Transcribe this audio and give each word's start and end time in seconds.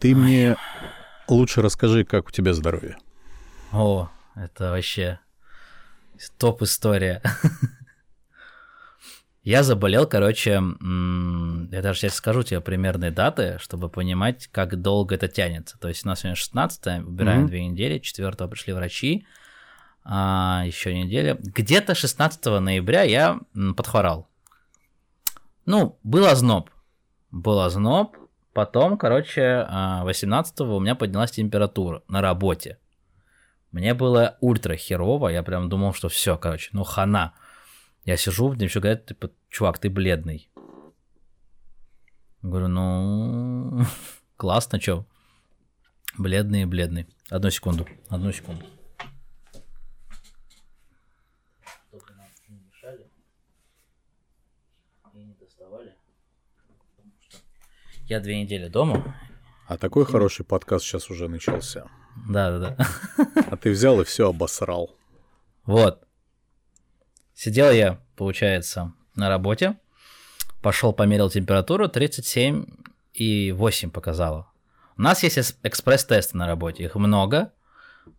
Ты 0.00 0.14
мне 0.14 0.56
лучше 1.28 1.62
расскажи, 1.62 2.04
как 2.04 2.28
у 2.28 2.30
тебя 2.30 2.52
здоровье. 2.54 2.96
О, 3.72 4.08
это 4.34 4.70
вообще 4.70 5.18
топ 6.38 6.62
история. 6.62 7.22
Я 9.44 9.62
заболел, 9.62 10.06
короче, 10.06 10.50
я 10.60 11.82
даже 11.82 12.00
сейчас 12.00 12.16
скажу 12.16 12.42
тебе 12.42 12.60
примерные 12.60 13.10
даты, 13.10 13.56
чтобы 13.60 13.88
понимать, 13.88 14.46
как 14.48 14.78
долго 14.78 15.14
это 15.14 15.26
тянется. 15.26 15.78
То 15.78 15.88
есть 15.88 16.04
у 16.04 16.08
нас 16.08 16.20
сегодня 16.20 16.34
16 16.36 17.06
убираем 17.06 17.44
mm-hmm. 17.44 17.48
две 17.48 17.66
недели, 17.66 17.98
4 17.98 18.30
пришли 18.46 18.74
врачи, 18.74 19.26
а, 20.04 20.64
еще 20.66 20.94
неделя. 20.94 21.38
Где-то 21.40 21.94
16 21.94 22.44
ноября 22.60 23.04
я 23.04 23.40
подхворал. 23.74 24.28
Ну, 25.64 25.98
был 26.02 26.26
озноб. 26.26 26.68
Был 27.30 27.60
озноб. 27.60 28.18
Потом, 28.58 28.98
короче, 28.98 29.64
18 29.70 30.60
а, 30.60 30.64
у 30.64 30.80
меня 30.80 30.96
поднялась 30.96 31.30
температура 31.30 32.02
на 32.08 32.20
работе. 32.20 32.80
Мне 33.70 33.94
было 33.94 34.36
ультра 34.40 34.74
херово, 34.74 35.28
я 35.28 35.44
прям 35.44 35.68
думал, 35.68 35.94
что 35.94 36.08
все, 36.08 36.36
короче, 36.36 36.70
ну 36.72 36.82
хана. 36.82 37.34
Я 38.04 38.16
сижу, 38.16 38.52
мне 38.52 38.64
еще 38.64 38.80
говорят, 38.80 39.06
типа, 39.06 39.30
чувак, 39.48 39.78
ты 39.78 39.88
бледный. 39.88 40.50
Говорю, 42.42 42.66
ну, 42.66 43.84
классно, 44.36 44.80
чё? 44.80 45.06
Бледный, 46.18 46.64
бледный. 46.64 47.06
Одну 47.30 47.50
секунду, 47.50 47.86
одну 48.08 48.32
секунду. 48.32 48.66
Я 58.08 58.20
две 58.20 58.40
недели 58.40 58.68
дома. 58.68 59.14
А 59.66 59.76
такой 59.76 60.06
хороший 60.06 60.42
подкаст 60.42 60.86
сейчас 60.86 61.10
уже 61.10 61.28
начался. 61.28 61.84
Да, 62.26 62.58
да, 62.58 62.70
да. 62.70 62.88
А 63.50 63.56
ты 63.58 63.70
взял 63.70 64.00
и 64.00 64.04
все 64.04 64.30
обосрал. 64.30 64.96
Вот. 65.66 66.08
Сидел 67.34 67.70
я, 67.70 68.00
получается, 68.16 68.94
на 69.14 69.28
работе, 69.28 69.76
пошел 70.62 70.94
померил 70.94 71.28
температуру, 71.28 71.86
37 71.86 72.64
и 73.12 73.52
8 73.52 73.90
показало. 73.90 74.50
У 74.96 75.02
нас 75.02 75.22
есть 75.22 75.58
экспресс-тесты 75.62 76.34
на 76.38 76.46
работе, 76.46 76.84
их 76.84 76.94
много. 76.94 77.52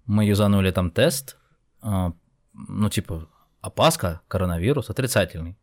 Мы 0.06 0.26
юзанули 0.26 0.70
там 0.70 0.92
тест, 0.92 1.36
а, 1.82 2.14
ну 2.54 2.90
типа 2.92 3.28
опаска, 3.62 4.22
коронавирус, 4.28 4.92
отрицательный. 4.92 5.58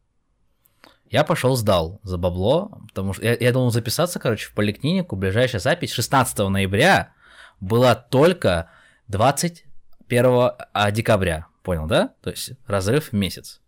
Я 1.11 1.25
пошел 1.25 1.57
сдал 1.57 2.01
за 2.03 2.19
бабло, 2.19 2.81
потому 2.89 3.13
что 3.13 3.25
я, 3.25 3.37
я 3.39 3.53
думал 3.53 3.71
записаться, 3.71 4.19
короче, 4.19 4.49
в 4.49 4.55
поликлинику. 4.55 5.17
Ближайшая 5.17 5.61
запись 5.61 5.93
16 5.93 6.39
ноября 6.39 7.13
была 7.61 7.95
только 7.95 8.71
21 9.09 10.51
а, 10.73 10.91
декабря. 10.91 11.47
Понял, 11.63 11.87
да? 11.87 12.11
То 12.23 12.31
есть 12.31 12.53
разрыв 12.67 13.11
в 13.11 13.13
месяц. 13.13 13.61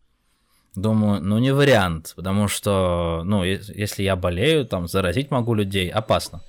Думаю, 0.74 1.20
ну 1.20 1.38
не 1.38 1.52
вариант, 1.52 2.12
потому 2.14 2.46
что, 2.46 3.22
ну, 3.24 3.42
если 3.42 4.02
я 4.02 4.14
болею, 4.14 4.64
там, 4.64 4.86
заразить 4.86 5.30
могу 5.30 5.54
людей, 5.54 5.88
опасно. 5.88 6.42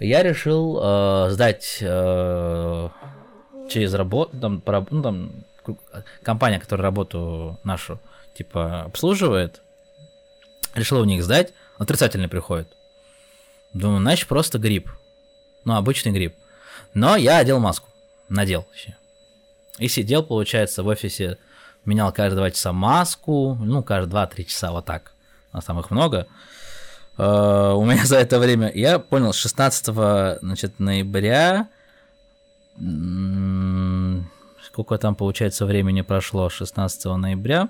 Я 0.00 0.22
решил 0.22 0.80
э, 0.82 1.30
сдать 1.30 1.78
э, 1.80 2.88
через 3.68 3.94
работу, 3.94 4.38
там, 4.38 4.60
по, 4.60 4.86
ну, 4.90 5.02
там, 5.02 5.32
компания, 6.22 6.58
которая 6.58 6.84
работу 6.84 7.58
нашу, 7.64 8.00
типа, 8.34 8.82
обслуживает, 8.82 9.62
решил 10.74 11.00
у 11.00 11.04
них 11.04 11.22
сдать, 11.22 11.52
отрицательный 11.78 12.28
приходит. 12.28 12.68
Думаю, 13.72 14.00
значит, 14.00 14.28
просто 14.28 14.58
грипп. 14.58 14.90
Ну, 15.64 15.74
обычный 15.74 16.12
грипп. 16.12 16.34
Но 16.92 17.16
я 17.16 17.38
одел 17.38 17.58
маску. 17.58 17.88
Надел 18.28 18.66
вообще. 18.68 18.96
И 19.78 19.88
сидел, 19.88 20.22
получается, 20.22 20.82
в 20.82 20.86
офисе, 20.86 21.38
менял 21.84 22.12
каждые 22.12 22.38
два 22.38 22.50
часа 22.50 22.72
маску, 22.72 23.54
ну, 23.60 23.82
каждые 23.82 24.10
два-три 24.10 24.46
часа, 24.46 24.70
вот 24.70 24.84
так. 24.84 25.12
У 25.52 25.56
нас 25.56 25.64
там 25.64 25.80
их 25.80 25.90
много. 25.90 26.26
Uh, 27.16 27.74
у 27.74 27.84
меня 27.84 28.04
за 28.04 28.18
это 28.18 28.38
время, 28.38 28.70
я 28.74 28.98
понял, 28.98 29.32
16 29.32 30.40
значит, 30.40 30.78
ноября, 30.80 31.68
сколько 34.64 34.98
там, 34.98 35.14
получается, 35.14 35.64
времени 35.66 36.02
прошло, 36.02 36.48
16 36.48 37.04
ноября, 37.16 37.68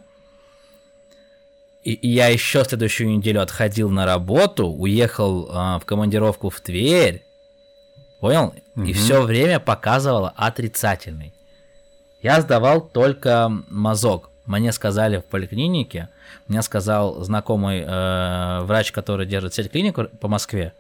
и, 1.85 2.09
я 2.09 2.29
еще 2.29 2.65
следующую 2.65 3.11
неделю 3.11 3.43
отходил 3.43 3.91
на 3.91 4.07
работу, 4.07 4.67
уехал 4.69 5.49
uh, 5.49 5.81
в 5.81 5.85
командировку 5.85 6.51
в 6.51 6.61
Тверь, 6.61 7.25
понял? 8.21 8.55
Угу. 8.77 8.85
И 8.85 8.93
все 8.93 9.23
время 9.23 9.61
показывало 9.61 10.33
отрицательный. 10.37 11.35
Я 12.23 12.41
сдавал 12.41 12.81
только 12.81 13.51
мазок. 13.69 14.31
Мне 14.47 14.73
сказали 14.73 15.19
в 15.19 15.25
поликлинике, 15.25 16.09
мне 16.49 16.63
сказал 16.63 17.23
знакомый 17.23 17.83
э, 17.87 18.61
врач, 18.63 18.93
который 18.93 19.27
держит 19.27 19.55
сеть 19.55 19.71
клиник 19.71 19.99
по 20.21 20.29
Москве, 20.29 20.75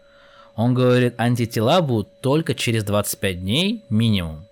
он 0.55 0.75
говорит, 0.75 1.15
антитела 1.19 1.81
будут 1.81 2.09
только 2.21 2.55
через 2.55 2.85
25 2.85 3.41
дней 3.41 3.85
минимум. 3.89 4.47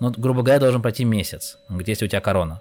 Ну, 0.00 0.12
грубо 0.16 0.42
говоря, 0.42 0.60
должен 0.60 0.80
пройти 0.82 1.04
месяц, 1.04 1.58
где 1.68 1.92
если 1.92 2.04
у 2.04 2.08
тебя 2.08 2.20
корона. 2.20 2.60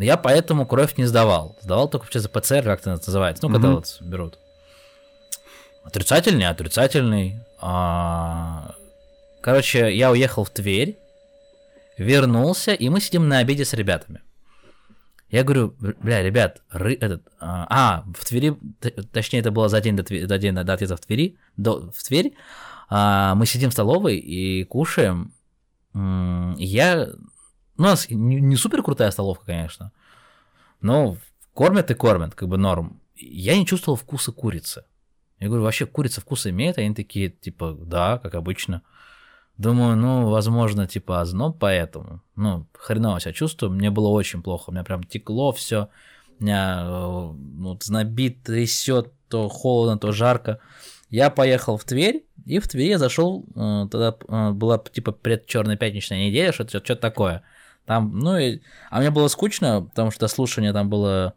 Но 0.00 0.04
я 0.04 0.16
поэтому 0.16 0.64
кровь 0.64 0.96
не 0.96 1.04
сдавал. 1.04 1.58
Сдавал 1.60 1.86
только 1.86 2.10
через 2.10 2.26
ПЦР, 2.26 2.62
как 2.62 2.80
это 2.80 2.92
называется, 2.92 3.46
ну, 3.46 3.52
когда 3.52 3.72
вот 3.72 3.98
берут. 4.00 4.38
Отрицательный, 5.84 6.46
отрицательный. 6.46 7.40
А... 7.58 8.76
Короче, 9.42 9.94
я 9.94 10.10
уехал 10.10 10.44
в 10.44 10.48
Тверь, 10.48 10.98
вернулся, 11.98 12.72
и 12.72 12.88
мы 12.88 13.02
сидим 13.02 13.28
на 13.28 13.40
обеде 13.40 13.66
с 13.66 13.74
ребятами. 13.74 14.22
Я 15.28 15.44
говорю, 15.44 15.74
бля, 15.78 16.22
ребят, 16.22 16.62
ры, 16.70 16.96
этот, 16.98 17.22
а, 17.38 17.66
а, 17.68 18.04
в 18.18 18.24
Твери, 18.24 18.56
точнее, 19.12 19.40
это 19.40 19.50
было 19.50 19.68
за 19.68 19.82
день 19.82 19.96
до, 19.96 20.02
до, 20.02 20.38
день, 20.38 20.54
до 20.54 20.72
отъезда 20.72 20.96
в 20.96 21.00
Твери, 21.00 21.36
до, 21.58 21.92
в 21.94 22.02
Тверь, 22.02 22.32
а, 22.88 23.34
мы 23.34 23.44
сидим 23.44 23.68
в 23.68 23.74
столовой 23.74 24.16
и 24.16 24.64
кушаем. 24.64 25.34
Я, 25.92 27.08
у 27.80 27.82
нас 27.82 28.06
не, 28.10 28.56
супер 28.56 28.82
крутая 28.82 29.10
столовка, 29.10 29.46
конечно, 29.46 29.92
но 30.82 31.16
кормят 31.54 31.90
и 31.90 31.94
кормят, 31.94 32.34
как 32.34 32.48
бы 32.48 32.58
норм. 32.58 33.00
Я 33.16 33.56
не 33.56 33.64
чувствовал 33.66 33.96
вкуса 33.96 34.32
курицы. 34.32 34.84
Я 35.38 35.46
говорю, 35.46 35.62
вообще 35.62 35.86
курица 35.86 36.20
вкус 36.20 36.46
имеет? 36.46 36.76
Они 36.76 36.94
такие, 36.94 37.30
типа, 37.30 37.72
да, 37.72 38.18
как 38.18 38.34
обычно. 38.34 38.82
Думаю, 39.56 39.96
ну, 39.96 40.28
возможно, 40.28 40.86
типа 40.86 41.22
озноб 41.22 41.58
поэтому. 41.58 42.22
Ну, 42.36 42.66
хреново 42.74 43.18
себя 43.20 43.32
чувствую. 43.32 43.72
Мне 43.72 43.90
было 43.90 44.08
очень 44.08 44.42
плохо. 44.42 44.68
У 44.68 44.72
меня 44.72 44.84
прям 44.84 45.02
текло 45.02 45.52
все. 45.52 45.88
Меня 46.38 46.84
ну, 46.84 47.78
знобит, 47.80 48.42
трясет, 48.42 49.12
то 49.28 49.48
холодно, 49.48 49.98
то 49.98 50.12
жарко. 50.12 50.60
Я 51.08 51.30
поехал 51.30 51.78
в 51.78 51.84
Тверь, 51.84 52.26
и 52.44 52.58
в 52.58 52.68
Твери 52.68 52.90
я 52.90 52.98
зашел, 52.98 53.44
э, 53.54 53.88
тогда 53.90 54.16
э, 54.28 54.50
была 54.52 54.78
типа 54.78 55.12
предчерная 55.12 55.76
пятничная 55.76 56.28
неделя, 56.28 56.52
что-то 56.52 56.82
что 56.84 56.96
такое. 56.96 57.42
Там, 57.86 58.18
ну, 58.18 58.38
и... 58.38 58.60
а 58.90 59.00
мне 59.00 59.10
было 59.10 59.28
скучно, 59.28 59.82
потому 59.82 60.10
что 60.10 60.28
слушание 60.28 60.72
там 60.72 60.88
было 60.88 61.34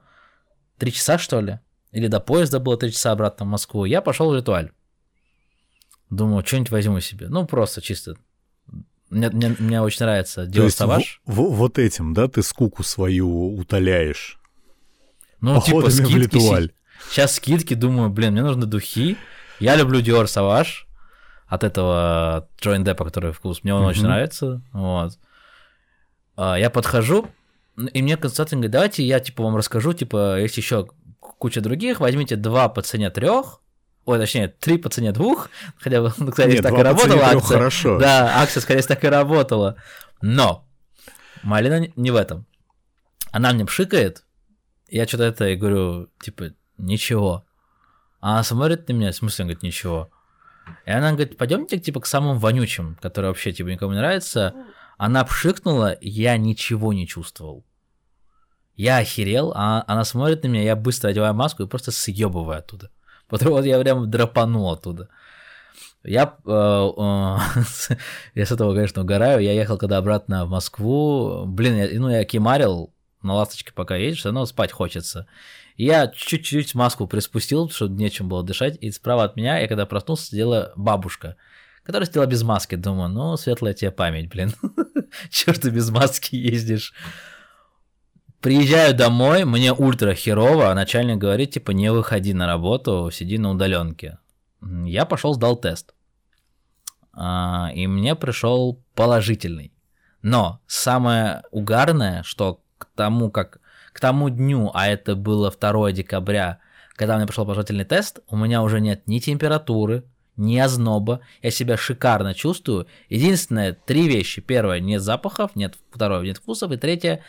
три 0.78 0.92
часа, 0.92 1.18
что 1.18 1.42
ли, 1.42 1.60
или 1.92 2.08
до 2.08 2.20
поезда 2.20 2.60
было 2.60 2.78
три 2.78 2.92
часа 2.92 3.12
обратно 3.12 3.46
в 3.46 3.50
Москву. 3.50 3.86
Я 3.86 4.02
пошел 4.02 4.32
в 4.32 4.36
ритуаль. 4.36 4.72
Думаю, 6.10 6.46
что-нибудь 6.46 6.72
возьму 6.72 7.00
себе. 7.00 7.28
Ну, 7.30 7.46
просто 7.46 7.82
чисто. 7.82 8.16
Мне, 9.10 9.30
мне, 9.30 9.56
мне 9.60 9.82
очень 9.82 10.06
нравится 10.06 10.46
делать 10.46 10.74
саваж. 10.74 11.22
В, 11.26 11.36
в, 11.36 11.54
вот 11.54 11.80
этим, 11.80 12.14
да, 12.14 12.28
ты 12.28 12.42
скуку 12.44 12.84
свою 12.84 13.56
утоляешь? 13.56 14.40
Ну, 15.40 15.62
типа 15.62 15.90
скидки. 15.90 16.40
Сейчас 17.10 17.36
скидки, 17.36 17.74
думаю, 17.74 18.10
блин, 18.10 18.34
мне 18.34 18.42
нужны 18.42 18.66
духи. 18.66 19.18
Я 19.60 19.76
люблю 19.76 20.02
Dior 20.02 20.26
Savage 20.26 20.86
от 21.48 21.64
этого 21.64 22.50
Джоин 22.60 22.84
Деппа, 22.84 23.06
который 23.06 23.32
вкус. 23.34 23.64
Мне 23.64 23.74
он 23.74 23.84
mm-hmm. 23.84 23.88
очень 23.88 24.04
нравится. 24.04 24.62
Вот. 24.72 25.20
А, 26.36 26.56
я 26.58 26.70
подхожу, 26.70 27.28
и 27.94 28.02
мне 28.02 28.18
консультант 28.18 28.52
говорит, 28.52 28.72
давайте 28.72 29.04
я, 29.04 29.20
типа, 29.20 29.44
вам 29.44 29.56
расскажу, 29.56 29.94
типа, 29.94 30.40
есть 30.40 30.58
еще 30.58 30.88
куча 31.20 31.62
других, 31.62 32.00
возьмите 32.00 32.36
два 32.36 32.70
по 32.70 32.82
цене 32.82 33.10
трех, 33.10 33.60
Ой, 34.06 34.20
точнее, 34.20 34.50
три 34.50 34.78
по 34.78 34.90
цене 34.90 35.14
двух, 35.14 35.50
хотя 35.80 36.02
бы, 36.02 36.12
ну, 36.18 36.32
скорее 36.34 36.62
так 36.62 36.74
и 36.74 36.82
работала 36.82 37.24
акция. 37.24 37.58
Хорошо. 37.58 38.00
Да, 38.00 38.42
акция, 38.42 38.60
скорее 38.60 38.82
так 38.82 39.02
и 39.04 39.08
работала. 39.08 39.78
Но 40.22 40.68
малина 41.42 41.88
не 41.96 42.12
в 42.12 42.18
этом. 42.18 42.46
Она 43.32 43.54
мне 43.54 43.66
пшикает, 43.66 44.26
я 44.90 45.08
что-то 45.08 45.24
это 45.24 45.48
и 45.48 45.56
говорю, 45.56 46.10
типа, 46.22 46.52
ничего. 46.78 47.46
А 48.20 48.34
она 48.34 48.44
смотрит 48.44 48.88
на 48.90 48.94
меня, 48.94 49.12
в 49.12 49.16
смысле, 49.16 49.46
говорит, 49.46 49.64
ничего. 49.64 50.12
И 50.86 50.92
она 50.92 51.12
говорит, 51.12 51.38
пойдемте 51.38 51.78
типа 51.78 52.02
к 52.02 52.06
самым 52.06 52.40
вонючим, 52.40 52.96
которые 53.02 53.32
вообще 53.32 53.52
типа 53.52 53.70
никому 53.70 53.94
не 53.94 53.98
нравятся. 53.98 54.54
Она 54.98 55.24
пшикнула, 55.24 55.98
я 56.02 56.38
ничего 56.38 56.94
не 56.94 57.08
чувствовал. 57.08 57.66
Я 58.76 58.98
охерел, 58.98 59.52
а 59.56 59.84
она 59.88 60.04
смотрит 60.04 60.44
на 60.44 60.48
меня, 60.48 60.64
я 60.64 60.76
быстро 60.76 61.10
одеваю 61.10 61.34
маску 61.34 61.64
и 61.64 61.68
просто 61.68 61.92
съебываю 61.92 62.60
оттуда. 62.60 62.90
Потом 63.28 63.50
вот 63.50 63.66
я 63.66 63.80
прям 63.80 64.10
драпанул 64.10 64.72
оттуда. 64.72 65.10
Я, 66.04 66.38
э, 66.46 66.50
э, 66.52 67.96
я 68.36 68.46
с 68.46 68.52
этого, 68.52 68.74
конечно, 68.74 69.04
угораю. 69.04 69.42
Я 69.42 69.54
ехал 69.54 69.78
когда 69.78 69.98
обратно 69.98 70.46
в 70.46 70.50
Москву. 70.50 71.46
Блин, 71.46 71.78
я, 71.78 72.00
ну 72.00 72.10
я 72.10 72.26
кемарил 72.26 72.94
на 73.22 73.36
ласточке, 73.36 73.72
пока 73.74 73.96
едешь, 73.96 74.20
все 74.20 74.30
равно 74.30 74.46
спать 74.46 74.72
хочется. 74.72 75.28
Я 75.78 76.08
чуть-чуть 76.08 76.76
маску 76.76 77.08
приспустил, 77.08 77.70
чтобы 77.70 77.96
нечем 77.96 78.28
было 78.28 78.44
дышать. 78.44 78.78
И 78.82 78.92
справа 78.92 79.24
от 79.24 79.36
меня, 79.36 79.58
я 79.60 79.68
когда 79.68 79.86
проснулся, 79.86 80.28
сидела 80.28 80.74
бабушка, 80.76 81.38
которая 81.84 82.08
сидела 82.08 82.26
без 82.26 82.44
маски. 82.44 82.76
Думаю, 82.76 83.10
ну, 83.10 83.38
светлая 83.38 83.74
тебе 83.74 83.92
память, 83.92 84.30
блин. 84.30 84.54
Чего 85.30 85.54
ты 85.54 85.70
без 85.70 85.90
маски 85.90 86.36
ездишь? 86.36 86.94
Приезжаю 88.40 88.94
домой, 88.94 89.46
мне 89.46 89.72
ультра 89.72 90.14
херово, 90.14 90.70
а 90.70 90.76
начальник 90.76 91.18
говорит, 91.18 91.52
типа, 91.52 91.72
не 91.72 91.92
выходи 91.92 92.34
на 92.34 92.46
работу, 92.46 93.10
сиди 93.12 93.38
на 93.38 93.52
удаленке. 93.52 94.20
Я 94.62 95.06
пошел, 95.06 95.34
сдал 95.34 95.56
тест. 95.56 95.94
А, 97.14 97.72
и 97.74 97.88
мне 97.88 98.16
пришел 98.16 98.84
положительный. 98.96 99.72
Но 100.22 100.62
самое 100.68 101.44
угарное, 101.52 102.24
что 102.24 102.62
к 102.78 102.88
тому, 102.96 103.30
как 103.30 103.60
к 103.94 104.00
тому 104.00 104.30
дню, 104.30 104.72
а 104.74 104.88
это 104.88 105.16
было 105.16 105.52
2 105.52 105.92
декабря, 105.92 106.60
когда 106.96 107.18
мне 107.18 107.28
пришел 107.28 107.46
положительный 107.46 107.86
тест, 107.86 108.20
у 108.28 108.36
меня 108.36 108.62
уже 108.62 108.82
нет 108.82 109.08
ни 109.08 109.20
температуры, 109.20 110.04
ни 110.36 110.58
озноба, 110.58 111.22
я 111.42 111.52
себя 111.52 111.78
шикарно 111.78 112.34
чувствую. 112.34 112.88
Единственное, 113.10 113.74
три 113.74 114.08
вещи. 114.08 114.42
Первое, 114.42 114.80
нет 114.80 115.02
запахов, 115.02 115.56
нет, 115.56 115.76
второе, 115.92 116.22
нет 116.22 116.38
вкусов, 116.38 116.72
и 116.72 116.78
третье, 116.78 117.24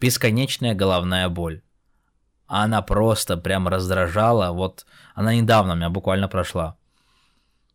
бесконечная 0.00 0.74
головная 0.74 1.28
боль. 1.28 1.62
Она 2.46 2.82
просто 2.82 3.36
прям 3.36 3.68
раздражала, 3.68 4.52
вот 4.52 4.84
она 5.14 5.34
недавно 5.34 5.72
у 5.72 5.76
меня 5.76 5.88
буквально 5.88 6.28
прошла. 6.28 6.76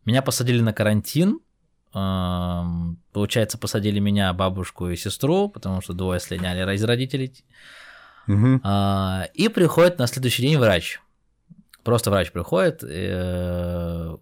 Меня 0.06 0.22
посадили 0.22 0.62
на 0.62 0.74
карантин, 0.74 1.40
получается, 1.92 3.58
посадили 3.58 4.00
меня, 4.00 4.32
бабушку 4.34 4.90
и 4.90 4.96
сестру, 4.96 5.50
потому 5.50 5.82
что 5.82 5.94
двое 5.94 6.20
слиняли 6.20 6.76
из 6.76 6.84
родителей. 6.84 7.44
Угу. 8.28 8.62
И 9.34 9.50
приходит 9.50 9.98
на 9.98 10.06
следующий 10.06 10.44
день 10.44 10.58
врач. 10.58 11.00
Просто 11.84 12.12
врач 12.12 12.32
приходит, 12.32 12.84
э, 12.84 14.18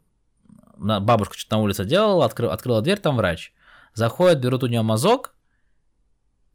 бабушка 0.78 1.38
что-то 1.38 1.58
на 1.58 1.64
улице 1.64 1.86
делала, 1.86 2.26
откры, 2.26 2.48
открыла 2.48 2.82
дверь, 2.82 3.00
там 3.00 3.18
врач. 3.18 3.54
Заходит, 3.94 4.40
берут 4.40 4.64
у 4.64 4.68
нее 4.68 4.82
мазок, 4.82 5.36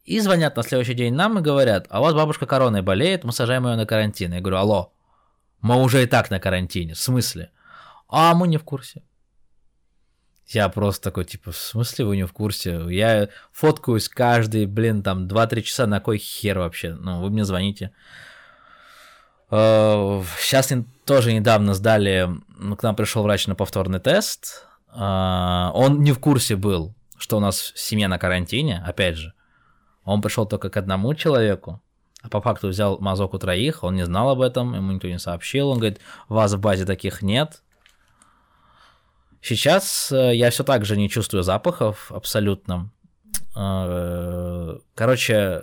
и 0.05 0.19
звонят 0.21 0.57
на 0.57 0.63
следующий 0.63 0.95
день 0.95 1.15
нам 1.15 1.39
и 1.39 1.43
говорят, 1.43 1.87
а 1.91 2.01
у 2.01 2.03
вас 2.03 2.15
бабушка 2.15 2.47
короной 2.47 2.83
болеет, 2.83 3.25
мы 3.25 3.33
сажаем 3.33 3.67
ее 3.67 3.77
на 3.77 3.87
карантин. 3.87 4.33
Я 4.33 4.41
говорю, 4.41 4.57
алло, 4.57 4.93
мы 5.61 5.81
уже 5.83 6.03
и 6.03 6.07
так 6.07 6.31
на 6.31 6.41
карантине, 6.41 6.95
в 6.95 6.99
смысле? 6.99 7.51
А 8.09 8.35
мы 8.35 8.49
не 8.49 8.57
в 8.57 8.65
курсе. 8.65 9.03
Я 10.47 10.69
просто 10.69 11.05
такой, 11.05 11.27
типа, 11.27 11.53
в 11.53 11.57
смысле 11.57 12.07
вы 12.07 12.17
не 12.17 12.27
в 12.27 12.33
курсе? 12.33 12.83
Я 12.89 13.29
фоткаюсь 13.53 14.09
каждый, 14.09 14.67
блин, 14.67 15.03
там 15.05 15.29
2-3 15.29 15.63
часа, 15.63 15.87
на 15.87 16.01
кой 16.01 16.19
хер 16.19 16.59
вообще? 16.59 16.95
Ну, 16.95 17.21
вы 17.21 17.31
мне 17.31 17.45
звоните. 17.45 17.93
Сейчас 19.51 20.71
э, 20.71 20.85
тоже 21.05 21.33
недавно 21.33 21.75
сдали, 21.75 22.29
ну, 22.57 22.77
к 22.77 22.85
нам 22.85 22.95
пришел 22.95 23.25
врач 23.25 23.49
на 23.49 23.57
повторный 23.57 23.99
тест. 23.99 24.69
Э, 24.95 25.71
он 25.75 26.03
не 26.03 26.13
в 26.13 26.21
курсе 26.21 26.55
был, 26.55 26.95
что 27.19 27.37
у 27.37 27.41
нас 27.41 27.73
семья 27.75 28.07
на 28.07 28.19
карантине, 28.19 28.81
опять 28.87 29.17
же. 29.17 29.33
Он 30.05 30.23
пришел 30.23 30.47
только 30.47 30.71
к 30.71 30.77
одному 30.77 31.15
человеку, 31.15 31.83
а 32.23 32.29
по 32.29 32.41
факту 32.41 32.69
взял 32.69 33.01
мазок 33.01 33.35
у 33.35 33.39
троих, 33.39 33.83
он 33.83 33.97
не 33.97 34.07
знал 34.07 34.31
об 34.31 34.41
этом, 34.41 34.73
ему 34.75 34.93
никто 34.93 35.09
не 35.09 35.19
сообщил. 35.19 35.71
Он 35.71 35.79
говорит, 35.79 35.99
вас 36.29 36.53
в 36.53 36.61
базе 36.61 36.85
таких 36.85 37.21
нет. 37.21 37.63
Сейчас 39.43 40.13
э, 40.13 40.37
я 40.37 40.51
все 40.51 40.63
так 40.63 40.85
же 40.85 40.97
не 40.97 41.11
чувствую 41.11 41.43
запахов 41.43 42.13
абсолютно. 42.13 42.93
Короче, 44.95 45.63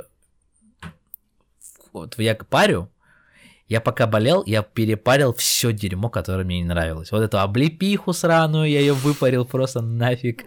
вот 1.94 2.20
я 2.20 2.36
парю, 2.36 2.92
я 3.68 3.82
пока 3.82 4.08
болел, 4.08 4.44
я 4.46 4.64
перепарил 4.64 5.34
все 5.34 5.74
дерьмо, 5.74 6.10
которое 6.10 6.46
мне 6.46 6.60
не 6.60 6.66
нравилось. 6.66 7.12
Вот 7.12 7.22
эту 7.22 7.40
облепиху 7.40 8.14
сраную, 8.14 8.70
я 8.70 8.80
ее 8.80 8.94
выпарил 8.94 9.46
просто 9.46 9.82
нафиг. 9.82 10.46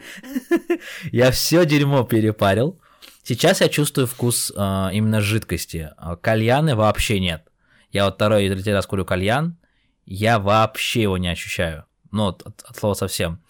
Я 1.12 1.30
все 1.30 1.66
дерьмо 1.66 2.04
перепарил. 2.04 2.80
Сейчас 3.22 3.60
я 3.60 3.68
чувствую 3.68 4.06
вкус 4.06 4.50
э, 4.56 4.88
именно 4.92 5.20
жидкости. 5.20 5.90
А 5.98 6.16
кальяны 6.16 6.74
вообще 6.74 7.20
нет. 7.20 7.46
Я 7.92 8.06
вот 8.06 8.14
второй 8.14 8.46
и 8.46 8.50
третий 8.50 8.72
раз 8.72 8.86
курю 8.86 9.04
кальян, 9.04 9.58
я 10.06 10.38
вообще 10.38 11.02
его 11.02 11.18
не 11.18 11.28
ощущаю. 11.28 11.84
Ну, 12.10 12.28
от, 12.28 12.64
слова 12.74 12.94
совсем. 12.94 13.42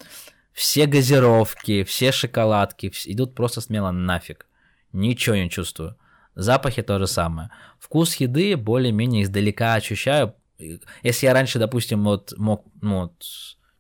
Все 0.53 0.87
газировки, 0.87 1.85
все 1.85 2.11
шоколадки 2.11 2.93
идут 3.07 3.35
просто 3.35 3.61
смело 3.61 3.93
нафиг. 3.93 4.47
Ничего 4.93 5.37
не 5.37 5.49
чувствую. 5.49 5.97
Запахи 6.35 6.83
то 6.83 6.99
же 6.99 7.07
самое. 7.07 7.51
Вкус 7.79 8.17
еды 8.17 8.57
более-менее 8.57 9.25
издалека 9.25 9.75
ощущаю. 9.75 10.35
Если 11.03 11.27
я 11.27 11.35
раньше, 11.35 11.59
допустим, 11.59 12.05
вот 12.05 12.35
мог, 12.37 12.67
ну, 12.81 13.01
вот, 13.01 13.25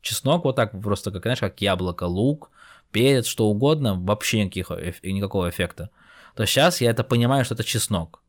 чеснок 0.00 0.44
вот 0.44 0.56
так 0.56 0.80
просто, 0.80 1.10
как, 1.10 1.22
знаешь, 1.22 1.40
как 1.40 1.60
яблоко, 1.60 2.04
лук, 2.04 2.50
перец, 2.90 3.26
что 3.26 3.46
угодно, 3.46 3.94
вообще 3.94 4.44
никаких, 4.44 4.70
никакого 5.02 5.48
эффекта. 5.48 5.90
То 6.34 6.46
сейчас 6.46 6.80
я 6.80 6.90
это 6.90 7.04
понимаю, 7.04 7.44
что 7.44 7.54
это 7.54 7.64
чеснок. 7.64 8.22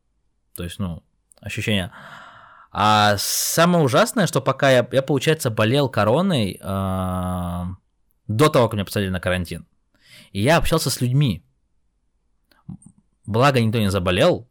То 0.54 0.64
есть, 0.64 0.78
ну, 0.78 1.02
ощущение. 1.40 1.90
А 2.70 3.16
самое 3.18 3.84
ужасное, 3.84 4.26
что 4.26 4.40
пока 4.40 4.70
я, 4.70 4.86
я 4.92 5.02
получается, 5.02 5.50
болел 5.50 5.90
короной 5.90 6.58
э, 6.60 7.64
до 8.28 8.48
того, 8.48 8.68
как 8.68 8.74
меня 8.74 8.84
посадили 8.84 9.10
на 9.10 9.20
карантин, 9.20 9.66
и 10.32 10.40
я 10.40 10.56
общался 10.56 10.88
с 10.88 11.00
людьми, 11.02 11.44
Благо 13.26 13.60
никто 13.60 13.78
не 13.78 13.90
заболел, 13.90 14.48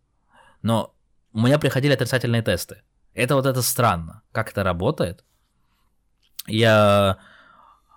но 0.61 0.93
у 1.33 1.41
меня 1.41 1.59
приходили 1.59 1.93
отрицательные 1.93 2.41
тесты. 2.41 2.81
Это 3.13 3.35
вот 3.35 3.45
это 3.45 3.61
странно. 3.61 4.21
Как 4.31 4.51
это 4.51 4.63
работает? 4.63 5.23
Я 6.47 7.19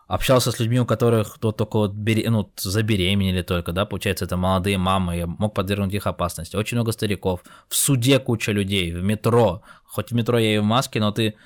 общался 0.06 0.50
с 0.50 0.60
людьми, 0.60 0.80
у 0.80 0.86
которых 0.86 1.34
кто 1.34 1.52
только 1.52 1.76
вот 1.78 1.92
бере... 1.92 2.28
ну, 2.30 2.52
забеременели 2.56 3.42
только, 3.42 3.72
да, 3.72 3.86
получается, 3.86 4.24
это 4.24 4.36
молодые 4.36 4.78
мамы, 4.78 5.16
я 5.16 5.26
мог 5.26 5.54
подвергнуть 5.54 5.94
их 5.94 6.06
опасности. 6.06 6.56
Очень 6.56 6.76
много 6.76 6.92
стариков, 6.92 7.42
в 7.68 7.74
суде 7.74 8.18
куча 8.18 8.52
людей, 8.52 8.92
в 8.92 9.02
метро. 9.02 9.62
Хоть 9.84 10.10
в 10.10 10.14
метро 10.14 10.38
я 10.38 10.56
и 10.56 10.58
в 10.58 10.64
маске, 10.64 11.00
но 11.00 11.10
ты, 11.12 11.36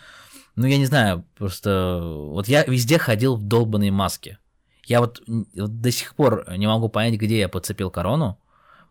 ну, 0.57 0.67
я 0.67 0.79
не 0.79 0.87
знаю, 0.87 1.25
просто 1.37 2.01
вот 2.03 2.49
я 2.49 2.65
везде 2.65 2.99
ходил 2.99 3.37
в 3.37 3.43
долбанной 3.43 3.91
маске. 3.91 4.39
Я 4.87 5.01
вот 5.01 5.23
до 5.27 5.91
сих 5.91 6.15
пор 6.15 6.45
не 6.57 6.67
могу 6.67 6.89
понять, 6.89 7.21
где 7.21 7.39
я 7.41 7.49
подцепил 7.49 7.91
корону, 7.91 8.39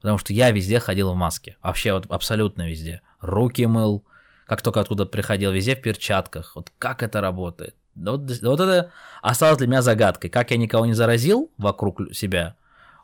потому 0.02 0.18
что 0.18 0.34
я 0.34 0.52
везде 0.52 0.80
ходил 0.80 1.12
в 1.12 1.16
маске, 1.16 1.58
вообще 1.62 1.94
вот 1.94 2.06
абсолютно 2.10 2.68
везде. 2.68 3.02
Руки 3.20 3.66
мыл, 3.66 4.04
как 4.46 4.62
только 4.62 4.80
откуда 4.80 5.06
приходил, 5.06 5.52
везде 5.52 5.76
в 5.76 5.82
перчатках. 5.82 6.56
Вот 6.56 6.72
как 6.78 7.04
это 7.04 7.22
работает? 7.22 7.76
Вот, 7.96 8.22
вот 8.42 8.60
это 8.60 8.92
осталось 9.22 9.58
для 9.58 9.68
меня 9.68 9.82
загадкой. 9.82 10.30
Как 10.30 10.52
я 10.52 10.58
никого 10.58 10.86
не 10.86 10.94
заразил 10.94 11.52
вокруг 11.58 12.02
себя. 12.14 12.56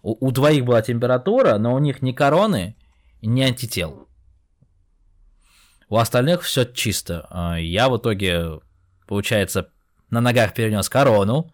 У, 0.02 0.28
у 0.28 0.32
двоих 0.32 0.66
была 0.66 0.82
температура, 0.82 1.58
но 1.58 1.74
у 1.74 1.80
них 1.80 2.02
ни 2.02 2.12
короны, 2.12 2.76
ни 3.22 3.42
антител. 3.42 4.08
У 5.90 5.98
остальных 5.98 6.44
все 6.44 6.66
чисто. 6.66 7.28
А, 7.30 7.56
я 7.56 7.90
в 7.90 7.98
итоге, 7.98 8.60
получается, 9.08 9.70
на 10.10 10.22
ногах 10.22 10.54
перенес 10.54 10.90
корону. 10.90 11.52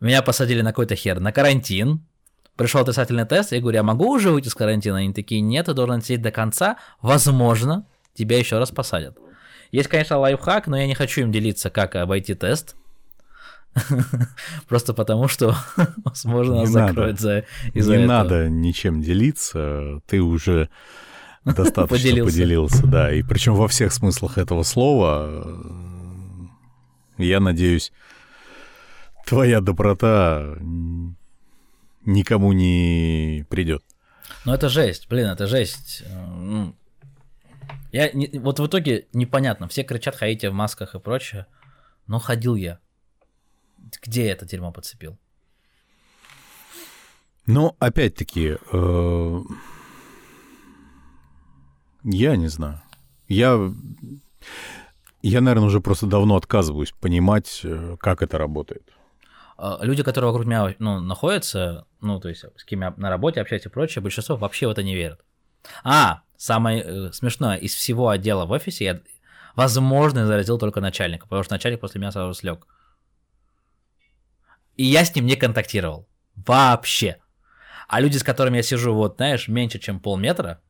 Меня 0.00 0.22
посадили 0.22 0.62
на 0.62 0.70
какой-то 0.70 0.94
хер 0.94 1.20
на 1.20 1.32
карантин 1.32 2.06
пришел 2.56 2.80
отрицательный 2.80 3.26
тест, 3.26 3.52
я 3.52 3.60
говорю, 3.60 3.76
я 3.76 3.82
могу 3.82 4.10
уже 4.10 4.30
выйти 4.30 4.48
из 4.48 4.54
карантина? 4.54 4.98
Они 4.98 5.12
такие, 5.12 5.40
нет, 5.40 5.66
ты 5.66 5.74
должен 5.74 6.02
сидеть 6.02 6.22
до 6.22 6.30
конца, 6.30 6.76
возможно, 7.00 7.86
тебя 8.14 8.38
еще 8.38 8.58
раз 8.58 8.70
посадят. 8.70 9.16
Есть, 9.70 9.88
конечно, 9.88 10.18
лайфхак, 10.18 10.66
но 10.66 10.76
я 10.78 10.86
не 10.86 10.94
хочу 10.94 11.22
им 11.22 11.32
делиться, 11.32 11.70
как 11.70 11.96
обойти 11.96 12.34
тест. 12.34 12.76
Просто 14.68 14.94
потому, 14.94 15.28
что, 15.28 15.54
возможно, 16.04 16.60
нас 16.60 16.70
закроют 16.70 17.20
за 17.20 17.44
из-за 17.74 17.98
Не 17.98 18.06
надо 18.06 18.48
ничем 18.48 19.02
делиться, 19.02 20.00
ты 20.06 20.20
уже 20.22 20.70
достаточно 21.44 21.86
поделился. 21.86 22.32
поделился, 22.32 22.86
да. 22.86 23.12
И 23.12 23.22
причем 23.22 23.54
во 23.54 23.68
всех 23.68 23.92
смыслах 23.92 24.38
этого 24.38 24.62
слова, 24.62 25.44
я 27.18 27.40
надеюсь, 27.40 27.92
твоя 29.26 29.60
доброта 29.60 30.56
никому 32.06 32.52
не 32.52 33.44
придет. 33.50 33.84
Ну 34.44 34.52
это 34.52 34.68
жесть, 34.68 35.08
блин, 35.08 35.26
это 35.26 35.46
жесть. 35.46 36.02
Ну, 36.08 36.74
я 37.92 38.10
не, 38.12 38.38
вот 38.38 38.60
в 38.60 38.66
итоге 38.66 39.06
непонятно, 39.12 39.68
все 39.68 39.82
кричат, 39.82 40.16
ходите 40.16 40.50
в 40.50 40.54
масках 40.54 40.94
и 40.94 41.00
прочее, 41.00 41.46
но 42.06 42.18
ходил 42.18 42.54
я. 42.54 42.78
Где 44.02 44.26
я 44.26 44.32
это 44.32 44.46
дерьмо 44.46 44.72
подцепил? 44.72 45.18
Ну, 47.46 47.76
опять-таки, 47.78 48.56
э, 48.72 49.40
я 52.02 52.36
не 52.36 52.48
знаю. 52.48 52.82
Я, 53.28 53.72
я, 55.22 55.40
наверное, 55.40 55.68
уже 55.68 55.80
просто 55.80 56.06
давно 56.06 56.36
отказываюсь 56.36 56.92
понимать, 56.92 57.60
э, 57.62 57.96
как 58.00 58.22
это 58.22 58.36
работает. 58.36 58.82
а, 59.56 59.78
люди, 59.82 60.02
которые 60.02 60.32
вокруг 60.32 60.46
меня 60.46 60.74
ну, 60.80 61.00
находятся, 61.00 61.86
ну, 62.06 62.20
то 62.20 62.28
есть 62.28 62.44
с 62.56 62.64
кем 62.64 62.82
я 62.82 62.94
на 62.96 63.10
работе 63.10 63.40
общаюсь 63.40 63.66
и 63.66 63.68
прочее, 63.68 64.02
большинство 64.02 64.36
вообще 64.36 64.66
в 64.66 64.70
это 64.70 64.82
не 64.82 64.94
верят. 64.94 65.24
А, 65.84 66.22
самое 66.36 66.82
э, 66.82 67.12
смешное, 67.12 67.56
из 67.56 67.74
всего 67.74 68.08
отдела 68.08 68.46
в 68.46 68.50
офисе 68.50 68.84
я, 68.84 69.00
возможно, 69.54 70.26
заразил 70.26 70.58
только 70.58 70.80
начальника, 70.80 71.24
потому 71.24 71.42
что 71.42 71.54
начальник 71.54 71.80
после 71.80 72.00
меня 72.00 72.12
сразу 72.12 72.34
слег. 72.34 72.66
И 74.76 74.84
я 74.84 75.04
с 75.04 75.14
ним 75.14 75.26
не 75.26 75.36
контактировал. 75.36 76.06
Вообще. 76.34 77.16
А 77.88 78.00
люди, 78.00 78.18
с 78.18 78.22
которыми 78.22 78.58
я 78.58 78.62
сижу, 78.62 78.94
вот, 78.94 79.16
знаешь, 79.16 79.48
меньше, 79.48 79.78
чем 79.78 80.00
полметра, 80.00 80.60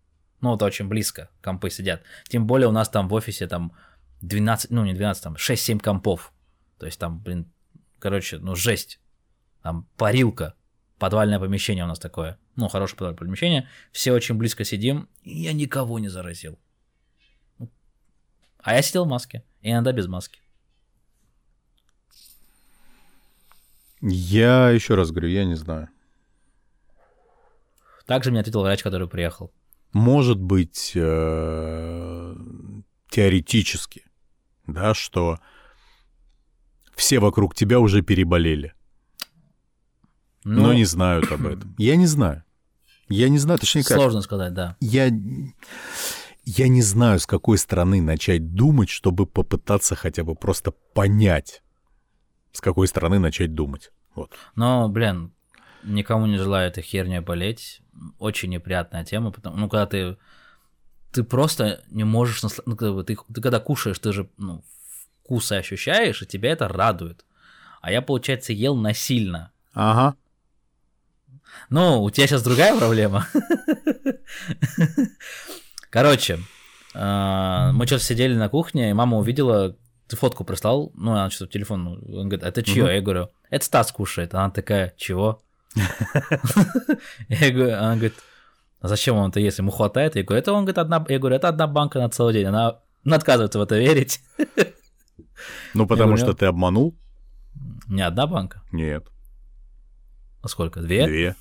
ну, 0.40 0.54
это 0.54 0.64
очень 0.64 0.86
близко, 0.86 1.30
компы 1.42 1.70
сидят. 1.70 2.02
Тем 2.28 2.46
более 2.46 2.68
у 2.68 2.72
нас 2.72 2.88
там 2.88 3.08
в 3.08 3.14
офисе 3.14 3.46
там 3.46 3.72
12, 4.20 4.70
ну, 4.70 4.84
не 4.84 4.94
12, 4.94 5.22
там 5.22 5.34
6-7 5.34 5.80
компов. 5.80 6.32
То 6.78 6.86
есть 6.86 7.00
там, 7.00 7.18
блин, 7.18 7.50
короче, 7.98 8.38
ну, 8.38 8.54
жесть. 8.54 9.00
Там 9.62 9.88
парилка, 9.96 10.54
подвальное 10.98 11.38
помещение 11.38 11.84
у 11.84 11.88
нас 11.88 11.98
такое. 11.98 12.38
Ну, 12.56 12.68
хорошее 12.68 12.96
подвальное 12.96 13.18
помещение. 13.18 13.68
Все 13.92 14.12
очень 14.12 14.36
близко 14.36 14.64
сидим, 14.64 15.08
и 15.22 15.38
я 15.42 15.52
никого 15.52 15.98
не 15.98 16.08
заразил. 16.08 16.58
А 18.58 18.74
я 18.74 18.82
сидел 18.82 19.04
в 19.04 19.08
маске, 19.08 19.44
и 19.60 19.70
иногда 19.70 19.92
без 19.92 20.08
маски. 20.08 20.40
Я 24.00 24.70
еще 24.70 24.94
раз 24.94 25.10
говорю, 25.10 25.28
я 25.28 25.44
не 25.44 25.54
знаю. 25.54 25.88
Также 28.06 28.30
мне 28.30 28.40
ответил 28.40 28.62
врач, 28.62 28.82
который 28.82 29.08
приехал. 29.08 29.52
Может 29.92 30.38
быть, 30.38 30.92
э, 30.94 32.36
теоретически, 33.08 34.04
да, 34.66 34.94
что 34.94 35.38
все 36.94 37.18
вокруг 37.18 37.54
тебя 37.54 37.80
уже 37.80 38.02
переболели. 38.02 38.74
Но, 40.46 40.68
но 40.68 40.72
не 40.74 40.84
знают 40.84 41.30
об 41.32 41.44
этом. 41.44 41.74
Я 41.78 41.96
не 41.96 42.06
знаю. 42.06 42.44
Я 43.08 43.28
не 43.28 43.38
знаю, 43.38 43.58
точнее 43.58 43.82
как. 43.82 43.96
Сложно 43.96 44.20
сказать, 44.20 44.54
да. 44.54 44.76
Я, 44.80 45.10
я 46.44 46.68
не 46.68 46.82
знаю, 46.82 47.18
с 47.18 47.26
какой 47.26 47.58
стороны 47.58 48.00
начать 48.00 48.54
думать, 48.54 48.88
чтобы 48.88 49.26
попытаться 49.26 49.96
хотя 49.96 50.22
бы 50.22 50.36
просто 50.36 50.72
понять, 50.94 51.62
с 52.52 52.60
какой 52.60 52.86
стороны 52.86 53.18
начать 53.18 53.54
думать. 53.54 53.90
Вот. 54.14 54.32
Но, 54.54 54.88
блин, 54.88 55.32
никому 55.82 56.26
не 56.26 56.36
желаю 56.36 56.70
этой 56.70 56.82
херней 56.82 57.20
болеть. 57.20 57.80
Очень 58.18 58.50
неприятная 58.50 59.04
тема, 59.04 59.32
потому 59.32 59.56
ну, 59.56 59.68
когда 59.68 59.86
ты 59.86 60.16
ты 61.10 61.24
просто 61.24 61.82
не 61.90 62.04
можешь 62.04 62.42
ну, 62.66 62.76
ты, 62.76 63.16
ты 63.16 63.40
когда 63.40 63.58
кушаешь, 63.58 63.98
ты 63.98 64.12
же 64.12 64.28
ну, 64.36 64.64
вкусы 65.24 65.54
ощущаешь, 65.54 66.22
и 66.22 66.26
тебя 66.26 66.52
это 66.52 66.68
радует. 66.68 67.24
А 67.80 67.90
я, 67.90 68.00
получается, 68.02 68.52
ел 68.52 68.76
насильно. 68.76 69.50
Ага. 69.74 70.16
Ну, 71.70 72.02
у 72.02 72.10
тебя 72.10 72.26
сейчас 72.26 72.42
другая 72.42 72.76
проблема. 72.76 73.26
Короче, 75.90 76.38
а, 76.94 77.72
мы 77.72 77.86
что-то 77.86 78.04
сидели 78.04 78.34
на 78.34 78.48
кухне, 78.48 78.90
и 78.90 78.92
мама 78.92 79.18
увидела, 79.18 79.76
ты 80.08 80.16
фотку 80.16 80.44
прислал, 80.44 80.92
ну, 80.94 81.12
она 81.12 81.30
что-то 81.30 81.52
телефон, 81.52 81.84
ну, 81.84 81.90
он 82.18 82.28
говорит, 82.28 82.44
это 82.44 82.62
чье? 82.62 82.94
Я 82.94 83.00
говорю, 83.00 83.30
это 83.50 83.64
Стас 83.64 83.92
кушает. 83.92 84.34
Она 84.34 84.50
такая, 84.50 84.94
чего? 84.96 85.42
Я 87.28 87.50
говорю, 87.50 87.76
она 87.76 87.94
говорит, 87.94 88.14
а 88.80 88.88
зачем 88.88 89.16
он 89.16 89.30
это 89.30 89.40
есть? 89.40 89.58
Ему 89.58 89.70
хватает? 89.70 90.16
Я 90.16 90.22
говорю, 90.22 90.40
это 90.40 90.52
он 90.52 90.64
говорит, 90.64 90.78
одна, 90.78 91.04
я 91.08 91.18
говорю, 91.18 91.36
это 91.36 91.48
одна 91.48 91.66
банка 91.66 91.98
на 91.98 92.08
целый 92.08 92.34
день. 92.34 92.46
Она, 92.46 92.78
она 93.04 93.16
отказывается 93.16 93.58
в 93.58 93.62
это 93.62 93.76
верить. 93.76 94.20
Ну, 95.75 95.86
потому 95.86 96.14
говорю, 96.14 96.25
что 96.25 96.32
ты 96.34 96.46
обманул? 96.46 96.94
Не 97.88 98.02
одна 98.02 98.26
банка? 98.26 98.62
Нет. 98.72 99.06
А 100.46 100.48
сколько? 100.48 100.80
Две? 100.80 101.06
Две. 101.08 101.36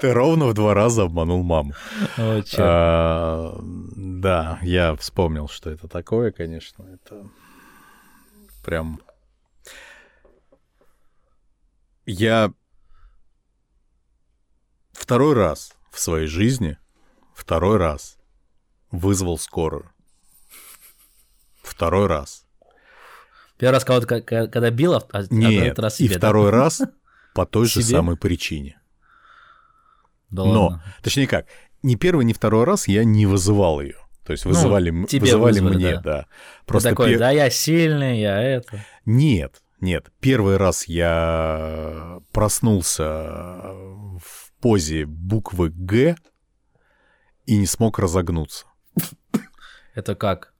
Ты 0.00 0.14
ровно 0.14 0.46
в 0.46 0.54
два 0.54 0.72
раза 0.72 1.02
обманул 1.02 1.42
маму. 1.42 1.74
О, 2.16 2.42
а, 2.56 3.60
да, 3.62 4.58
я 4.62 4.96
вспомнил, 4.96 5.46
что 5.46 5.68
это 5.68 5.88
такое, 5.88 6.32
конечно. 6.32 6.84
Это 6.84 7.28
прям... 8.64 8.98
Я 12.06 12.50
второй 14.92 15.34
раз 15.34 15.74
в 15.90 16.00
своей 16.00 16.28
жизни, 16.28 16.78
второй 17.34 17.76
раз 17.76 18.16
вызвал 18.90 19.36
скорую. 19.36 19.92
Второй 21.62 22.06
раз. 22.06 22.43
Первый 23.58 23.74
раз 23.74 23.84
кого-то 23.84 24.06
когда 24.06 24.70
бил, 24.70 24.94
а, 24.94 25.02
а 25.12 25.22
Нет, 25.30 25.78
раз 25.78 25.96
себе, 25.96 26.14
и 26.14 26.18
второй 26.18 26.50
да? 26.50 26.58
раз 26.58 26.82
по 27.34 27.46
той 27.46 27.66
же 27.66 27.82
самой 27.82 28.16
причине. 28.16 28.80
Да 30.30 30.44
Но, 30.44 30.68
ладно. 30.68 30.84
точнее 31.02 31.28
как, 31.28 31.46
ни 31.82 31.94
первый, 31.94 32.24
ни 32.24 32.32
второй 32.32 32.64
раз 32.64 32.88
я 32.88 33.04
не 33.04 33.26
вызывал 33.26 33.80
ее. 33.80 33.96
То 34.24 34.32
есть 34.32 34.46
вызывали, 34.46 34.90
ну, 34.90 35.06
вызывали 35.06 35.60
вызвали, 35.60 35.76
мне, 35.76 35.92
да. 35.96 36.00
да. 36.00 36.26
Просто 36.64 36.88
Ты 36.88 36.92
такой, 36.94 37.10
пер... 37.10 37.18
да, 37.18 37.30
я 37.30 37.50
сильный, 37.50 38.20
я 38.20 38.40
это. 38.40 38.84
Нет, 39.04 39.62
нет. 39.80 40.10
Первый 40.18 40.56
раз 40.56 40.88
я 40.88 42.20
проснулся 42.32 43.02
в 43.04 44.52
позе 44.60 45.04
буквы 45.04 45.68
Г 45.68 46.16
и 47.44 47.56
не 47.58 47.66
смог 47.66 47.98
разогнуться. 47.98 48.64
Это 49.94 50.14
как? 50.14 50.53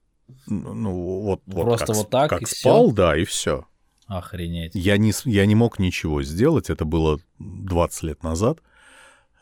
Ну, 0.47 1.21
вот, 1.21 1.41
вот 1.45 1.63
Просто 1.63 1.87
как, 1.87 1.95
вот 1.95 2.09
так 2.09 2.29
как 2.29 2.41
и 2.41 2.45
спал, 2.45 2.87
всё? 2.87 2.95
да, 2.95 3.17
и 3.17 3.25
все. 3.25 3.65
Охренеть. 4.07 4.75
Я 4.75 4.97
не, 4.97 5.11
я 5.25 5.45
не 5.45 5.55
мог 5.55 5.79
ничего 5.79 6.21
сделать, 6.23 6.69
это 6.69 6.85
было 6.85 7.19
20 7.39 8.03
лет 8.03 8.23
назад. 8.23 8.59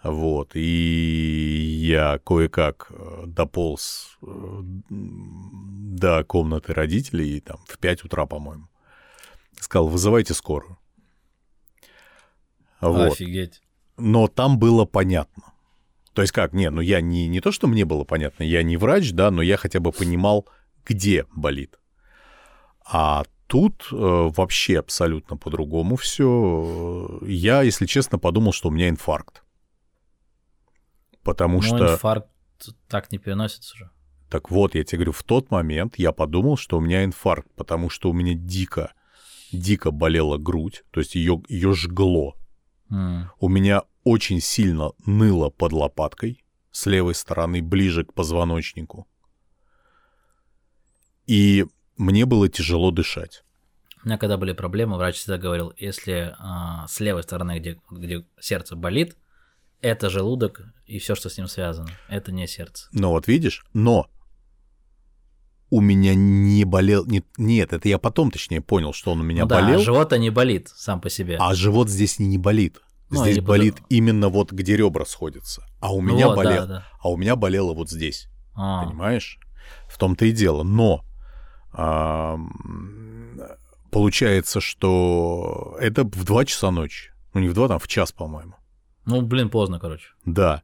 Вот, 0.04 0.52
и 0.54 1.80
я 1.82 2.20
кое-как 2.26 2.88
э, 2.90 3.24
дополз 3.26 4.18
э, 4.22 4.60
до 4.90 6.26
комнаты 6.26 6.74
родителей, 6.74 7.40
там, 7.40 7.60
в 7.68 7.78
5 7.78 8.04
утра, 8.04 8.26
по-моему. 8.26 8.68
Сказал, 9.60 9.88
вызывайте 9.88 10.34
скорую. 10.34 10.78
Вот. 12.82 13.14
Офигеть. 13.14 13.62
Но 13.98 14.28
там 14.28 14.60
было 14.60 14.84
понятно. 14.84 15.54
То 16.14 16.22
есть 16.22 16.34
как, 16.34 16.54
не, 16.54 16.70
ну 16.70 16.82
я 16.82 17.02
не, 17.02 17.28
не 17.28 17.40
то, 17.42 17.52
что 17.52 17.68
мне 17.68 17.86
было 17.86 18.04
понятно, 18.04 18.44
я 18.44 18.62
не 18.62 18.78
врач, 18.78 19.12
да, 19.14 19.32
но 19.32 19.42
я 19.42 19.58
хотя 19.58 19.80
бы 19.80 19.92
понимал, 19.92 20.48
где 20.86 21.26
болит. 21.36 21.80
А 22.86 23.24
тут 23.48 23.88
э, 23.92 23.96
вообще 23.96 24.80
абсолютно 24.80 25.38
по-другому 25.38 25.96
все. 25.96 27.20
Я, 27.26 27.62
если 27.62 27.86
честно, 27.86 28.20
подумал, 28.20 28.52
что 28.52 28.70
у 28.70 28.72
меня 28.72 28.90
инфаркт. 28.90 29.44
Потому 31.24 31.58
Но 31.58 31.62
что... 31.62 31.94
инфаркт 31.94 32.28
так 32.88 33.12
не 33.12 33.18
переносится 33.18 33.76
же. 33.78 33.90
Так 34.30 34.50
вот, 34.50 34.74
я 34.74 34.84
тебе 34.84 34.98
говорю, 34.98 35.12
в 35.12 35.24
тот 35.24 35.52
момент 35.52 36.00
я 36.00 36.12
подумал, 36.12 36.58
что 36.58 36.78
у 36.78 36.82
меня 36.82 37.04
инфаркт, 37.04 37.48
потому 37.56 37.90
что 37.90 38.10
у 38.10 38.14
меня 38.14 38.34
дико, 38.34 38.94
дико 39.52 39.92
болела 39.92 40.38
грудь, 40.38 40.84
то 40.90 41.00
есть 41.00 41.14
ее, 41.14 41.44
ее 41.48 41.74
жгло. 41.74 42.36
Mm. 42.90 43.26
У 43.40 43.48
меня 43.48 43.84
очень 44.04 44.42
сильно 44.42 44.92
ныло 45.06 45.52
под 45.52 45.74
лопаткой, 45.74 46.44
с 46.72 46.88
левой 46.88 47.14
стороны, 47.14 47.62
ближе 47.62 48.06
к 48.06 48.14
позвоночнику. 48.14 49.08
И 51.28 51.66
мне 51.98 52.26
было 52.26 52.50
тяжело 52.50 52.92
дышать. 52.92 53.44
У 54.04 54.08
меня 54.08 54.18
когда 54.18 54.38
были 54.38 54.52
проблемы, 54.52 54.98
врач 54.98 55.16
всегда 55.16 55.38
говорил, 55.38 55.74
если 55.78 56.36
а, 56.38 56.88
с 56.88 57.00
левой 57.00 57.24
стороны, 57.24 57.60
где, 57.60 57.80
где 57.90 58.26
сердце 58.40 58.76
болит, 58.76 59.16
это 59.82 60.10
желудок 60.10 60.62
и 60.86 61.00
все, 61.00 61.16
что 61.16 61.30
с 61.30 61.38
ним 61.38 61.48
связано. 61.48 61.90
Это 62.10 62.32
не 62.32 62.48
сердце. 62.48 62.90
Ну 62.92 63.10
вот 63.10 63.28
видишь, 63.28 63.66
но 63.74 64.08
у 65.70 65.80
меня 65.82 66.14
не 66.16 66.66
болел... 66.66 67.06
Нет, 67.06 67.26
нет, 67.38 67.74
это 67.74 67.88
я 67.88 67.98
потом, 67.98 68.30
точнее, 68.30 68.62
понял, 68.62 68.94
что 68.94 69.12
он 69.12 69.22
у 69.22 69.24
меня 69.24 69.44
ну, 69.44 69.50
болел. 69.50 69.80
Да, 69.80 69.84
живот-то 69.84 70.18
не 70.18 70.30
болит 70.30 70.70
сам 70.70 71.02
по 71.02 71.10
себе. 71.10 71.38
А 71.40 71.56
живот 71.56 71.90
здесь 71.90 72.20
не 72.20 72.38
болит. 72.38 72.80
Ну, 73.10 73.24
здесь 73.24 73.40
болит 73.40 73.76
буду... 73.76 73.86
именно 73.90 74.30
вот 74.30 74.52
где 74.52 74.76
ребра 74.76 75.06
сходятся. 75.06 75.64
А 75.80 75.94
у 75.94 76.02
ну 76.02 76.14
меня 76.14 76.28
вот, 76.28 76.36
болело. 76.38 76.68
Да, 76.68 76.74
да. 76.74 76.88
А 77.02 77.10
у 77.10 77.18
меня 77.18 77.36
болело 77.36 77.74
вот 77.74 77.90
здесь. 77.90 78.28
А. 78.56 78.86
Понимаешь? 78.86 79.40
В 79.88 79.98
том-то 79.98 80.26
и 80.26 80.32
дело. 80.32 80.64
Но 80.64 81.04
а, 81.04 81.13
получается, 83.92 84.62
что 84.62 85.78
это 85.80 86.04
в 86.04 86.24
2 86.24 86.46
часа 86.46 86.72
ночи. 86.72 87.12
Ну, 87.34 87.42
не 87.42 87.50
в 87.50 87.54
2, 87.54 87.68
там 87.68 87.80
в 87.80 87.88
час, 87.88 88.12
по-моему. 88.12 88.56
Ну, 89.06 89.22
блин, 89.22 89.50
поздно, 89.50 89.80
короче. 89.80 90.10
Да. 90.26 90.62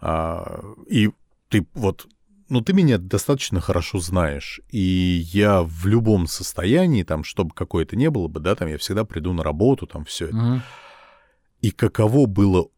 А, 0.00 0.62
и 0.88 1.10
ты 1.48 1.66
вот, 1.74 2.06
ну, 2.48 2.60
ты 2.60 2.72
меня 2.72 2.98
достаточно 2.98 3.60
хорошо 3.60 3.98
знаешь, 3.98 4.60
и 4.68 4.78
я 5.32 5.62
в 5.62 5.86
любом 5.86 6.26
состоянии, 6.26 7.02
там, 7.02 7.24
чтобы 7.24 7.54
какое-то 7.54 7.96
не 7.96 8.10
было 8.10 8.28
бы, 8.28 8.40
да, 8.40 8.54
там, 8.54 8.68
я 8.68 8.78
всегда 8.78 9.04
приду 9.04 9.32
на 9.32 9.42
работу, 9.42 9.86
там, 9.86 10.04
все 10.04 10.26
это. 10.26 10.36
Угу. 10.36 10.60
И 11.62 11.70
каково 11.70 12.26
было 12.26 12.68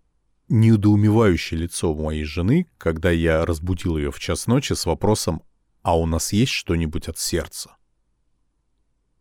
недоумевающее 0.49 1.59
лицо 1.59 1.95
моей 1.95 2.25
жены, 2.25 2.67
когда 2.79 3.11
я 3.11 3.45
разбудил 3.47 3.97
ее 3.97 4.13
в 4.13 4.19
час 4.19 4.47
ночи 4.47 4.75
с 4.75 4.87
вопросом, 4.87 5.43
а 5.85 5.97
у 5.99 6.07
нас 6.07 6.33
есть 6.33 6.51
что-нибудь 6.51 7.09
от 7.09 7.19
сердца? 7.19 7.77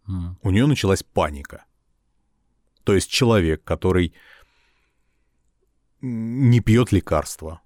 Mm. 0.07 0.35
У 0.41 0.49
нее 0.49 0.65
началась 0.65 1.03
паника. 1.03 1.65
То 2.85 2.95
есть 2.95 3.09
человек, 3.11 3.63
который 3.65 4.13
не 5.99 6.61
пьет 6.61 6.93
лекарства. 6.93 7.61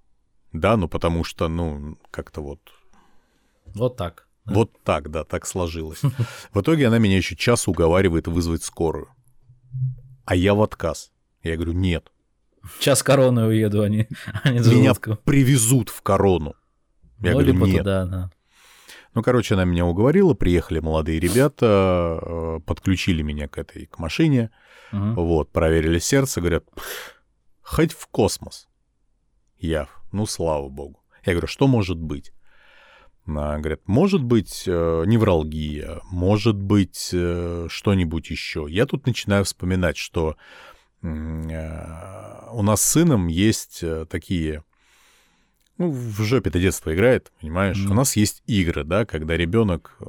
Да, 0.51 0.77
ну 0.77 0.89
потому 0.89 1.23
что, 1.23 1.47
ну, 1.47 1.99
как-то 2.09 2.41
вот... 2.41 2.59
Вот 3.65 3.97
так. 3.97 4.27
Да? 4.45 4.53
Вот 4.55 4.83
так, 4.83 5.11
да, 5.11 5.23
так 5.23 5.45
сложилось. 5.45 6.01
В 6.51 6.61
итоге 6.61 6.87
она 6.87 6.97
меня 6.97 7.17
еще 7.17 7.35
час 7.35 7.67
уговаривает 7.67 8.27
вызвать 8.27 8.63
скорую. 8.63 9.09
А 10.25 10.35
я 10.35 10.55
в 10.55 10.61
отказ. 10.63 11.11
Я 11.43 11.55
говорю, 11.55 11.73
нет. 11.73 12.11
Час 12.79 13.03
короны 13.03 13.45
уеду, 13.45 13.83
а 13.83 13.89
не, 13.89 14.09
а 14.43 14.49
не 14.49 14.59
Меня 14.59 14.95
привезут 15.23 15.89
в 15.89 16.01
корону. 16.01 16.55
Я 17.19 17.33
ну, 17.33 17.39
говорю, 17.39 17.53
нет. 17.65 17.77
Туда, 17.79 18.05
да. 18.05 18.31
Ну, 19.13 19.23
короче, 19.23 19.55
она 19.55 19.65
меня 19.65 19.85
уговорила, 19.85 20.33
приехали 20.33 20.79
молодые 20.79 21.19
ребята, 21.19 22.19
э, 22.21 22.59
подключили 22.65 23.21
меня 23.21 23.47
к 23.47 23.57
этой, 23.57 23.85
к 23.87 23.99
машине, 23.99 24.51
угу. 24.91 25.21
вот, 25.21 25.51
проверили 25.51 25.99
сердце, 25.99 26.39
говорят, 26.39 26.65
хоть 27.61 27.93
в 27.93 28.07
космос. 28.07 28.67
Я, 29.57 29.87
ну, 30.11 30.25
слава 30.25 30.69
богу. 30.69 31.03
Я 31.25 31.33
говорю, 31.33 31.47
что 31.47 31.67
может 31.67 31.97
быть? 31.97 32.31
Она 33.25 33.57
говорит, 33.57 33.81
может 33.87 34.23
быть 34.23 34.63
э, 34.67 35.03
невралгия, 35.05 35.99
может 36.11 36.55
быть 36.55 37.09
э, 37.11 37.67
что-нибудь 37.69 38.29
еще. 38.29 38.67
Я 38.69 38.85
тут 38.85 39.05
начинаю 39.05 39.43
вспоминать, 39.43 39.97
что 39.97 40.37
у 41.01 42.63
нас 42.63 42.81
с 42.81 42.91
сыном 42.91 43.27
есть 43.27 43.83
такие... 44.09 44.63
Ну, 45.77 45.91
в 45.91 46.21
жопе-то 46.23 46.59
детство 46.59 46.93
играет, 46.93 47.31
понимаешь? 47.39 47.77
Mm. 47.77 47.91
У 47.91 47.93
нас 47.93 48.15
есть 48.15 48.41
игры, 48.47 48.83
да, 48.83 49.05
когда 49.05 49.37
ребенок 49.37 49.95
э, 49.99 50.05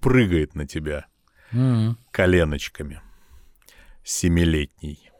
прыгает 0.00 0.54
на 0.54 0.66
тебя 0.66 1.06
mm. 1.52 1.94
коленочками. 2.10 3.00
Семилетний 4.02 5.10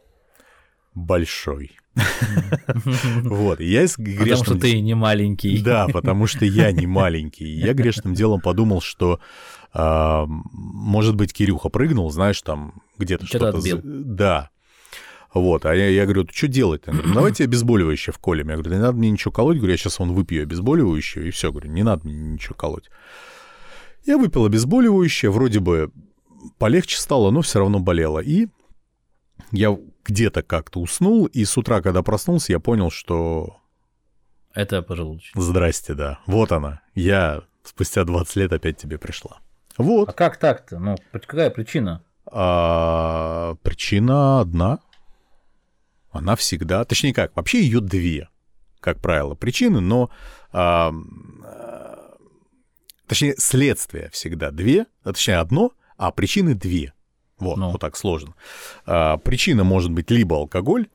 большой. 0.94 1.72
Вот, 3.22 3.60
я 3.60 3.86
с 3.86 3.96
грешным... 3.96 4.18
Потому 4.18 4.44
что 4.44 4.58
ты 4.58 4.80
не 4.80 4.94
маленький. 4.94 5.62
Да, 5.62 5.86
потому 5.88 6.26
что 6.26 6.44
я 6.44 6.72
не 6.72 6.86
маленький. 6.88 7.46
Я 7.46 7.72
грешным 7.72 8.14
делом 8.14 8.40
подумал, 8.40 8.80
что, 8.80 9.20
а, 9.72 10.26
может 10.26 11.14
быть, 11.14 11.32
Кирюха 11.32 11.68
прыгнул, 11.68 12.10
знаешь, 12.10 12.40
там 12.42 12.82
где-то 12.98 13.26
что-то... 13.26 13.60
Да. 13.82 14.50
Вот, 15.34 15.66
а 15.66 15.74
я, 15.74 15.88
я 15.88 16.04
говорю, 16.04 16.26
что 16.32 16.46
делать? 16.46 16.82
Он 16.86 16.94
говорит, 16.94 17.12
давайте 17.14 17.44
обезболивающее 17.44 18.12
вколем. 18.12 18.48
Я 18.48 18.54
говорю, 18.54 18.70
да 18.70 18.76
не 18.76 18.82
надо 18.82 18.96
мне 18.96 19.10
ничего 19.10 19.32
колоть. 19.32 19.56
Говорю, 19.56 19.72
я 19.72 19.76
сейчас 19.76 20.00
он 20.00 20.12
выпью 20.12 20.42
обезболивающее, 20.42 21.28
и 21.28 21.30
все. 21.30 21.50
Говорю, 21.50 21.70
не 21.70 21.82
надо 21.82 22.06
мне 22.06 22.14
ничего 22.14 22.54
колоть. 22.54 22.88
Я 24.06 24.16
выпил 24.16 24.44
обезболивающее, 24.44 25.30
вроде 25.30 25.58
бы 25.60 25.90
полегче 26.58 26.98
стало, 26.98 27.30
но 27.30 27.42
все 27.42 27.58
равно 27.58 27.80
болело. 27.80 28.20
И 28.20 28.48
я 29.50 29.76
где-то 30.04 30.42
как-то 30.42 30.80
уснул, 30.80 31.26
и 31.26 31.44
с 31.44 31.56
утра, 31.56 31.82
когда 31.82 32.02
проснулся, 32.02 32.52
я 32.52 32.60
понял, 32.60 32.90
что... 32.90 33.56
Это 34.54 34.82
поджелудочная. 34.82 35.42
Здрасте, 35.42 35.94
да. 35.94 36.20
Вот 36.26 36.52
она. 36.52 36.80
Я 36.94 37.42
спустя 37.64 38.04
20 38.04 38.36
лет 38.36 38.52
опять 38.52 38.76
тебе 38.76 38.98
пришла. 38.98 39.38
Вот. 39.78 40.08
А 40.10 40.12
как 40.12 40.36
так-то? 40.36 40.78
Ну, 40.78 40.96
какая 41.12 41.50
причина? 41.50 42.04
А, 42.26 43.56
причина 43.62 44.40
одна. 44.40 44.78
Она 46.14 46.36
всегда... 46.36 46.84
Точнее 46.84 47.12
как, 47.12 47.36
вообще 47.36 47.60
ее 47.60 47.80
две, 47.80 48.28
как 48.80 49.00
правило, 49.00 49.34
причины, 49.34 49.80
но... 49.80 50.10
А, 50.52 50.92
точнее, 53.06 53.34
следствие 53.36 54.10
всегда 54.10 54.50
две, 54.50 54.86
а, 55.02 55.12
точнее, 55.12 55.38
одно, 55.38 55.72
а 55.96 56.10
причины 56.12 56.54
две. 56.54 56.92
Вот, 57.38 57.56
ну. 57.56 57.72
вот 57.72 57.80
так 57.80 57.96
сложно. 57.96 58.34
А, 58.86 59.16
причина 59.18 59.64
может 59.64 59.90
быть 59.90 60.10
либо 60.10 60.36
алкоголь, 60.36 60.88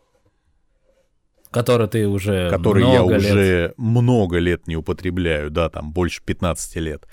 который 1.52 1.88
ты 1.88 2.08
уже 2.08 2.50
который 2.50 2.84
много 2.84 3.14
я 3.14 3.18
лет... 3.18 3.18
уже 3.18 3.74
много 3.78 4.38
лет 4.38 4.68
не 4.68 4.78
употребляю, 4.78 5.50
да, 5.50 5.70
там 5.70 5.92
больше 5.92 6.22
15 6.24 6.76
лет. 6.78 7.08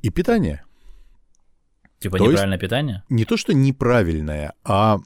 И 0.00 0.10
питание. 0.10 0.62
Типа 1.98 2.18
то 2.18 2.26
неправильное 2.26 2.58
питание? 2.58 3.02
Не 3.08 3.24
то, 3.24 3.36
что 3.36 3.54
неправильное, 3.54 4.52
а, 4.62 4.98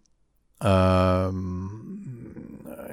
а 0.59 1.31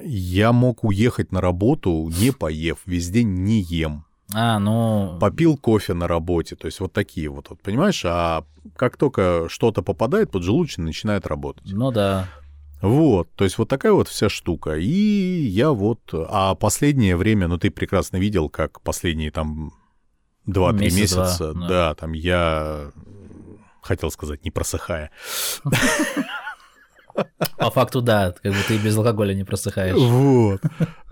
я 0.07 0.51
мог 0.53 0.83
уехать 0.83 1.31
на 1.31 1.41
работу, 1.41 2.11
не 2.19 2.31
поев, 2.31 2.79
весь 2.85 3.09
день 3.09 3.29
не 3.43 3.61
ем. 3.61 4.05
А, 4.33 4.59
ну... 4.59 5.17
Попил 5.21 5.57
кофе 5.57 5.93
на 5.93 6.07
работе, 6.07 6.55
то 6.55 6.65
есть 6.65 6.79
вот 6.79 6.91
такие 6.93 7.29
вот, 7.29 7.49
вот 7.49 7.61
понимаешь? 7.61 8.03
А 8.05 8.43
как 8.75 8.97
только 8.97 9.47
что-то 9.49 9.81
попадает, 9.81 10.31
поджелудочный 10.31 10.85
начинает 10.85 11.25
работать. 11.27 11.71
Ну 11.71 11.91
да. 11.91 12.27
Вот, 12.81 13.29
то 13.35 13.43
есть 13.43 13.57
вот 13.57 13.69
такая 13.69 13.93
вот 13.93 14.07
вся 14.07 14.29
штука. 14.29 14.75
И 14.75 14.85
я 14.87 15.71
вот... 15.71 15.99
А 16.13 16.55
последнее 16.55 17.15
время, 17.15 17.47
ну 17.47 17.57
ты 17.57 17.71
прекрасно 17.71 18.17
видел, 18.17 18.49
как 18.49 18.81
последние 18.81 19.31
там 19.31 19.73
2-3 20.47 20.73
Месяц, 20.73 20.97
месяца, 20.97 21.53
да. 21.53 21.67
да, 21.67 21.95
там 21.95 22.13
я 22.13 22.91
хотел 23.81 24.11
сказать, 24.11 24.43
не 24.43 24.51
просыхая. 24.51 25.11
По 27.57 27.71
факту, 27.71 28.01
да, 28.01 28.33
как 28.43 28.51
бы 28.51 28.59
ты 28.67 28.77
без 28.77 28.97
алкоголя 28.97 29.33
не 29.33 29.43
просыхаешь. 29.43 29.97
Вот. 29.97 30.61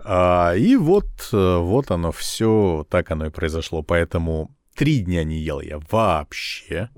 А, 0.04 0.54
и 0.54 0.76
вот, 0.76 1.06
э, 1.32 1.56
вот 1.58 1.90
оно 1.90 2.12
все, 2.12 2.86
так 2.88 3.10
оно 3.10 3.26
и 3.26 3.30
произошло. 3.30 3.82
Поэтому 3.82 4.54
три 4.74 5.00
дня 5.00 5.24
не 5.24 5.38
ел 5.38 5.60
я 5.60 5.80
вообще. 5.90 6.90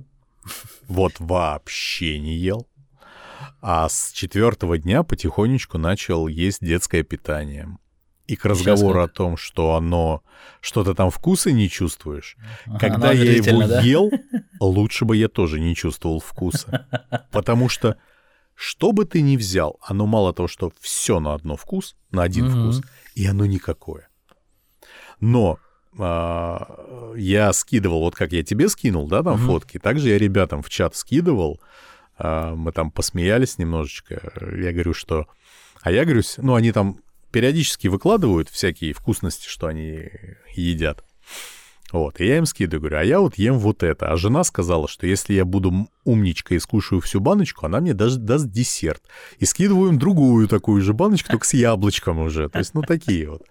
Вот 0.87 1.15
вообще 1.19 2.19
не 2.19 2.37
ел. 2.37 2.67
А 3.61 3.89
с 3.89 4.13
четвертого 4.13 4.79
дня 4.79 5.03
потихонечку 5.03 5.79
начал 5.79 6.27
есть 6.27 6.65
детское 6.65 7.03
питание. 7.03 7.69
И 8.27 8.37
к 8.37 8.45
разговору 8.45 9.01
о 9.01 9.09
том, 9.09 9.39
что 9.39 9.75
оно 9.75 10.23
что-то 10.61 10.95
там 10.95 11.11
вкуса 11.11 11.51
не 11.51 11.71
чувствуешь, 11.71 12.37
ага, 12.67 12.79
когда 12.79 13.13
я 13.13 13.33
его 13.33 13.67
да? 13.67 13.81
ел, 13.81 14.11
лучше 14.61 15.07
бы 15.07 15.17
я 15.17 15.29
тоже 15.29 15.59
не 15.59 15.75
чувствовал 15.75 16.21
вкуса. 16.21 16.87
Потому 17.33 17.71
что 17.71 17.97
что 18.59 18.91
бы 18.91 19.05
ты 19.05 19.21
ни 19.21 19.37
взял, 19.37 19.79
оно 19.81 20.05
мало 20.07 20.35
того, 20.35 20.49
что 20.49 20.73
все 20.81 21.21
на 21.21 21.35
одно 21.35 21.57
вкус, 21.57 21.95
на 22.11 22.25
один 22.25 22.47
угу. 22.47 22.73
вкус, 22.73 22.83
и 23.15 23.25
оно 23.25 23.47
никакое. 23.47 24.09
Но 25.21 25.61
а, 25.97 27.15
я 27.17 27.53
скидывал, 27.53 28.01
вот 28.01 28.17
как 28.17 28.33
я 28.33 28.43
тебе 28.43 28.69
скинул, 28.69 29.07
да, 29.07 29.23
там 29.23 29.35
угу. 29.35 29.45
фотки, 29.45 29.79
также 29.79 30.09
я 30.09 30.19
ребятам 30.19 30.65
в 30.65 30.71
чат 30.71 30.97
скидывал, 30.97 31.61
а, 32.19 32.57
мы 32.57 32.73
там 32.73 32.91
посмеялись 32.91 33.59
немножечко, 33.59 34.33
я 34.41 34.73
говорю, 34.73 34.93
что... 34.93 35.29
А 35.81 35.93
я 35.93 36.05
говорю, 36.05 36.23
ну, 36.39 36.57
они 36.57 36.73
там 36.73 36.99
периодически 37.31 37.87
выкладывают 37.87 38.49
всякие 38.49 38.93
вкусности, 38.93 39.47
что 39.47 39.69
они 39.69 40.11
едят. 40.53 41.05
Вот, 41.91 42.21
и 42.21 42.27
я 42.27 42.37
им 42.37 42.45
скидываю, 42.45 42.81
говорю, 42.81 42.99
а 42.99 43.05
я 43.05 43.21
вот 43.21 43.39
ем 43.39 43.59
вот 43.59 43.83
это. 43.83 44.09
А 44.09 44.17
жена 44.17 44.45
сказала, 44.45 44.89
что 44.89 45.07
если 45.07 45.33
я 45.33 45.47
буду 45.47 45.89
умничка 46.05 46.55
и 46.55 46.59
скушаю 46.59 47.01
всю 47.01 47.21
баночку, 47.21 47.65
она 47.65 47.81
мне 47.81 47.95
даже 47.95 48.19
даст 48.19 48.51
десерт. 48.51 49.03
И 49.39 49.47
скидываю 49.47 49.91
им 49.91 49.99
другую 49.99 50.49
такую 50.49 50.83
же 50.83 50.93
баночку, 50.93 51.31
только 51.31 51.47
с 51.47 51.55
яблочком 51.55 52.19
уже. 52.19 52.51
То 52.51 52.59
есть, 52.59 52.75
ну, 52.75 52.83
такие 52.83 53.31
вот. 53.31 53.43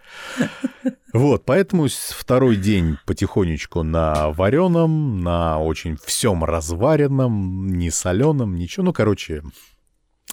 Вот, 1.13 1.45
поэтому 1.45 1.87
второй 1.87 2.57
день 2.57 2.97
потихонечку 3.05 3.81
на 3.81 4.29
вареном, 4.29 5.21
на 5.21 5.59
очень 5.59 5.97
всем 5.97 6.43
разваренном, 6.43 7.67
не 7.69 7.89
соленом, 7.89 8.55
ничего. 8.55 8.85
Ну, 8.85 8.93
короче, 8.93 9.41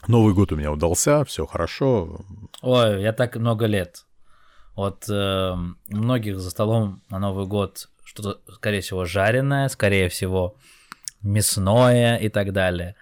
Новый 0.08 0.34
год 0.34 0.52
у 0.52 0.56
меня 0.56 0.70
удался, 0.70 1.24
все 1.24 1.46
хорошо. 1.46 2.20
Ой, 2.60 3.00
я 3.00 3.12
так 3.12 3.36
много 3.36 3.64
лет. 3.66 4.04
Вот 4.76 5.08
э, 5.08 5.56
многих 5.88 6.40
за 6.40 6.50
столом 6.50 7.02
на 7.08 7.18
Новый 7.18 7.46
год 7.46 7.88
что-то, 8.14 8.40
скорее 8.52 8.80
всего, 8.80 9.04
жареное, 9.04 9.68
скорее 9.68 10.08
всего, 10.08 10.56
мясное 11.22 12.16
и 12.16 12.28
так 12.28 12.52
далее. 12.52 12.94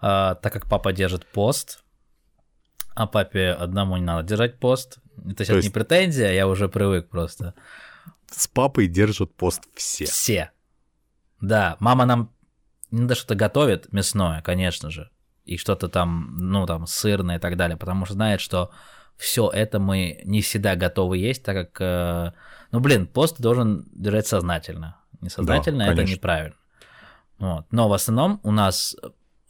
А, 0.00 0.34
так 0.34 0.52
как 0.52 0.68
папа 0.68 0.92
держит 0.92 1.26
пост, 1.26 1.84
а 2.94 3.06
папе 3.06 3.50
одному 3.50 3.96
не 3.96 4.04
надо 4.04 4.28
держать 4.28 4.58
пост. 4.58 4.98
Это 5.24 5.44
сейчас 5.44 5.56
есть... 5.56 5.68
не 5.68 5.72
претензия, 5.72 6.32
я 6.32 6.48
уже 6.48 6.68
привык 6.68 7.08
просто. 7.08 7.54
С 8.26 8.48
папой 8.48 8.88
держат 8.88 9.34
пост 9.34 9.62
все. 9.74 10.06
Все. 10.06 10.50
Да, 11.40 11.76
мама 11.80 12.04
нам 12.04 12.34
иногда 12.90 13.14
что-то 13.14 13.34
готовит 13.34 13.92
мясное, 13.92 14.42
конечно 14.42 14.90
же, 14.90 15.10
и 15.44 15.56
что-то 15.56 15.88
там, 15.88 16.36
ну, 16.38 16.66
там, 16.66 16.86
сырное 16.86 17.36
и 17.36 17.40
так 17.40 17.56
далее, 17.56 17.76
потому 17.76 18.04
что 18.04 18.14
знает, 18.14 18.40
что 18.40 18.70
все 19.20 19.50
это 19.50 19.78
мы 19.78 20.22
не 20.24 20.40
всегда 20.40 20.76
готовы 20.76 21.18
есть, 21.18 21.42
так 21.42 21.54
как 21.54 21.80
э, 21.80 22.32
ну, 22.72 22.80
блин, 22.80 23.06
пост 23.06 23.38
должен 23.38 23.86
держать 23.92 24.26
сознательно. 24.26 24.96
Несознательно 25.20 25.84
да, 25.84 25.92
это 25.92 26.04
неправильно. 26.04 26.56
Вот. 27.38 27.66
Но 27.70 27.90
в 27.90 27.92
основном 27.92 28.40
у 28.44 28.50
нас 28.50 28.96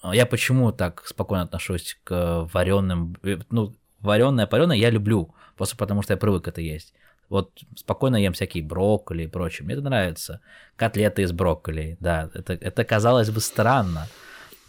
э, 0.02 0.10
я 0.12 0.26
почему 0.26 0.72
так 0.72 1.06
спокойно 1.06 1.44
отношусь 1.44 1.96
к 2.02 2.48
вареным, 2.52 3.16
э, 3.22 3.38
ну, 3.50 3.72
вареное, 4.00 4.48
пареное 4.48 4.76
я 4.76 4.90
люблю, 4.90 5.36
просто 5.56 5.76
потому 5.76 6.02
что 6.02 6.14
я 6.14 6.16
привык 6.16 6.48
это 6.48 6.60
есть. 6.60 6.92
Вот 7.28 7.52
спокойно 7.76 8.16
ем 8.16 8.32
всякие 8.32 8.64
брокколи 8.64 9.22
и 9.22 9.28
прочее, 9.28 9.66
мне 9.66 9.74
это 9.74 9.84
нравится. 9.84 10.40
Котлеты 10.74 11.22
из 11.22 11.30
брокколи, 11.30 11.96
да, 12.00 12.28
это, 12.34 12.54
это 12.54 12.84
казалось 12.84 13.30
бы 13.30 13.40
странно, 13.40 14.08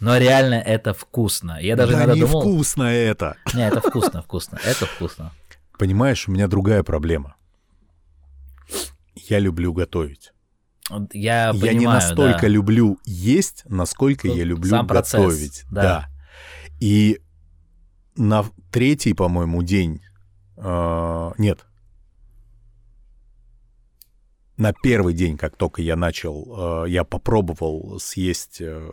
Но 0.02 0.16
реально 0.16 0.54
это 0.54 0.94
вкусно. 0.94 1.58
Я 1.60 1.76
даже 1.76 1.92
да 1.92 1.98
иногда 1.98 2.14
не 2.14 2.22
думал... 2.22 2.40
вкусно 2.40 2.82
это. 2.82 3.36
Не, 3.54 3.68
это 3.68 3.80
вкусно, 3.80 4.20
вкусно. 4.20 4.58
Это 4.64 4.84
вкусно. 4.84 5.30
Понимаешь, 5.78 6.26
у 6.26 6.32
меня 6.32 6.48
другая 6.48 6.82
проблема. 6.82 7.36
Я 9.14 9.38
люблю 9.38 9.72
готовить. 9.72 10.32
Я, 11.12 11.52
я 11.54 11.72
не 11.72 11.86
настолько 11.86 12.42
да. 12.42 12.48
люблю 12.48 12.98
есть, 13.04 13.62
насколько 13.66 14.26
Тут 14.26 14.36
я 14.36 14.42
люблю 14.42 14.70
сам 14.70 14.88
готовить. 14.88 15.62
да. 15.70 15.82
да. 15.82 16.08
И 16.80 17.20
на 18.16 18.44
третий, 18.72 19.14
по-моему, 19.14 19.62
день. 19.62 20.02
Э, 20.56 21.30
нет. 21.38 21.64
На 24.56 24.72
первый 24.72 25.14
день, 25.14 25.38
как 25.38 25.56
только 25.56 25.80
я 25.80 25.94
начал, 25.94 26.86
э, 26.86 26.90
я 26.90 27.04
попробовал 27.04 28.00
съесть 28.00 28.60
э, 28.60 28.90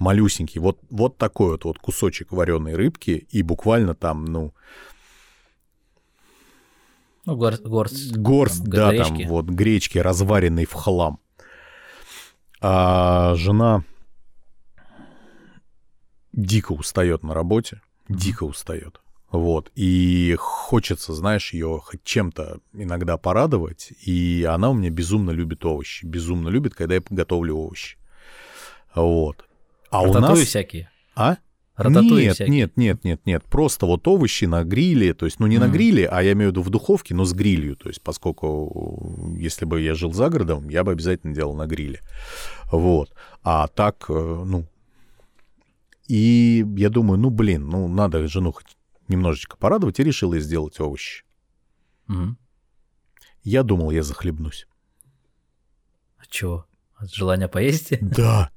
малюсенький, 0.00 0.60
вот, 0.60 0.80
вот 0.90 1.16
такой 1.16 1.52
вот, 1.52 1.64
вот 1.64 1.78
кусочек 1.78 2.32
вареной 2.32 2.74
рыбки, 2.74 3.26
и 3.30 3.42
буквально 3.42 3.94
там, 3.94 4.24
ну, 4.24 4.52
ну, 7.26 7.36
горсть, 7.36 7.62
горсть, 7.62 8.16
горсть 8.16 8.64
там, 8.64 8.70
да, 8.70 8.90
гречки. 8.90 9.22
там 9.22 9.28
вот 9.28 9.46
гречки, 9.46 9.98
разваренной 9.98 10.64
в 10.64 10.72
хлам. 10.72 11.20
А 12.62 13.34
жена 13.36 13.84
дико 16.32 16.72
устает 16.72 17.22
на 17.22 17.34
работе, 17.34 17.82
дико 18.08 18.44
устает. 18.44 19.00
Вот. 19.30 19.70
И 19.76 20.34
хочется, 20.38 21.12
знаешь, 21.14 21.52
ее 21.52 21.80
хоть 21.84 22.02
чем-то 22.02 22.58
иногда 22.72 23.16
порадовать. 23.16 23.92
И 24.04 24.44
она 24.50 24.70
у 24.70 24.74
меня 24.74 24.90
безумно 24.90 25.30
любит 25.30 25.64
овощи. 25.64 26.04
Безумно 26.04 26.48
любит, 26.48 26.74
когда 26.74 26.96
я 26.96 27.02
готовлю 27.08 27.56
овощи. 27.56 27.96
Вот. 28.94 29.46
А 29.90 30.02
у 30.02 30.12
нас... 30.12 30.38
всякие? 30.38 30.90
А? 31.14 31.36
нет, 32.24 32.34
всякие. 32.34 32.54
нет, 32.54 32.76
нет, 32.76 33.04
нет, 33.04 33.26
нет. 33.26 33.44
Просто 33.44 33.86
вот 33.86 34.06
овощи 34.06 34.44
на 34.44 34.64
гриле, 34.64 35.14
то 35.14 35.24
есть, 35.24 35.40
ну 35.40 35.46
не 35.46 35.56
mm. 35.56 35.60
на 35.60 35.68
гриле, 35.68 36.06
а 36.06 36.22
я 36.22 36.32
имею 36.32 36.50
в 36.50 36.52
виду 36.52 36.62
в 36.62 36.70
духовке, 36.70 37.14
но 37.14 37.24
с 37.24 37.32
грилью. 37.32 37.76
То 37.76 37.88
есть, 37.88 38.02
поскольку 38.02 39.34
если 39.36 39.64
бы 39.64 39.80
я 39.80 39.94
жил 39.94 40.12
за 40.12 40.28
городом, 40.28 40.68
я 40.68 40.84
бы 40.84 40.92
обязательно 40.92 41.34
делал 41.34 41.54
на 41.54 41.66
гриле. 41.66 42.00
Вот. 42.70 43.14
А 43.42 43.66
так, 43.68 44.06
э, 44.08 44.12
ну... 44.12 44.66
И 46.06 46.64
я 46.76 46.90
думаю, 46.90 47.18
ну 47.18 47.30
блин, 47.30 47.68
ну 47.68 47.88
надо 47.88 48.26
жену 48.26 48.52
хоть 48.52 48.66
немножечко 49.08 49.56
порадовать, 49.56 50.00
и 50.00 50.04
решил 50.04 50.32
я 50.34 50.40
сделать 50.40 50.78
овощи. 50.80 51.24
Mm. 52.08 52.34
Я 53.42 53.62
думал, 53.62 53.90
я 53.90 54.02
захлебнусь. 54.02 54.66
А 56.18 56.26
чего? 56.28 56.66
От 56.96 57.12
желания 57.12 57.48
поесть? 57.48 57.92
Да. 58.00 58.50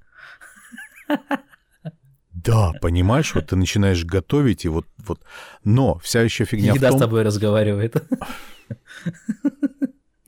Да, 2.32 2.74
понимаешь, 2.82 3.36
вот 3.36 3.48
ты 3.48 3.56
начинаешь 3.56 4.04
готовить, 4.04 4.66
и 4.66 4.68
вот, 4.68 4.86
вот... 4.98 5.22
Но 5.64 5.98
вся 6.00 6.22
еще 6.22 6.46
фигня 6.46 6.74
Еда 6.74 6.88
в 6.88 6.92
том... 6.92 7.00
с 7.00 7.02
тобой 7.02 7.24
разговаривает. 7.24 8.04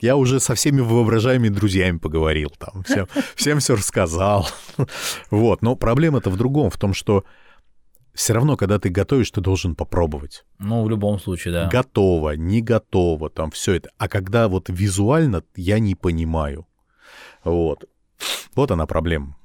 Я 0.00 0.16
уже 0.16 0.40
со 0.40 0.54
всеми 0.54 0.80
воображаемыми 0.80 1.48
друзьями 1.48 1.98
поговорил, 1.98 2.52
там, 2.58 2.84
всем, 2.84 3.06
всем 3.34 3.58
все 3.58 3.74
рассказал. 3.74 4.48
Вот, 5.30 5.62
но 5.62 5.74
проблема-то 5.74 6.30
в 6.30 6.36
другом, 6.36 6.70
в 6.70 6.78
том, 6.78 6.94
что 6.94 7.24
все 8.14 8.32
равно, 8.32 8.56
когда 8.56 8.78
ты 8.78 8.88
готовишь, 8.88 9.30
ты 9.30 9.40
должен 9.40 9.74
попробовать. 9.74 10.44
Ну, 10.58 10.82
в 10.84 10.90
любом 10.90 11.18
случае, 11.20 11.52
да. 11.52 11.68
Готово, 11.68 12.30
не 12.30 12.62
готово, 12.62 13.28
там 13.28 13.50
все 13.50 13.74
это. 13.74 13.90
А 13.98 14.08
когда 14.08 14.48
вот 14.48 14.68
визуально 14.68 15.42
я 15.54 15.78
не 15.78 15.94
понимаю. 15.94 16.66
Вот. 17.44 17.84
Вот 18.54 18.70
она 18.70 18.86
проблема. 18.86 19.36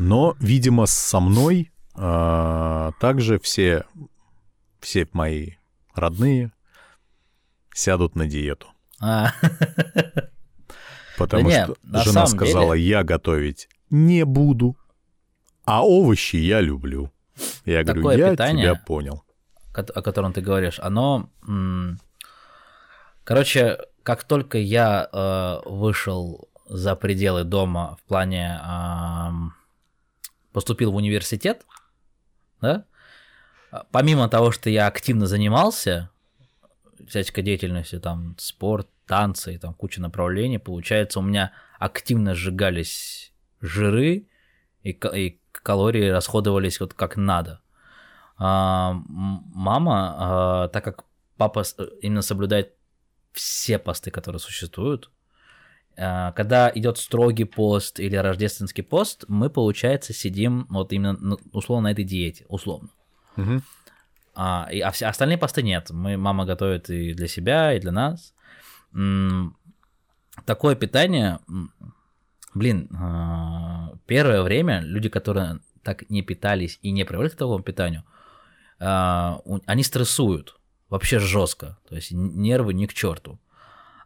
Но, 0.00 0.34
видимо, 0.40 0.86
со 0.86 1.20
мной 1.20 1.70
а, 1.94 2.92
также 3.00 3.38
все, 3.38 3.84
все 4.80 5.06
мои 5.12 5.56
родные 5.94 6.52
сядут 7.74 8.16
на 8.16 8.26
диету. 8.26 8.68
А. 8.98 9.32
Потому 11.18 11.50
да 11.50 11.64
что 11.64 11.76
нет, 11.82 12.04
жена 12.04 12.26
сказала, 12.26 12.74
деле... 12.74 12.88
я 12.88 13.04
готовить 13.04 13.68
не 13.90 14.24
буду, 14.24 14.74
а 15.66 15.84
овощи 15.84 16.36
я 16.36 16.62
люблю. 16.62 17.12
Я 17.66 17.84
Такое 17.84 18.02
говорю, 18.02 18.24
я 18.24 18.30
питание, 18.30 18.64
тебя 18.64 18.74
понял. 18.76 19.22
О 19.74 20.00
котором 20.00 20.32
ты 20.32 20.40
говоришь, 20.40 20.80
оно... 20.80 21.28
Короче, 23.24 23.78
как 24.02 24.24
только 24.24 24.56
я 24.56 25.10
э, 25.12 25.68
вышел 25.68 26.48
за 26.64 26.96
пределы 26.96 27.44
дома 27.44 27.98
в 28.02 28.08
плане... 28.08 28.58
Э, 30.50 30.52
поступил 30.52 30.92
в 30.92 30.96
университет, 30.96 31.64
да, 32.60 32.84
помимо 33.90 34.28
того, 34.28 34.50
что 34.50 34.70
я 34.70 34.86
активно 34.86 35.26
занимался 35.26 36.10
всяческой 37.06 37.42
деятельностью, 37.42 38.00
там, 38.00 38.36
спорт, 38.38 38.88
танцы, 39.06 39.58
там, 39.58 39.74
куча 39.74 40.00
направлений, 40.00 40.58
получается, 40.58 41.18
у 41.18 41.22
меня 41.22 41.52
активно 41.78 42.34
сжигались 42.34 43.32
жиры, 43.60 44.28
и, 44.82 44.90
и 44.90 45.40
калории 45.52 46.08
расходовались 46.08 46.80
вот 46.80 46.94
как 46.94 47.16
надо. 47.16 47.60
А, 48.36 48.94
мама, 49.06 50.14
а, 50.18 50.68
так 50.68 50.84
как 50.84 51.04
папа 51.36 51.64
именно 52.02 52.22
соблюдает 52.22 52.74
все 53.32 53.78
посты, 53.78 54.10
которые 54.10 54.40
существуют, 54.40 55.06
а, 55.06 55.19
когда 56.00 56.72
идет 56.74 56.96
строгий 56.96 57.44
пост 57.44 58.00
или 58.00 58.16
рождественский 58.16 58.82
пост, 58.82 59.24
мы, 59.28 59.50
получается, 59.50 60.14
сидим 60.14 60.66
вот 60.70 60.92
именно 60.92 61.36
условно 61.52 61.88
на 61.88 61.92
этой 61.92 62.04
диете, 62.04 62.46
условно. 62.48 62.88
Угу. 63.36 63.60
А, 64.34 64.68
и, 64.70 64.80
а 64.80 64.90
все 64.90 65.06
остальные 65.06 65.38
посты 65.38 65.62
нет. 65.62 65.90
Мы, 65.90 66.16
мама 66.16 66.46
готовит 66.46 66.88
и 66.88 67.12
для 67.12 67.28
себя, 67.28 67.74
и 67.74 67.80
для 67.80 67.92
нас. 67.92 68.32
Такое 70.46 70.74
питание, 70.74 71.40
блин, 72.54 72.88
а, 72.98 73.92
первое 74.06 74.42
время 74.42 74.80
люди, 74.80 75.08
которые 75.08 75.60
так 75.82 76.08
не 76.08 76.22
питались 76.22 76.78
и 76.82 76.90
не 76.90 77.04
привыкли 77.04 77.34
к 77.34 77.38
такому 77.38 77.62
питанию, 77.62 78.04
а, 78.78 79.42
они 79.66 79.82
стрессуют 79.82 80.58
вообще 80.88 81.18
жестко. 81.18 81.78
То 81.88 81.96
есть 81.96 82.12
нервы 82.12 82.72
не 82.72 82.86
к 82.86 82.94
черту. 82.94 83.38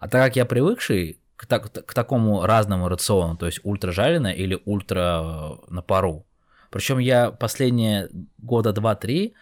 А 0.01 0.09
так 0.09 0.25
как 0.25 0.37
я 0.37 0.45
привыкший, 0.45 1.21
к, 1.45 1.47
так, 1.47 1.85
к 1.85 1.95
такому 1.95 2.47
разному 2.47 2.89
рациону, 2.89 3.37
то 3.37 3.47
есть 3.47 3.61
ультра 3.65 3.93
жареное 3.93 4.33
или 4.33 4.61
ультра 4.65 5.21
э, 5.23 5.51
на 5.69 5.83
пару. 5.83 6.25
Причем 6.71 6.99
я 6.99 7.31
последние 7.31 8.09
года 8.39 8.73
два-три 8.73 9.35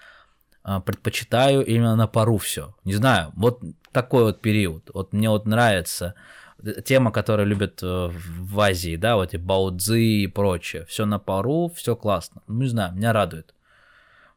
э, 0.64 0.80
предпочитаю 0.84 1.64
именно 1.64 1.94
на 1.96 2.08
пару 2.08 2.38
все. 2.38 2.74
Не 2.84 2.94
знаю, 2.94 3.30
вот 3.36 3.62
такой 3.92 4.24
вот 4.24 4.40
период. 4.40 4.90
Вот 4.92 5.12
мне 5.12 5.30
вот 5.30 5.46
нравится 5.46 6.14
тема, 6.84 7.12
которую 7.12 7.46
любят 7.46 7.80
э, 7.82 8.10
в 8.12 8.60
Азии, 8.60 8.96
да, 8.96 9.14
вот 9.14 9.28
эти 9.28 9.36
баудзы 9.36 10.02
и 10.02 10.26
прочее. 10.26 10.84
Все 10.86 11.06
на 11.06 11.20
пару, 11.20 11.70
все 11.76 11.94
классно. 11.94 12.42
Ну, 12.48 12.62
не 12.62 12.68
знаю, 12.68 12.94
меня 12.94 13.12
радует. 13.12 13.54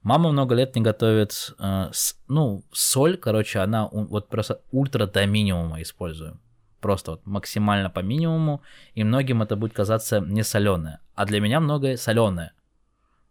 Мама 0.04 0.32
много 0.32 0.54
лет 0.54 0.75
не 0.75 0.84
готовит, 0.84 1.56
э, 1.58 1.89
ну, 2.28 2.63
соль, 2.71 3.17
короче, 3.17 3.60
она 3.60 3.88
вот 3.91 4.30
просто 4.30 4.62
ультра 4.71 5.08
до 5.08 5.25
минимума 5.25 5.82
используем 5.82 6.39
просто 6.86 7.12
вот 7.12 7.26
максимально 7.26 7.89
по 7.89 8.02
минимуму, 8.02 8.62
и 8.93 9.04
многим 9.04 9.41
это 9.41 9.56
будет 9.56 9.74
казаться 9.74 10.19
не 10.19 10.43
соленое. 10.43 11.00
А 11.15 11.26
для 11.26 11.41
меня 11.41 11.60
многое 11.60 11.98
соленое. 11.98 12.52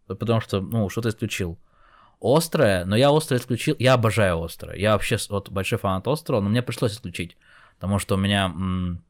Потому 0.07 0.41
что, 0.41 0.59
ну, 0.59 0.89
что-то 0.89 1.07
исключил. 1.07 1.57
Острое, 2.21 2.83
но 2.83 2.97
я 2.97 3.15
острое 3.15 3.39
исключил, 3.39 3.77
я 3.79 3.93
обожаю 3.93 4.43
острое. 4.43 4.77
Я 4.77 4.91
вообще 4.91 5.17
вот 5.29 5.49
большой 5.49 5.79
фанат 5.79 6.05
острого, 6.05 6.41
но 6.41 6.49
мне 6.49 6.61
пришлось 6.61 6.91
исключить. 6.91 7.37
Потому 7.75 7.97
что 7.97 8.15
у 8.15 8.17
меня 8.17 8.47
м- 8.47 9.01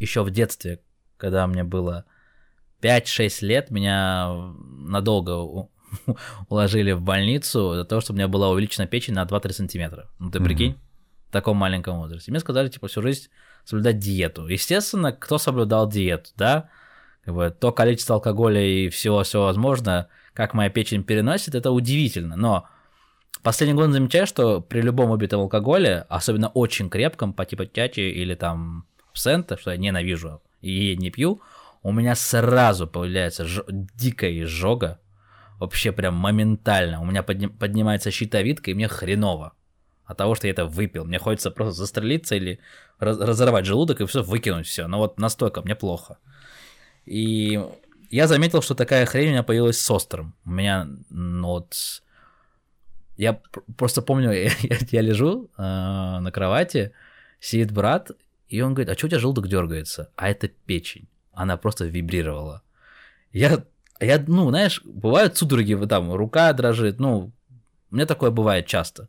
еще 0.00 0.22
в 0.22 0.30
детстве, 0.30 0.80
когда 1.18 1.46
мне 1.46 1.62
было 1.62 2.06
5-6 2.80 3.42
лет, 3.42 3.70
меня 3.70 4.32
надолго 4.64 5.68
уложили 6.48 6.92
в 6.92 7.02
больницу 7.02 7.74
за 7.74 7.84
то, 7.84 8.00
что 8.00 8.14
у 8.14 8.16
меня 8.16 8.28
была 8.28 8.48
увеличена 8.48 8.86
печень 8.86 9.12
на 9.12 9.24
2-3 9.24 9.52
сантиметра. 9.52 10.08
Ну 10.18 10.30
ты 10.30 10.40
прикинь, 10.40 10.72
mm-hmm. 10.72 11.28
в 11.28 11.32
таком 11.32 11.58
маленьком 11.58 11.98
возрасте. 11.98 12.30
Мне 12.30 12.40
сказали, 12.40 12.68
типа, 12.68 12.88
всю 12.88 13.02
жизнь 13.02 13.28
соблюдать 13.64 13.98
диету. 13.98 14.46
Естественно, 14.46 15.12
кто 15.12 15.38
соблюдал 15.38 15.88
диету, 15.88 16.30
да? 16.36 16.68
Как 17.24 17.34
бы, 17.34 17.54
то 17.58 17.72
количество 17.72 18.16
алкоголя 18.16 18.60
и 18.60 18.88
всего-всего 18.88 19.44
возможно, 19.44 20.08
как 20.34 20.52
моя 20.52 20.70
печень 20.70 21.04
переносит, 21.04 21.54
это 21.54 21.70
удивительно. 21.70 22.36
Но 22.36 22.68
последний 23.42 23.74
год 23.74 23.90
замечаю, 23.90 24.26
что 24.26 24.60
при 24.60 24.82
любом 24.82 25.10
убитом 25.10 25.40
алкоголе, 25.40 26.04
особенно 26.08 26.48
очень 26.48 26.90
крепком, 26.90 27.32
по 27.32 27.44
типу 27.44 27.64
тячи 27.64 28.00
или 28.00 28.34
там 28.34 28.86
сента, 29.14 29.56
что 29.56 29.70
я 29.70 29.76
ненавижу 29.76 30.42
и 30.60 30.96
не 30.96 31.10
пью, 31.10 31.40
у 31.82 31.92
меня 31.92 32.14
сразу 32.14 32.86
появляется 32.86 33.44
ж... 33.44 33.62
дикая 33.68 34.42
изжога, 34.42 35.00
вообще 35.58 35.92
прям 35.92 36.14
моментально. 36.14 37.00
У 37.00 37.04
меня 37.04 37.22
подни... 37.22 37.46
поднимается 37.46 38.10
щитовидка, 38.10 38.70
и 38.70 38.74
мне 38.74 38.88
хреново 38.88 39.52
от 40.04 40.18
того, 40.18 40.34
что 40.34 40.46
я 40.46 40.52
это 40.52 40.66
выпил. 40.66 41.04
Мне 41.04 41.18
хочется 41.18 41.50
просто 41.50 41.72
застрелиться 41.74 42.34
или 42.34 42.60
раз- 42.98 43.18
разорвать 43.18 43.66
желудок 43.66 44.00
и 44.00 44.06
все 44.06 44.22
выкинуть 44.22 44.66
все. 44.66 44.86
Но 44.86 44.98
вот 44.98 45.18
настолько 45.18 45.62
мне 45.62 45.74
плохо. 45.74 46.18
И 47.06 47.60
я 48.10 48.26
заметил, 48.26 48.62
что 48.62 48.74
такая 48.74 49.06
хрень 49.06 49.28
у 49.28 49.30
меня 49.30 49.42
появилась 49.42 49.80
с 49.80 49.90
острым. 49.90 50.34
У 50.44 50.50
меня, 50.50 50.88
ну 51.10 51.48
вот, 51.48 51.74
я 53.16 53.40
просто 53.76 54.02
помню, 54.02 54.32
я, 54.32 54.50
я 54.90 55.00
лежу 55.00 55.50
э, 55.56 55.62
на 55.62 56.30
кровати, 56.30 56.92
сидит 57.40 57.72
брат, 57.72 58.10
и 58.48 58.60
он 58.60 58.74
говорит, 58.74 58.90
а 58.90 58.96
что 58.96 59.06
у 59.06 59.10
тебя 59.10 59.20
желудок 59.20 59.48
дергается? 59.48 60.10
А 60.16 60.28
это 60.28 60.48
печень. 60.48 61.08
Она 61.32 61.56
просто 61.56 61.86
вибрировала. 61.86 62.62
Я, 63.32 63.64
я, 64.00 64.22
ну, 64.26 64.48
знаешь, 64.50 64.80
бывают 64.84 65.36
судороги, 65.36 65.74
там, 65.86 66.12
рука 66.12 66.52
дрожит, 66.52 67.00
ну, 67.00 67.32
у 67.90 67.94
меня 67.94 68.06
такое 68.06 68.30
бывает 68.30 68.66
часто. 68.66 69.08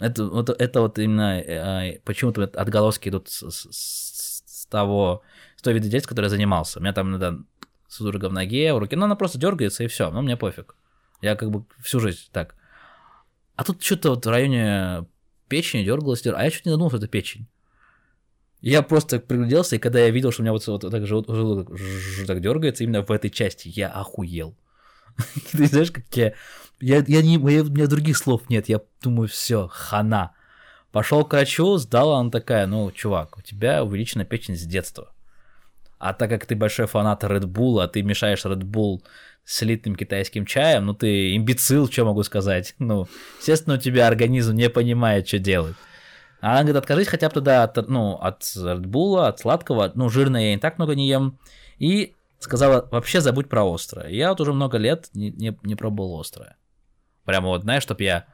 Это 0.00 0.24
вот, 0.24 0.48
это 0.48 0.80
вот 0.80 0.98
именно 0.98 1.38
э, 1.38 2.00
почему-то 2.04 2.44
отголоски 2.44 3.10
идут 3.10 3.28
с, 3.28 3.50
с, 3.50 4.42
с 4.46 4.66
того, 4.66 5.22
с 5.56 5.62
той 5.62 5.74
вида 5.74 5.88
действия, 5.88 6.08
которой 6.08 6.26
я 6.26 6.30
занимался. 6.30 6.78
У 6.78 6.82
меня 6.82 6.94
там 6.94 7.10
иногда 7.10 7.36
судорога 7.86 8.30
в 8.30 8.32
ноге, 8.32 8.72
в 8.72 8.78
руке, 8.78 8.96
но 8.96 9.04
она 9.04 9.14
просто 9.14 9.38
дергается 9.38 9.84
и 9.84 9.88
все, 9.88 10.10
но 10.10 10.22
мне 10.22 10.36
пофиг. 10.36 10.74
Я 11.20 11.36
как 11.36 11.50
бы 11.50 11.64
всю 11.82 12.00
жизнь 12.00 12.28
так. 12.32 12.54
А 13.56 13.64
тут 13.64 13.82
что-то 13.82 14.10
вот 14.10 14.24
в 14.24 14.30
районе 14.30 15.06
печени 15.48 15.84
дергалось, 15.84 16.26
а 16.26 16.42
я 16.42 16.50
чуть 16.50 16.64
не 16.64 16.70
задумался, 16.70 16.96
что 16.96 17.04
это 17.04 17.12
печень. 17.12 17.46
Я 18.62 18.82
просто 18.82 19.20
пригляделся, 19.20 19.76
и 19.76 19.78
когда 19.78 20.00
я 20.00 20.10
видел, 20.10 20.32
что 20.32 20.42
у 20.42 20.44
меня 20.44 20.52
вот, 20.52 20.66
вот 20.66 20.90
так 20.90 21.06
желудок 21.06 21.78
так 22.26 22.40
дергается 22.40 22.84
именно 22.84 23.02
в 23.02 23.10
этой 23.10 23.30
части, 23.30 23.68
я 23.68 23.88
охуел. 23.88 24.56
Ты 25.52 25.66
знаешь, 25.66 25.90
как 25.90 26.04
я... 26.14 26.34
Я, 26.80 27.04
я 27.06 27.22
не, 27.22 27.38
у 27.38 27.46
меня 27.46 27.86
других 27.86 28.16
слов 28.16 28.48
нет, 28.48 28.68
я 28.68 28.80
думаю, 29.02 29.28
все, 29.28 29.68
хана. 29.68 30.32
Пошел 30.92 31.24
к 31.24 31.32
врачу, 31.32 31.76
сдала, 31.76 32.18
она 32.18 32.30
такая, 32.30 32.66
ну, 32.66 32.90
чувак, 32.90 33.38
у 33.38 33.42
тебя 33.42 33.84
увеличена 33.84 34.24
печень 34.24 34.56
с 34.56 34.62
детства. 34.62 35.12
А 35.98 36.14
так 36.14 36.30
как 36.30 36.46
ты 36.46 36.56
большой 36.56 36.86
фанат 36.86 37.22
Red 37.22 37.44
Bull, 37.44 37.82
а 37.82 37.86
ты 37.86 38.02
мешаешь 38.02 38.44
Red 38.44 38.62
Bull 38.62 39.02
с 39.44 39.62
элитным 39.62 39.96
китайским 39.96 40.46
чаем, 40.46 40.86
ну 40.86 40.94
ты 40.94 41.36
имбецил, 41.36 41.90
что 41.90 42.06
могу 42.06 42.22
сказать. 42.22 42.74
Ну, 42.78 43.06
естественно, 43.38 43.76
у 43.76 43.78
тебя 43.78 44.06
организм 44.06 44.54
не 44.54 44.70
понимает, 44.70 45.28
что 45.28 45.38
делать. 45.38 45.76
А 46.40 46.52
она 46.52 46.62
говорит, 46.62 46.76
откажись 46.76 47.08
хотя 47.08 47.28
бы 47.28 47.34
тогда 47.34 47.64
от, 47.64 47.88
ну, 47.88 48.14
от 48.14 48.42
Red 48.42 48.84
Bull, 48.84 49.26
от 49.26 49.40
сладкого, 49.40 49.92
ну, 49.94 50.08
жирное 50.08 50.42
я 50.42 50.54
не 50.54 50.60
так 50.60 50.78
много 50.78 50.94
не 50.94 51.06
ем. 51.06 51.38
И 51.78 52.14
сказала, 52.38 52.88
вообще 52.90 53.20
забудь 53.20 53.50
про 53.50 53.70
острое. 53.70 54.08
Я 54.08 54.30
вот 54.30 54.40
уже 54.40 54.54
много 54.54 54.78
лет 54.78 55.10
не, 55.12 55.30
не, 55.30 55.56
не 55.62 55.74
пробовал 55.74 56.20
острое. 56.20 56.56
Прямо 57.30 57.46
вот, 57.46 57.62
знаешь, 57.62 57.84
чтоб 57.84 58.00
я 58.00 58.26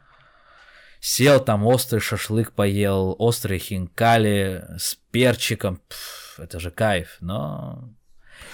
сел 1.00 1.38
там, 1.38 1.66
острый 1.66 2.00
шашлык 2.00 2.52
поел, 2.52 3.14
острые 3.18 3.58
хинкали 3.58 4.64
с 4.78 4.94
перчиком. 5.10 5.82
Пфф, 5.86 6.40
это 6.40 6.58
же 6.58 6.70
кайф, 6.70 7.18
но... 7.20 7.90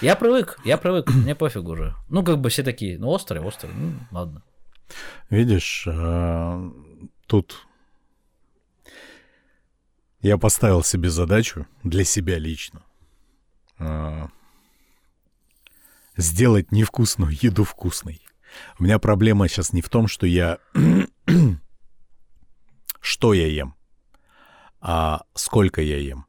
Я 0.01 0.17
привык, 0.17 0.59
я 0.65 0.77
привык, 0.77 1.09
мне 1.13 1.33
пофиг 1.33 1.63
уже. 1.63 1.95
Ну, 2.09 2.25
как 2.25 2.41
бы 2.41 2.49
все 2.49 2.61
такие, 2.61 2.99
ну, 2.99 3.07
острые, 3.07 3.41
острые, 3.41 3.73
ну, 3.73 3.93
ладно. 4.11 4.43
Видишь, 5.29 5.87
э, 5.87 6.71
тут 7.25 7.65
я 10.19 10.37
поставил 10.37 10.83
себе 10.83 11.09
задачу 11.09 11.67
для 11.83 12.03
себя 12.03 12.37
лично 12.37 12.83
э, 13.79 14.27
сделать 16.17 16.73
невкусную 16.73 17.31
еду 17.31 17.63
вкусной. 17.63 18.22
У 18.79 18.83
меня 18.83 18.99
проблема 18.99 19.47
сейчас 19.47 19.73
не 19.73 19.81
в 19.81 19.89
том, 19.89 20.07
что 20.07 20.25
я... 20.25 20.59
что 23.01 23.33
я 23.33 23.47
ем, 23.47 23.75
а 24.79 25.23
сколько 25.33 25.81
я 25.81 25.97
ем. 25.97 26.25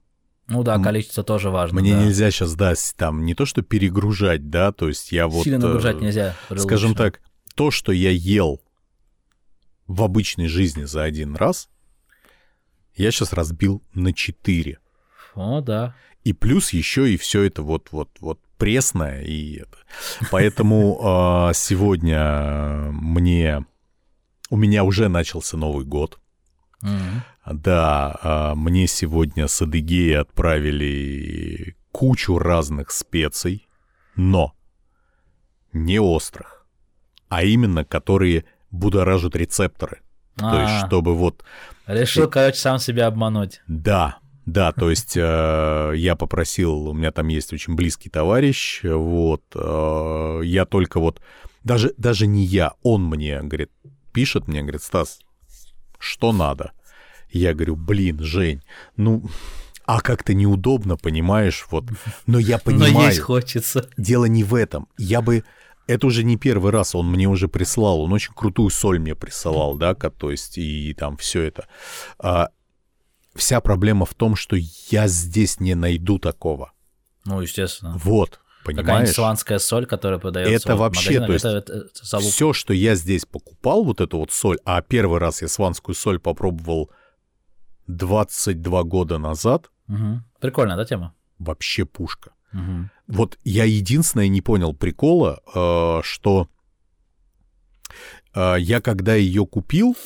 Ну 0.46 0.62
да, 0.62 0.78
количество 0.78 1.24
тоже 1.24 1.50
важно. 1.50 1.80
Мне 1.80 1.94
да. 1.94 2.04
нельзя 2.04 2.30
сейчас, 2.30 2.54
да, 2.54 2.74
там 2.96 3.24
не 3.24 3.34
то 3.34 3.46
что 3.46 3.62
перегружать, 3.62 4.50
да, 4.50 4.72
то 4.72 4.88
есть 4.88 5.10
я 5.10 5.26
вот... 5.26 5.44
Сильно 5.44 5.58
нагружать 5.58 5.96
э, 5.96 6.00
нельзя. 6.00 6.36
Скажем 6.56 6.90
лучше. 6.90 7.02
так, 7.02 7.20
то, 7.54 7.70
что 7.70 7.92
я 7.92 8.10
ел 8.10 8.60
в 9.86 10.02
обычной 10.02 10.48
жизни 10.48 10.84
за 10.84 11.02
один 11.02 11.34
раз, 11.34 11.68
я 12.94 13.10
сейчас 13.10 13.32
разбил 13.32 13.82
на 13.94 14.12
4. 14.12 14.78
О, 15.34 15.60
да. 15.60 15.94
И 16.24 16.32
плюс 16.32 16.72
еще 16.72 17.12
и 17.12 17.16
все 17.16 17.42
это 17.42 17.62
вот 17.62 17.88
вот 17.90 18.08
вот 18.20 18.40
пресное 18.56 19.22
и 19.22 19.56
это. 19.56 19.78
Поэтому 20.30 21.48
э, 21.50 21.54
сегодня 21.54 22.90
мне 22.92 23.64
у 24.50 24.56
меня 24.56 24.84
уже 24.84 25.08
начался 25.08 25.56
Новый 25.56 25.84
год. 25.84 26.18
Да, 27.46 28.18
а, 28.22 28.54
мне 28.54 28.86
сегодня 28.86 29.48
с 29.48 29.60
Адыгеи 29.60 30.12
отправили 30.12 31.76
кучу 31.92 32.38
разных 32.38 32.90
специй, 32.90 33.66
но 34.16 34.54
не 35.72 35.98
острых, 35.98 36.66
а 37.28 37.42
именно 37.42 37.84
которые 37.84 38.44
будоражат 38.70 39.36
рецепторы. 39.36 40.00
А-а-а. 40.40 40.52
То 40.52 40.62
есть, 40.62 40.86
чтобы 40.86 41.14
вот... 41.14 41.44
Решил, 41.86 42.28
короче, 42.28 42.58
сам 42.58 42.78
себя 42.78 43.06
обмануть. 43.06 43.62
Да, 43.66 44.18
да, 44.46 44.72
то 44.72 44.90
есть 44.90 45.16
э, 45.16 45.92
я 45.96 46.16
попросил, 46.16 46.88
у 46.88 46.92
меня 46.92 47.12
там 47.12 47.28
есть 47.28 47.52
очень 47.52 47.74
близкий 47.74 48.10
товарищ, 48.10 48.82
вот, 48.82 49.42
э, 49.54 50.40
я 50.44 50.64
только 50.64 51.00
вот, 51.00 51.20
даже, 51.62 51.94
даже 51.96 52.26
не 52.26 52.44
я, 52.44 52.72
он 52.82 53.04
мне, 53.04 53.40
говорит, 53.40 53.70
пишет 54.12 54.48
мне, 54.48 54.62
говорит, 54.62 54.82
Стас, 54.82 55.20
что 55.98 56.32
надо? 56.32 56.72
Я 57.30 57.54
говорю, 57.54 57.76
блин, 57.76 58.20
Жень, 58.20 58.62
ну, 58.96 59.24
а 59.86 60.00
как-то 60.00 60.34
неудобно, 60.34 60.96
понимаешь, 60.96 61.66
вот. 61.70 61.84
Но 62.26 62.38
я 62.38 62.58
понимаю. 62.58 62.92
Но 62.92 63.06
есть 63.06 63.20
хочется. 63.20 63.88
Дело 63.96 64.24
не 64.24 64.44
в 64.44 64.54
этом. 64.54 64.88
Я 64.96 65.20
бы... 65.20 65.44
Это 65.86 66.06
уже 66.06 66.24
не 66.24 66.38
первый 66.38 66.72
раз 66.72 66.94
он 66.94 67.10
мне 67.10 67.26
уже 67.26 67.46
прислал. 67.48 68.00
Он 68.00 68.12
очень 68.14 68.32
крутую 68.32 68.70
соль 68.70 68.98
мне 68.98 69.14
присылал, 69.14 69.76
да, 69.76 69.94
то 69.94 70.30
есть 70.30 70.56
и 70.56 70.94
там 70.94 71.18
все 71.18 71.42
это. 71.42 71.68
Вся 73.34 73.60
проблема 73.60 74.06
в 74.06 74.14
том, 74.14 74.36
что 74.36 74.56
я 74.90 75.08
здесь 75.08 75.60
не 75.60 75.74
найду 75.74 76.18
такого. 76.18 76.72
Ну, 77.24 77.40
естественно. 77.40 77.98
Вот. 78.02 78.40
Понимаешь? 78.64 78.86
Какая-нибудь 78.86 79.14
сланская 79.14 79.58
соль, 79.58 79.86
которая 79.86 80.18
продается. 80.18 80.54
Это 80.54 80.76
вообще, 80.76 81.20
то 81.20 81.32
есть, 81.32 81.44
это, 81.44 81.58
это, 81.58 81.72
это 81.72 82.18
все, 82.20 82.52
что 82.52 82.72
я 82.72 82.94
здесь 82.94 83.26
покупал, 83.26 83.84
вот 83.84 84.00
эту 84.00 84.18
вот 84.18 84.32
соль, 84.32 84.58
а 84.64 84.80
первый 84.80 85.18
раз 85.18 85.42
я 85.42 85.48
сванскую 85.48 85.94
соль 85.94 86.18
попробовал 86.18 86.90
22 87.88 88.82
года 88.84 89.18
назад. 89.18 89.70
Угу. 89.88 90.22
Прикольная, 90.40 90.76
да, 90.76 90.84
тема? 90.86 91.14
Вообще 91.38 91.84
пушка. 91.84 92.32
Угу. 92.54 92.90
Вот 93.08 93.38
я 93.44 93.64
единственное 93.64 94.28
не 94.28 94.40
понял 94.40 94.72
прикола, 94.72 95.42
э, 95.54 96.00
что 96.02 96.48
э, 98.34 98.56
я 98.58 98.80
когда 98.80 99.14
ее 99.14 99.44
купил, 99.44 99.96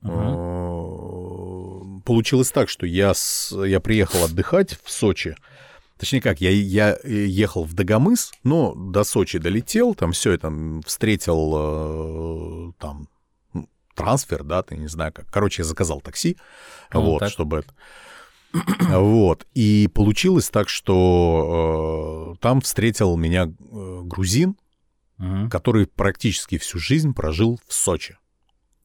угу. 0.00 0.10
э, 0.10 0.75
получилось 2.06 2.50
так, 2.52 2.70
что 2.70 2.86
я, 2.86 3.12
с, 3.12 3.54
я 3.64 3.80
приехал 3.80 4.24
отдыхать 4.24 4.78
в 4.82 4.90
Сочи. 4.90 5.36
Точнее 5.98 6.20
как, 6.20 6.40
я, 6.40 6.50
я 6.50 6.98
ехал 7.04 7.64
в 7.64 7.74
Дагомыс, 7.74 8.32
но 8.44 8.74
до 8.74 9.04
Сочи 9.04 9.38
долетел, 9.38 9.94
там 9.94 10.12
все 10.12 10.32
это 10.32 10.52
встретил 10.86 11.52
э, 11.56 12.72
там 12.78 13.08
трансфер, 13.94 14.44
да, 14.44 14.62
ты 14.62 14.76
не 14.76 14.88
знаю 14.88 15.12
как. 15.12 15.26
Короче, 15.30 15.62
я 15.62 15.66
заказал 15.66 16.00
такси, 16.00 16.36
ну, 16.92 17.00
вот, 17.02 17.18
так. 17.20 17.30
чтобы 17.30 17.58
это... 17.58 17.74
Вот. 18.88 19.46
И 19.54 19.88
получилось 19.92 20.48
так, 20.50 20.68
что 20.68 22.34
э, 22.36 22.38
там 22.40 22.60
встретил 22.60 23.16
меня 23.16 23.44
э, 23.48 24.00
грузин, 24.04 24.56
угу. 25.18 25.48
который 25.50 25.86
практически 25.86 26.58
всю 26.58 26.78
жизнь 26.78 27.14
прожил 27.14 27.58
в 27.66 27.72
Сочи. 27.72 28.16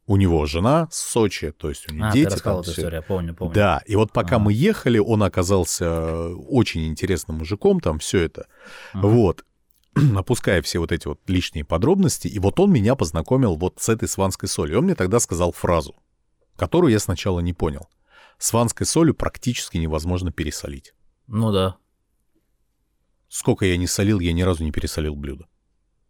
У 0.07 0.17
него 0.17 0.45
жена 0.45 0.87
с 0.91 0.97
Сочи, 0.97 1.51
то 1.51 1.69
есть 1.69 1.89
у 1.89 1.93
него 1.93 2.07
а, 2.07 2.11
дети. 2.11 2.27
Ты 2.27 2.35
рассказал 2.35 2.61
эту 2.61 2.71
историю, 2.71 2.95
я 2.95 3.01
помню, 3.01 3.35
помню. 3.35 3.53
Да, 3.53 3.81
и 3.85 3.95
вот 3.95 4.11
пока 4.11 4.35
ага. 4.35 4.45
мы 4.45 4.53
ехали, 4.53 4.97
он 4.97 5.23
оказался 5.23 6.35
очень 6.35 6.87
интересным 6.87 7.37
мужиком, 7.37 7.79
там 7.79 7.99
все 7.99 8.19
это. 8.19 8.47
Ага. 8.93 9.07
Вот. 9.07 9.45
опуская 10.17 10.61
все 10.61 10.79
вот 10.79 10.91
эти 10.91 11.07
вот 11.07 11.19
лишние 11.27 11.65
подробности, 11.65 12.27
и 12.27 12.39
вот 12.39 12.59
он 12.59 12.71
меня 12.71 12.95
познакомил 12.95 13.55
вот 13.55 13.79
с 13.79 13.89
этой 13.89 14.07
сванской 14.07 14.47
солью. 14.47 14.79
Он 14.79 14.85
мне 14.85 14.95
тогда 14.95 15.19
сказал 15.19 15.51
фразу, 15.51 15.95
которую 16.55 16.91
я 16.91 16.99
сначала 16.99 17.39
не 17.39 17.53
понял. 17.53 17.89
Сванской 18.37 18.85
солью 18.85 19.13
практически 19.13 19.77
невозможно 19.77 20.31
пересолить. 20.31 20.93
Ну 21.27 21.51
да. 21.51 21.77
Сколько 23.27 23.65
я 23.65 23.77
не 23.77 23.87
солил, 23.87 24.19
я 24.19 24.33
ни 24.33 24.41
разу 24.41 24.63
не 24.63 24.71
пересолил 24.71 25.15
блюдо. 25.15 25.47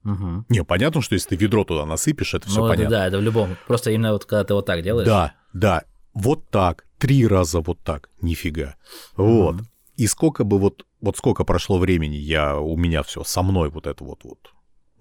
Угу. 0.04 0.46
Не, 0.50 0.64
понятно, 0.64 1.02
что 1.02 1.16
если 1.16 1.30
ты 1.30 1.36
ведро 1.36 1.64
туда 1.64 1.86
насыпешь, 1.86 2.34
это 2.34 2.48
все 2.48 2.62
ну, 2.62 2.68
понятно. 2.68 2.90
Да, 2.90 3.08
это 3.08 3.18
в 3.18 3.22
любом. 3.22 3.56
Просто 3.68 3.92
именно 3.92 4.14
вот 4.14 4.26
когда 4.26 4.44
ты 4.44 4.54
вот 4.54 4.66
так 4.66 4.82
делаешь. 4.82 5.08
Да, 5.08 5.34
да. 5.54 5.84
Вот 6.14 6.50
так. 6.50 6.86
Три 6.98 7.26
раза 7.28 7.62
вот 7.62 7.80
так. 7.84 8.10
Нифига. 8.22 8.76
Вот. 9.16 9.56
Угу. 9.56 9.66
И 9.98 10.08
сколько 10.08 10.44
бы 10.44 10.58
вот, 10.58 10.86
вот 11.00 11.18
сколько 11.18 11.44
прошло 11.44 11.78
времени, 11.78 12.16
я, 12.16 12.58
у 12.58 12.76
меня 12.76 13.04
все 13.04 13.24
со 13.24 13.44
мной 13.44 13.70
вот 13.70 13.88
это 13.88 14.04
вот, 14.04 14.24
вот 14.24 14.52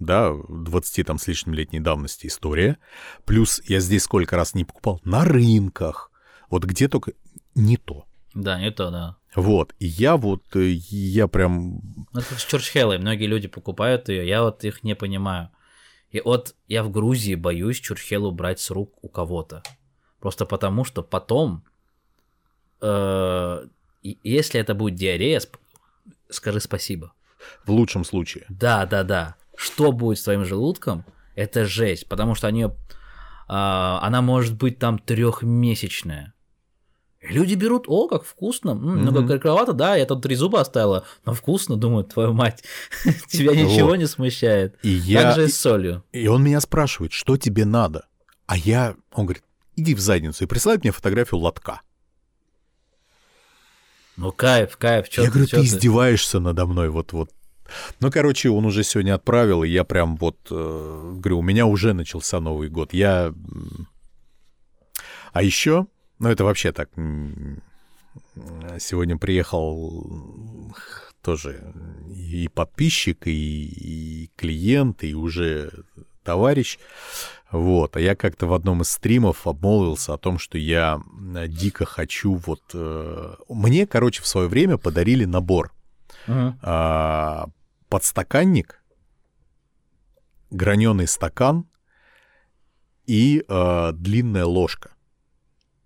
да, 0.01 0.35
20 0.49 1.07
там 1.07 1.19
с 1.19 1.27
лишним 1.29 1.55
летней 1.55 1.81
давности 1.81 2.27
история. 2.27 2.79
Плюс 3.25 3.63
я 3.67 3.81
здесь 3.81 4.03
сколько 4.03 4.35
раз 4.37 4.55
не 4.55 4.65
покупал 4.65 5.01
на 5.05 5.25
рынках. 5.25 6.11
Вот 6.49 6.65
где 6.65 6.89
только 6.89 7.13
не 7.55 7.77
то. 7.77 8.07
Да, 8.35 8.59
не 8.59 8.71
то, 8.71 8.91
да. 8.91 9.17
Вот, 9.35 9.75
и 9.79 9.87
я 9.87 10.17
вот, 10.17 10.43
э, 10.57 10.71
я 10.91 11.29
прям... 11.29 11.81
Ну, 12.13 12.21
это 12.21 12.35
с 12.35 12.45
Чурчхеллой, 12.45 12.99
многие 12.99 13.27
люди 13.27 13.47
покупают 13.47 14.09
ее, 14.09 14.27
я 14.27 14.43
вот 14.43 14.65
их 14.65 14.83
не 14.83 14.95
понимаю. 14.95 15.51
И 16.11 16.21
вот 16.21 16.57
я 16.67 16.83
в 16.83 16.91
Грузии 16.91 17.37
боюсь 17.37 17.79
Чурчхелу 17.79 18.33
брать 18.33 18.59
с 18.59 18.71
рук 18.71 18.93
у 19.03 19.09
кого-то. 19.09 19.63
Просто 20.19 20.45
потому, 20.47 20.85
что 20.85 21.03
потом, 21.03 21.65
э, 22.81 23.67
если 24.03 24.61
это 24.61 24.75
будет 24.75 24.97
диарея, 24.97 25.41
скажи 26.29 26.61
спасибо. 26.61 27.13
В 27.65 27.71
лучшем 27.71 28.05
случае. 28.05 28.47
Да, 28.49 28.85
да, 28.87 29.05
да. 29.05 29.37
Что 29.57 29.93
будет 29.93 30.19
с 30.19 30.25
твоим 30.25 30.45
желудком, 30.45 31.05
это 31.37 31.65
жесть, 31.65 32.09
потому 32.09 32.35
что 32.35 32.49
они, 32.49 32.65
э, 32.65 32.69
она 33.49 34.21
может 34.23 34.57
быть 34.57 34.79
там 34.79 34.99
трехмесячная. 34.99 36.35
Люди 37.23 37.55
берут, 37.55 37.85
о, 37.87 38.09
как 38.09 38.25
вкусно, 38.25 38.71
м-м, 38.71 39.05
ну 39.05 39.13
как 39.13 39.27
горьковато, 39.27 39.75
да, 39.75 39.95
я 39.95 40.07
тут 40.07 40.23
три 40.23 40.35
зуба 40.35 40.63
оставила, 40.63 41.05
но 41.27 41.35
вкусно, 41.35 41.77
думаю, 41.77 42.05
твою 42.05 42.33
мать, 42.33 42.65
тебя 43.29 43.55
ничего 43.55 43.89
вот. 43.89 43.97
не 43.97 44.07
смущает. 44.07 44.79
И 44.83 44.89
я... 44.89 45.23
Так 45.23 45.35
же 45.35 45.45
и 45.45 45.49
с 45.49 45.59
солью. 45.59 46.03
И 46.13 46.27
он 46.29 46.43
меня 46.43 46.61
спрашивает, 46.61 47.13
что 47.13 47.37
тебе 47.37 47.67
надо? 47.67 48.07
А 48.47 48.57
я, 48.57 48.97
он 49.13 49.27
говорит, 49.27 49.45
иди 49.77 49.95
в 49.95 50.01
задницу 50.01 50.45
и 50.45 50.47
присылает 50.47 50.83
мне 50.83 50.93
фотографию 50.93 51.41
лотка. 51.41 51.83
Ну 54.17 54.33
кайф, 54.33 54.79
кайф, 54.79 55.07
что 55.11 55.23
Я 55.23 55.29
ты, 55.29 55.33
говорю, 55.33 55.49
ты, 55.49 55.57
ты 55.57 55.65
издеваешься 55.65 56.41
надо 56.41 56.65
мной, 56.65 56.89
вот-вот. 56.89 57.31
Ну, 58.01 58.11
короче, 58.11 58.49
он 58.49 58.65
уже 58.65 58.83
сегодня 58.83 59.15
отправил, 59.15 59.63
и 59.63 59.69
я 59.69 59.85
прям 59.85 60.17
вот, 60.17 60.39
э, 60.51 61.13
говорю, 61.17 61.39
у 61.39 61.43
меня 61.43 61.67
уже 61.67 61.93
начался 61.93 62.41
Новый 62.41 62.69
год. 62.69 62.93
Я... 62.93 63.33
А 65.33 65.43
еще 65.43 65.87
ну, 66.21 66.29
это 66.29 66.45
вообще 66.45 66.73
так. 66.73 66.91
Сегодня 68.79 69.17
приехал 69.17 70.75
тоже 71.23 71.75
и 72.09 72.49
подписчик, 72.49 73.27
и, 73.27 73.67
и 73.67 74.31
клиент, 74.37 75.03
и 75.05 75.15
уже 75.15 75.71
товарищ. 76.23 76.79
Вот, 77.51 77.97
а 77.97 78.01
я 78.01 78.15
как-то 78.15 78.47
в 78.47 78.55
одном 78.55 78.83
из 78.83 78.91
стримов 78.91 79.47
обмолвился 79.47 80.15
о 80.15 80.19
том, 80.19 80.39
что 80.39 80.57
я 80.57 81.01
дико 81.49 81.85
хочу 81.85 82.35
вот... 82.35 82.63
Э, 82.75 83.35
мне, 83.49 83.87
короче, 83.87 84.23
в 84.23 84.27
свое 84.27 84.47
время 84.47 84.79
подарили 84.79 85.25
набор. 85.25 85.73
Uh-huh. 86.29 87.51
Подстаканник, 87.89 88.81
граненый 90.51 91.09
стакан 91.09 91.67
и 93.07 93.45
а, 93.49 93.91
длинная 93.93 94.45
ложка. 94.45 94.90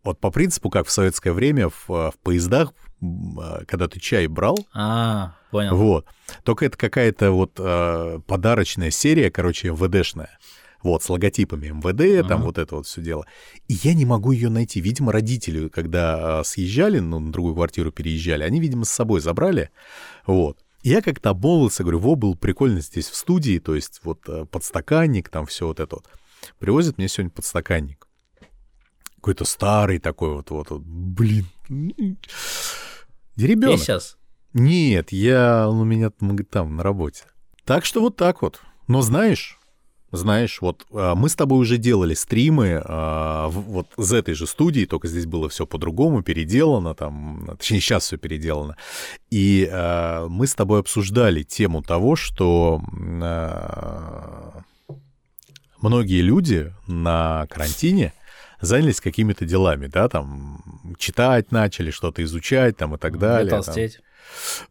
Вот 0.05 0.21
по 0.21 0.31
принципу, 0.31 0.69
как 0.69 0.87
в 0.87 0.91
советское 0.91 1.33
время 1.33 1.71
в, 1.71 1.89
в 1.89 2.15
поездах, 2.23 2.75
а, 3.03 3.65
когда 3.67 3.89
ты 3.89 3.99
чай 3.99 4.27
брал. 4.27 4.59
А, 4.75 5.35
понял. 5.51 5.77
Вот. 5.77 6.07
Только 6.43 6.67
это 6.67 6.77
какая-то 6.77 7.33
вот 7.33 7.53
э, 7.59 8.21
подарочная 8.27 8.91
серия, 8.91 9.31
короче, 9.31 9.69
МВДшная. 9.69 10.39
Вот, 10.83 11.03
с 11.03 11.09
логотипами 11.09 11.69
МВД, 11.69 12.29
там 12.29 12.43
вот 12.43 12.59
это 12.59 12.77
вот 12.77 12.87
все 12.87 13.01
дело. 13.01 13.25
И 13.69 13.73
я 13.83 13.95
не 13.95 14.05
могу 14.05 14.33
ее 14.33 14.51
найти. 14.51 14.83
Видимо, 14.83 15.13
родители, 15.13 15.69
когда 15.69 16.45
съезжали, 16.45 16.99
ну, 16.99 17.19
на 17.21 17.33
другую 17.33 17.55
квартиру 17.55 17.91
переезжали, 17.91 18.43
они, 18.43 18.61
видимо, 18.61 18.85
с 18.85 18.91
собой 18.91 19.23
забрали. 19.23 19.71
Вот. 20.27 20.59
И 20.83 20.91
я 20.91 21.01
как-то 21.01 21.31
обмолвился, 21.31 21.85
говорю, 21.85 22.01
во, 22.01 22.17
был 22.17 22.37
прикольно 22.37 22.81
здесь 22.81 23.09
в 23.09 23.15
студии, 23.15 23.59
то 23.59 23.75
есть 23.75 24.01
вот 24.05 24.29
э, 24.29 24.45
подстаканник, 24.45 25.31
там 25.31 25.47
все 25.47 25.67
вот 25.67 25.81
это 25.81 25.97
вот. 25.97 26.07
Привозят 26.59 26.99
мне 26.99 27.09
сегодня 27.09 27.31
подстаканник 27.31 28.07
какой-то 29.25 29.47
старый 29.47 29.99
такой 30.01 30.35
вот, 30.35 30.51
вот, 30.51 30.69
вот 30.69 30.83
блин. 30.83 31.47
Ребенок. 33.37 33.81
сейчас? 33.81 34.19
Нет, 34.53 35.13
я, 35.13 35.67
он 35.67 35.81
у 35.81 35.85
меня 35.85 36.11
там 36.51 36.77
на 36.77 36.83
работе. 36.83 37.25
Так 37.65 37.87
что 37.87 38.03
вот 38.03 38.17
так 38.17 38.43
вот. 38.43 38.61
Но 38.87 39.01
знаешь, 39.01 39.59
знаешь, 40.13 40.59
вот 40.61 40.85
а, 40.93 41.15
мы 41.15 41.31
с 41.31 41.37
тобой 41.37 41.59
уже 41.59 41.79
делали 41.79 42.13
стримы 42.13 42.83
а, 42.85 43.49
вот 43.49 43.87
из 43.97 44.13
этой 44.13 44.35
же 44.35 44.47
студии, 44.47 44.85
только 44.85 45.09
здесь 45.09 45.25
было 45.25 45.49
все 45.49 45.67
по-другому, 45.67 46.23
переделано, 46.23 46.95
там, 46.95 47.57
точнее, 47.59 47.81
сейчас 47.81 48.05
все 48.05 48.19
переделано. 48.19 48.77
И 49.31 49.67
а, 49.73 50.29
мы 50.29 50.47
с 50.47 50.55
тобой 50.55 50.81
обсуждали 50.81 51.45
тему 51.45 51.83
того, 51.83 52.15
что 52.15 52.83
многие 55.81 56.21
люди 56.21 56.75
на 56.87 57.47
карантине 57.49 58.13
занялись 58.65 59.01
какими-то 59.01 59.45
делами, 59.45 59.87
да, 59.87 60.09
там, 60.09 60.63
читать 60.99 61.53
начали, 61.53 61.91
что-то 61.91 62.23
изучать, 62.23 62.77
там, 62.77 62.95
и 62.95 62.99
так 62.99 63.19
далее. 63.19 63.51
толстеть. 63.51 63.97
Там. 63.97 64.05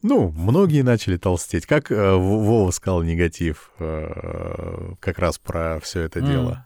Ну, 0.02 0.30
многие 0.30 0.82
начали 0.82 1.18
толстеть. 1.18 1.66
Как 1.66 1.92
э, 1.92 2.14
Вова 2.14 2.72
сказал 2.72 3.04
негатив 3.04 3.72
э, 3.80 4.94
как 5.00 5.20
раз 5.20 5.38
про 5.38 5.80
все 5.80 6.02
это 6.02 6.20
mm. 6.20 6.28
дело. 6.28 6.66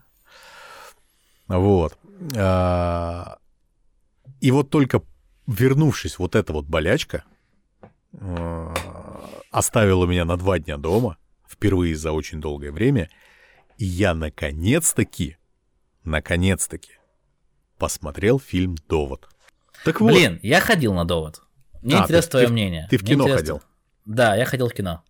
Вот. 1.47 1.97
А, 2.35 3.37
и 4.41 4.51
вот 4.51 4.69
только 4.69 5.01
вернувшись, 5.47 6.19
вот 6.19 6.35
эта 6.35 6.53
вот 6.53 6.65
болячка 6.65 7.23
э, 8.13 8.73
оставила 9.51 10.05
меня 10.05 10.25
на 10.25 10.37
два 10.37 10.59
дня 10.59 10.77
дома, 10.77 11.17
впервые 11.47 11.95
за 11.95 12.11
очень 12.11 12.41
долгое 12.41 12.71
время, 12.71 13.09
и 13.77 13.85
я 13.85 14.13
наконец-таки, 14.13 15.37
наконец-таки 16.03 16.96
посмотрел 17.77 18.39
фильм 18.39 18.75
«Довод». 18.87 19.27
Так 19.83 20.01
вот. 20.01 20.11
Блин, 20.11 20.39
я 20.43 20.59
ходил 20.59 20.93
на 20.93 21.05
«Довод». 21.05 21.41
Мне 21.81 21.97
а, 21.97 22.03
интересно 22.03 22.31
твое 22.31 22.47
ты, 22.47 22.53
мнение. 22.53 22.87
Ты 22.89 22.97
в 22.97 23.03
кино 23.03 23.23
интересно... 23.25 23.37
ходил? 23.37 23.61
Да, 24.05 24.35
я 24.35 24.45
ходил 24.45 24.67
в 24.69 24.73
кино. 24.73 25.03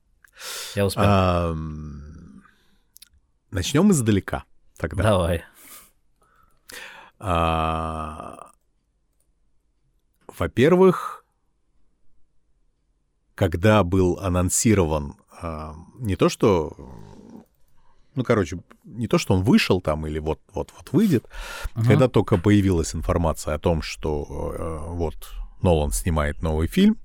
Я 0.76 0.86
успел. 0.86 1.04
А, 1.06 1.56
начнем 3.52 3.92
издалека 3.92 4.44
тогда. 4.78 5.04
Давай. 5.04 5.44
А, 7.20 8.52
во-первых, 10.28 11.26
когда 13.34 13.84
был 13.84 14.20
анонсирован 14.20 15.16
а, 15.42 15.76
не 16.00 16.16
то 16.16 16.30
что 16.30 16.76
ну, 18.18 18.24
короче, 18.24 18.58
не 18.84 19.08
то, 19.08 19.20
что 19.20 19.36
он 19.36 19.44
вышел 19.44 19.80
там 19.80 20.08
или 20.08 20.18
вот-вот-вот 20.18 20.92
выйдет, 20.92 21.26
uh-huh. 21.76 21.86
когда 21.88 22.08
только 22.08 22.38
появилась 22.38 22.96
информация 22.96 23.54
о 23.54 23.60
том, 23.60 23.84
что 23.84 24.26
э, 24.58 24.96
вот 24.96 25.16
Нолан 25.62 25.92
снимает 25.92 26.42
новый 26.42 26.68
фильм, 26.68 26.98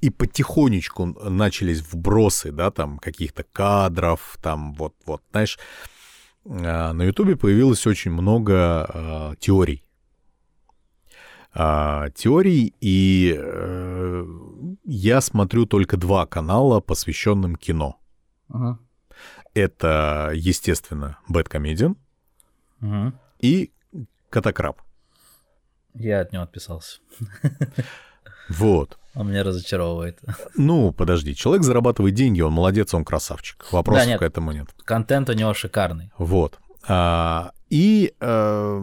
и 0.00 0.08
потихонечку 0.08 1.04
начались 1.04 1.82
вбросы, 1.82 2.50
да, 2.50 2.70
там 2.70 2.98
каких-то 2.98 3.44
кадров, 3.52 4.38
там 4.42 4.72
вот-вот, 4.72 5.22
знаешь, 5.32 5.58
э, 6.46 6.92
на 6.92 7.02
Ютубе 7.02 7.36
появилось 7.36 7.86
очень 7.86 8.12
много 8.12 8.88
э, 8.88 9.34
теорий. 9.38 9.84
Э, 11.54 12.06
теорий, 12.14 12.74
и 12.80 13.36
э, 13.38 14.26
я 14.84 15.20
смотрю 15.20 15.66
только 15.66 15.98
два 15.98 16.24
канала, 16.24 16.80
посвященным 16.80 17.56
кино. 17.56 17.98
Uh-huh. 18.50 18.78
Это, 19.58 20.30
естественно, 20.34 21.18
Бэткомедиан 21.26 21.96
угу. 22.80 23.12
и 23.40 23.72
Катакраб. 24.30 24.80
Я 25.94 26.20
от 26.20 26.32
него 26.32 26.44
отписался. 26.44 27.00
Вот. 28.48 28.98
Он 29.14 29.28
меня 29.28 29.42
разочаровывает. 29.42 30.20
Ну, 30.54 30.92
подожди, 30.92 31.34
человек 31.34 31.64
зарабатывает 31.64 32.14
деньги, 32.14 32.40
он 32.40 32.52
молодец, 32.52 32.94
он 32.94 33.04
красавчик. 33.04 33.66
Вопросов 33.72 34.04
да, 34.04 34.10
нет, 34.12 34.20
к 34.20 34.22
этому 34.22 34.52
нет. 34.52 34.68
Контент 34.84 35.28
у 35.28 35.32
него 35.32 35.52
шикарный. 35.52 36.12
Вот. 36.16 36.58
А, 36.86 37.50
и 37.68 38.14
а, 38.20 38.80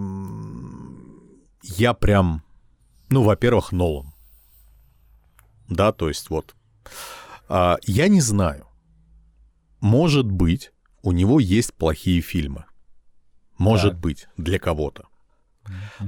я 1.63 1.93
прям, 1.93 2.43
ну, 3.09 3.23
во-первых, 3.23 3.71
Нолан. 3.71 4.13
Да, 5.69 5.93
то 5.93 6.09
есть 6.09 6.29
вот. 6.29 6.53
А, 7.47 7.77
я 7.83 8.07
не 8.09 8.19
знаю, 8.19 8.67
может 9.79 10.29
быть, 10.29 10.71
у 11.01 11.11
него 11.11 11.39
есть 11.39 11.73
плохие 11.73 12.21
фильмы. 12.21 12.65
Может 13.57 13.93
так. 13.93 14.01
быть, 14.01 14.27
для 14.37 14.59
кого-то. 14.59 15.05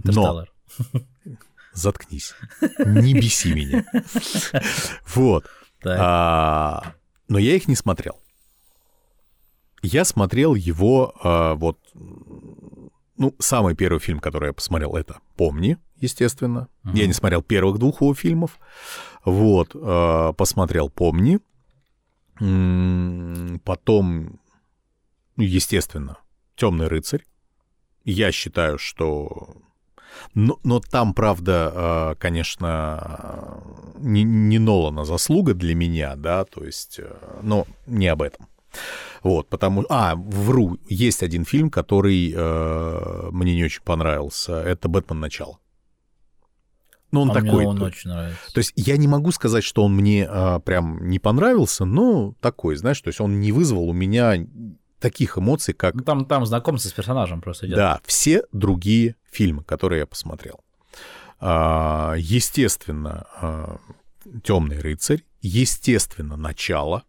Но... 0.03 0.45
Заткнись. 1.73 2.33
Не 2.79 3.13
беси 3.13 3.53
меня. 3.53 3.85
Вот. 5.15 5.45
А, 5.85 6.93
но 7.27 7.37
я 7.37 7.55
их 7.55 7.67
не 7.67 7.75
смотрел. 7.75 8.19
Я 9.83 10.03
смотрел 10.05 10.55
его 10.55 11.13
а, 11.21 11.53
вот... 11.53 11.79
Ну, 11.93 13.35
самый 13.39 13.75
первый 13.75 13.99
фильм, 13.99 14.19
который 14.19 14.47
я 14.47 14.53
посмотрел, 14.53 14.95
это 14.95 15.19
«Помни», 15.35 15.77
естественно. 15.99 16.67
Я 16.83 17.07
не 17.07 17.13
смотрел 17.13 17.41
первых 17.41 17.79
двух 17.79 18.01
его 18.01 18.13
фильмов. 18.13 18.59
Вот. 19.23 19.71
А, 19.75 20.33
посмотрел 20.33 20.89
«Помни». 20.89 21.39
Потом, 22.39 24.39
ну, 25.35 25.43
естественно, 25.43 26.17
Темный 26.57 26.87
рыцарь. 26.87 27.23
Я 28.03 28.31
считаю, 28.31 28.79
что 28.79 29.57
Но, 30.33 30.59
но 30.63 30.79
там, 30.79 31.13
правда, 31.13 31.71
э, 31.73 32.15
конечно, 32.19 33.61
не, 33.99 34.23
не 34.23 34.59
Нолана 34.59 35.05
заслуга 35.05 35.53
для 35.53 35.75
меня, 35.75 36.15
да, 36.15 36.45
то 36.45 36.63
есть, 36.63 36.99
э, 36.99 37.39
но 37.43 37.65
не 37.85 38.07
об 38.07 38.21
этом. 38.21 38.47
Вот, 39.23 39.49
потому... 39.49 39.85
А, 39.89 40.15
вру, 40.15 40.77
есть 40.89 41.23
один 41.23 41.45
фильм, 41.45 41.69
который 41.69 42.33
э, 42.35 43.29
мне 43.31 43.55
не 43.55 43.63
очень 43.63 43.83
понравился. 43.83 44.53
Это 44.53 44.87
«Бэтмен. 44.87 45.19
Начало». 45.19 45.59
Ну, 47.17 47.21
он 47.23 47.31
а 47.31 47.33
такой. 47.33 47.57
Мне 47.63 47.67
он 47.67 47.81
очень 47.81 48.09
нравится. 48.09 48.53
То 48.53 48.57
есть 48.59 48.73
я 48.75 48.97
не 48.97 49.07
могу 49.07 49.31
сказать, 49.31 49.63
что 49.63 49.83
он 49.83 49.95
мне 49.95 50.27
а, 50.29 50.59
прям 50.59 51.07
не 51.09 51.19
понравился, 51.19 51.85
но 51.85 52.33
такой, 52.39 52.75
знаешь, 52.75 53.01
то 53.01 53.09
есть 53.09 53.19
он 53.21 53.39
не 53.39 53.51
вызвал 53.51 53.89
у 53.89 53.93
меня 53.93 54.35
таких 54.99 55.37
эмоций, 55.37 55.73
как... 55.73 55.95
Ну, 55.95 56.03
там, 56.03 56.25
там 56.25 56.45
знакомство 56.45 56.89
с 56.89 56.93
персонажем 56.93 57.41
просто 57.41 57.67
идет. 57.67 57.77
Да, 57.77 58.01
все 58.05 58.43
другие 58.51 59.15
фильмы, 59.31 59.63
которые 59.63 59.99
я 59.99 60.05
посмотрел. 60.05 60.61
А, 61.39 62.15
естественно, 62.17 63.27
а, 63.39 63.77
Темный 64.43 64.79
рыцарь, 64.79 65.23
естественно, 65.41 66.35
начало, 66.35 67.03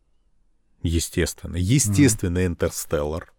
естественно, 0.82 1.56
естественно, 1.56 2.46
Интерстеллар. 2.46 3.32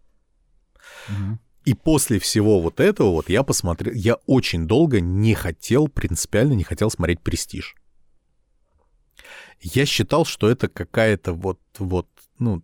Mm-hmm. 1.08 1.38
И 1.64 1.74
после 1.74 2.18
всего 2.18 2.60
вот 2.60 2.80
этого 2.80 3.10
вот 3.10 3.28
я 3.28 3.42
посмотрел, 3.42 3.94
я 3.94 4.14
очень 4.26 4.66
долго 4.66 5.00
не 5.00 5.34
хотел, 5.34 5.88
принципиально 5.88 6.54
не 6.54 6.64
хотел 6.64 6.90
смотреть 6.90 7.20
«Престиж». 7.20 7.76
Я 9.60 9.84
считал, 9.84 10.24
что 10.24 10.48
это 10.48 10.68
какая-то 10.68 11.34
вот, 11.34 11.60
вот, 11.78 12.08
ну, 12.38 12.62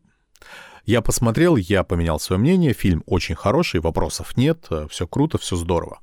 я 0.86 1.02
посмотрел, 1.02 1.56
я 1.56 1.84
поменял 1.84 2.18
свое 2.18 2.40
мнение, 2.40 2.72
фильм 2.72 3.02
очень 3.06 3.34
хороший, 3.34 3.80
вопросов 3.80 4.36
нет, 4.36 4.68
все 4.88 5.06
круто, 5.06 5.36
все 5.36 5.56
здорово. 5.56 6.00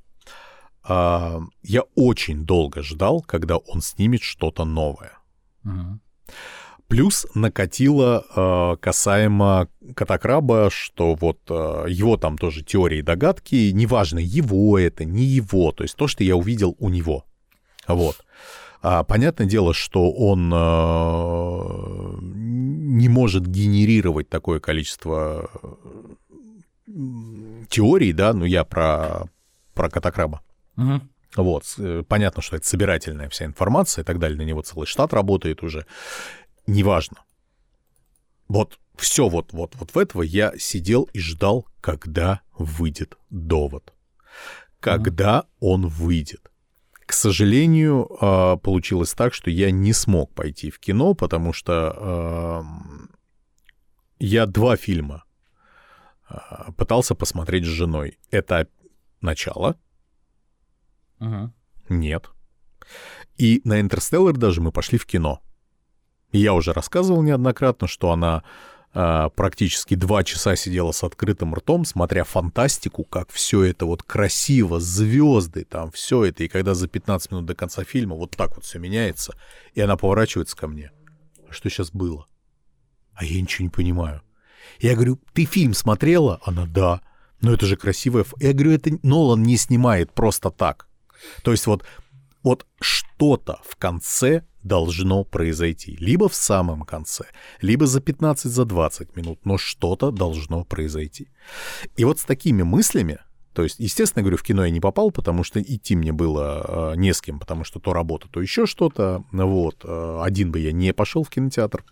А, 0.83 1.41
я 1.63 1.81
очень 1.95 2.45
долго 2.45 2.83
ждал, 2.83 3.21
когда 3.21 3.57
он 3.57 3.81
снимет 3.81 4.21
что-то 4.21 4.65
новое. 4.65 5.17
Угу. 5.63 5.99
Плюс 6.87 7.25
накатило 7.33 8.23
э, 8.35 8.75
касаемо 8.79 9.67
Катакраба, 9.95 10.69
что 10.71 11.15
вот 11.15 11.39
э, 11.49 11.85
его 11.89 12.17
там 12.17 12.37
тоже 12.37 12.63
теории 12.63 12.99
и 12.99 13.01
догадки, 13.01 13.71
неважно, 13.71 14.19
его 14.19 14.77
это, 14.77 15.03
не 15.03 15.23
его, 15.23 15.71
то 15.71 15.83
есть 15.83 15.95
то, 15.95 16.07
что 16.07 16.23
я 16.23 16.35
увидел 16.35 16.75
у 16.79 16.89
него. 16.89 17.25
Вот. 17.87 18.17
А, 18.81 19.03
понятное 19.03 19.47
дело, 19.47 19.73
что 19.73 20.11
он 20.11 20.51
э, 20.53 22.17
не 22.21 23.09
может 23.09 23.47
генерировать 23.47 24.29
такое 24.29 24.59
количество 24.59 25.49
теорий, 27.69 28.13
да, 28.13 28.33
ну 28.33 28.45
я 28.45 28.65
про, 28.65 29.23
про 29.73 29.89
Катакраба. 29.89 30.41
Угу. 30.77 31.01
Вот, 31.37 31.63
э, 31.79 32.03
понятно, 32.07 32.41
что 32.41 32.57
это 32.57 32.67
собирательная 32.67 33.29
вся 33.29 33.45
информация 33.45 34.03
и 34.03 34.05
так 34.05 34.19
далее, 34.19 34.37
на 34.37 34.43
него 34.43 34.61
целый 34.61 34.85
штат 34.85 35.13
работает 35.13 35.63
уже 35.63 35.85
неважно. 36.67 37.17
Вот 38.47 38.79
все 38.95 39.27
вот, 39.27 39.53
вот, 39.53 39.75
вот 39.75 39.93
в 39.93 39.97
этого 39.97 40.21
я 40.21 40.53
сидел 40.57 41.09
и 41.13 41.19
ждал, 41.19 41.67
когда 41.81 42.41
выйдет 42.57 43.17
довод. 43.29 43.93
Когда 44.79 45.39
mm-hmm. 45.39 45.57
он 45.59 45.87
выйдет. 45.87 46.51
К 47.05 47.13
сожалению, 47.13 48.09
а, 48.19 48.57
получилось 48.57 49.13
так, 49.13 49.33
что 49.33 49.49
я 49.49 49.71
не 49.71 49.93
смог 49.93 50.33
пойти 50.33 50.71
в 50.71 50.79
кино, 50.79 51.13
потому 51.13 51.53
что 51.53 52.65
я 54.19 54.45
два 54.45 54.77
фильма 54.77 55.25
а, 56.27 56.71
пытался 56.71 57.15
посмотреть 57.15 57.65
с 57.65 57.67
женой. 57.67 58.17
Это 58.31 58.67
начало. 59.21 59.77
Uh-huh. 61.19 61.49
Нет. 61.89 62.29
И 63.37 63.61
на 63.63 63.79
Интерстеллар 63.79 64.35
даже 64.37 64.61
мы 64.61 64.71
пошли 64.71 64.97
в 64.97 65.05
кино. 65.05 65.41
Я 66.33 66.53
уже 66.53 66.73
рассказывал 66.73 67.21
неоднократно, 67.21 67.87
что 67.87 68.11
она 68.11 68.43
э, 68.93 69.29
практически 69.35 69.93
два 69.93 70.23
часа 70.23 70.55
сидела 70.55 70.91
с 70.91 71.03
открытым 71.03 71.53
ртом, 71.53 71.85
смотря 71.85 72.23
фантастику, 72.23 73.03
как 73.03 73.31
все 73.31 73.63
это 73.63 73.85
вот 73.85 74.01
красиво, 74.01 74.79
звезды, 74.79 75.63
там 75.63 75.91
все 75.91 76.25
это. 76.25 76.43
И 76.43 76.47
когда 76.47 76.73
за 76.73 76.87
15 76.87 77.31
минут 77.31 77.45
до 77.45 77.53
конца 77.53 77.83
фильма 77.83 78.15
вот 78.15 78.31
так 78.31 78.55
вот 78.55 78.65
все 78.65 78.79
меняется, 78.79 79.35
и 79.75 79.81
она 79.81 79.95
поворачивается 79.95 80.57
ко 80.57 80.67
мне. 80.67 80.91
«А 81.47 81.53
что 81.53 81.69
сейчас 81.69 81.91
было? 81.91 82.25
А 83.13 83.25
я 83.25 83.39
ничего 83.39 83.65
не 83.65 83.69
понимаю. 83.69 84.23
Я 84.79 84.95
говорю, 84.95 85.19
ты 85.33 85.45
фильм 85.45 85.75
смотрела? 85.75 86.41
Она, 86.43 86.65
да. 86.65 87.01
Но 87.41 87.53
это 87.53 87.67
же 87.67 87.75
красивое. 87.77 88.25
Я 88.39 88.53
говорю, 88.53 88.71
это 88.71 88.91
Нолан 89.03 89.43
не 89.43 89.57
снимает 89.57 90.11
просто 90.13 90.49
так. 90.49 90.87
То 91.43 91.51
есть 91.51 91.67
вот, 91.67 91.85
вот 92.41 92.65
что-то 92.79 93.59
в 93.63 93.75
конце 93.75 94.43
должно 94.63 95.23
произойти. 95.23 95.97
Либо 95.99 96.29
в 96.29 96.35
самом 96.35 96.81
конце, 96.83 97.25
либо 97.61 97.85
за 97.85 98.01
15, 98.01 98.51
за 98.51 98.65
20 98.65 99.15
минут, 99.15 99.45
но 99.45 99.57
что-то 99.57 100.11
должно 100.11 100.63
произойти. 100.63 101.27
И 101.95 102.05
вот 102.05 102.19
с 102.19 102.23
такими 102.23 102.63
мыслями, 102.63 103.19
то 103.53 103.63
есть, 103.63 103.79
естественно, 103.79 104.23
говорю, 104.23 104.37
в 104.37 104.43
кино 104.43 104.65
я 104.65 104.71
не 104.71 104.79
попал, 104.79 105.11
потому 105.11 105.43
что 105.43 105.61
идти 105.61 105.95
мне 105.95 106.11
было 106.11 106.93
э, 106.93 106.97
не 106.97 107.13
с 107.13 107.21
кем, 107.21 107.39
потому 107.39 107.63
что 107.63 107.79
то 107.79 107.93
работа, 107.93 108.27
то 108.27 108.41
еще 108.41 108.65
что-то. 108.65 109.23
Вот. 109.31 109.83
Э, 109.83 110.21
один 110.23 110.51
бы 110.51 110.59
я 110.59 110.71
не 110.71 110.91
пошел 110.93 111.23
в 111.23 111.29
кинотеатр. 111.29 111.83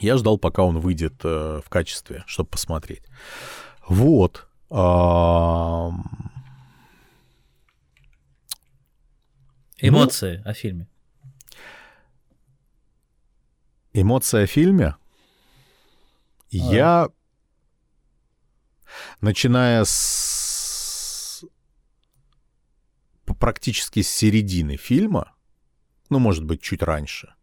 Я 0.00 0.16
ждал, 0.16 0.38
пока 0.38 0.64
он 0.64 0.80
выйдет 0.80 1.14
э, 1.22 1.60
в 1.64 1.68
качестве, 1.68 2.24
чтобы 2.26 2.50
посмотреть. 2.50 3.02
Вот. 3.86 4.48
Эмоции 9.78 10.42
ну, 10.44 10.50
о 10.50 10.54
фильме. 10.54 10.88
Эмоция 13.92 14.44
о 14.44 14.46
фильме. 14.46 14.86
А. 14.86 14.96
Я, 16.50 17.08
начиная 19.20 19.84
с 19.84 21.44
практически 23.38 24.02
с 24.02 24.10
середины 24.10 24.76
фильма, 24.76 25.34
ну, 26.10 26.18
может 26.18 26.44
быть, 26.44 26.62
чуть 26.62 26.82
раньше, 26.82 27.34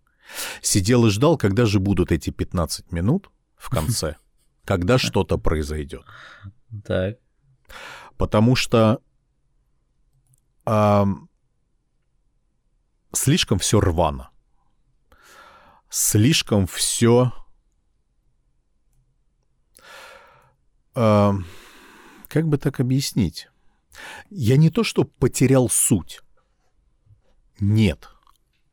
сидел 0.62 1.06
и 1.06 1.10
ждал, 1.10 1.38
когда 1.38 1.66
же 1.66 1.80
будут 1.80 2.12
эти 2.12 2.30
15 2.30 2.92
минут 2.92 3.30
в 3.58 3.70
конце, 3.72 4.16
когда 4.64 4.98
что-то 4.98 5.38
произойдет. 5.38 6.06
Так. 6.86 7.18
Потому 8.18 8.56
что 8.56 9.02
слишком 13.12 13.60
все 13.60 13.80
рвано 13.80 14.30
слишком 15.90 16.68
все... 16.68 17.34
Э, 20.96 21.34
как 22.28 22.48
бы 22.48 22.58
так 22.58 22.80
объяснить? 22.80 23.50
Я 24.30 24.58
не 24.58 24.70
то, 24.70 24.84
что 24.84 25.04
потерял 25.04 25.70
суть. 25.70 26.22
Нет. 27.60 28.10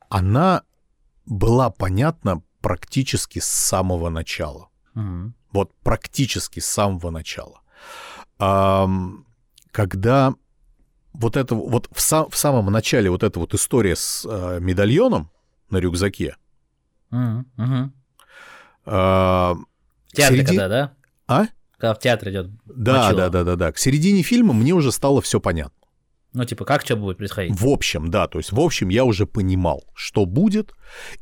Она 0.09 0.62
была 1.25 1.71
понятна 1.71 2.43
практически 2.61 3.39
с 3.39 3.47
самого 3.47 4.11
начала. 4.11 4.69
Угу. 4.95 5.33
Вот 5.53 5.75
практически 5.83 6.61
с 6.61 6.67
самого 6.67 7.11
начала. 7.11 7.61
А, 8.39 8.89
когда 9.71 10.35
вот 11.12 11.37
это 11.37 11.55
вот 11.55 11.89
в, 11.91 12.01
сам, 12.01 12.29
в 12.29 12.37
самом 12.37 12.67
начале 12.67 13.11
вот 13.11 13.23
эта 13.23 13.39
вот 13.41 13.55
история 13.55 13.97
с 13.97 14.27
а, 14.29 14.59
медальоном 14.59 15.31
на 15.71 15.79
рюкзаке, 15.79 16.37
Угу. 17.57 17.93
А, 18.87 19.55
Театр 20.12 20.37
середин... 20.37 20.47
когда, 20.47 20.69
да? 20.69 20.95
А? 21.27 21.47
Когда 21.79 21.95
в 21.95 21.99
театр 21.99 22.31
идет. 22.31 22.51
Да, 22.64 23.12
да, 23.12 23.29
да, 23.29 23.45
да, 23.45 23.57
да. 23.57 23.73
К 23.73 23.79
середине 23.79 24.23
фильма 24.23 24.55
мне 24.55 24.73
уже 24.73 24.93
стало 24.93 25.21
все 25.21 25.41
понятно. 25.41 25.77
Ну, 26.33 26.45
типа, 26.45 26.64
как 26.67 26.85
что 26.85 26.97
будет 26.97 27.17
происходить? 27.17 27.59
В 27.59 27.67
общем, 27.67 28.11
да, 28.11 28.29
то 28.29 28.39
есть, 28.39 28.53
в 28.53 28.61
общем, 28.61 28.91
я 28.91 29.05
уже 29.05 29.27
понимал, 29.27 29.85
что 29.95 30.27
будет, 30.27 30.75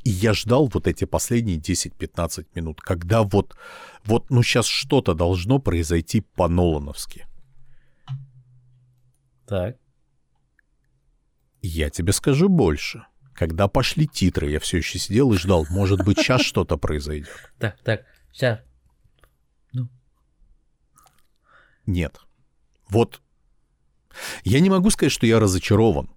и 0.02 0.10
я 0.10 0.34
ждал 0.34 0.68
вот 0.72 0.88
эти 0.88 1.04
последние 1.04 1.58
10-15 1.58 2.46
минут, 2.56 2.80
когда 2.80 3.22
вот, 3.22 3.56
вот, 4.04 4.30
ну, 4.30 4.42
сейчас 4.42 4.66
что-то 4.66 5.14
должно 5.14 5.60
произойти 5.60 6.20
по-нолановски. 6.20 7.26
Так. 9.46 9.76
Я 11.62 11.90
тебе 11.90 12.12
скажу 12.12 12.48
больше. 12.48 13.06
Когда 13.34 13.68
пошли 13.68 14.06
титры, 14.06 14.50
я 14.50 14.60
все 14.60 14.78
еще 14.78 14.98
сидел 14.98 15.32
и 15.32 15.36
ждал, 15.36 15.66
может 15.70 16.04
быть, 16.04 16.18
сейчас 16.18 16.42
что-то 16.46 16.76
произойдет. 16.76 17.28
Так, 17.58 17.78
так, 17.82 18.04
сейчас. 18.32 18.60
Ну. 19.72 19.88
Нет. 21.86 22.20
Вот 22.88 23.20
я 24.44 24.60
не 24.60 24.70
могу 24.70 24.90
сказать, 24.90 25.12
что 25.12 25.26
я 25.26 25.40
разочарован. 25.40 26.08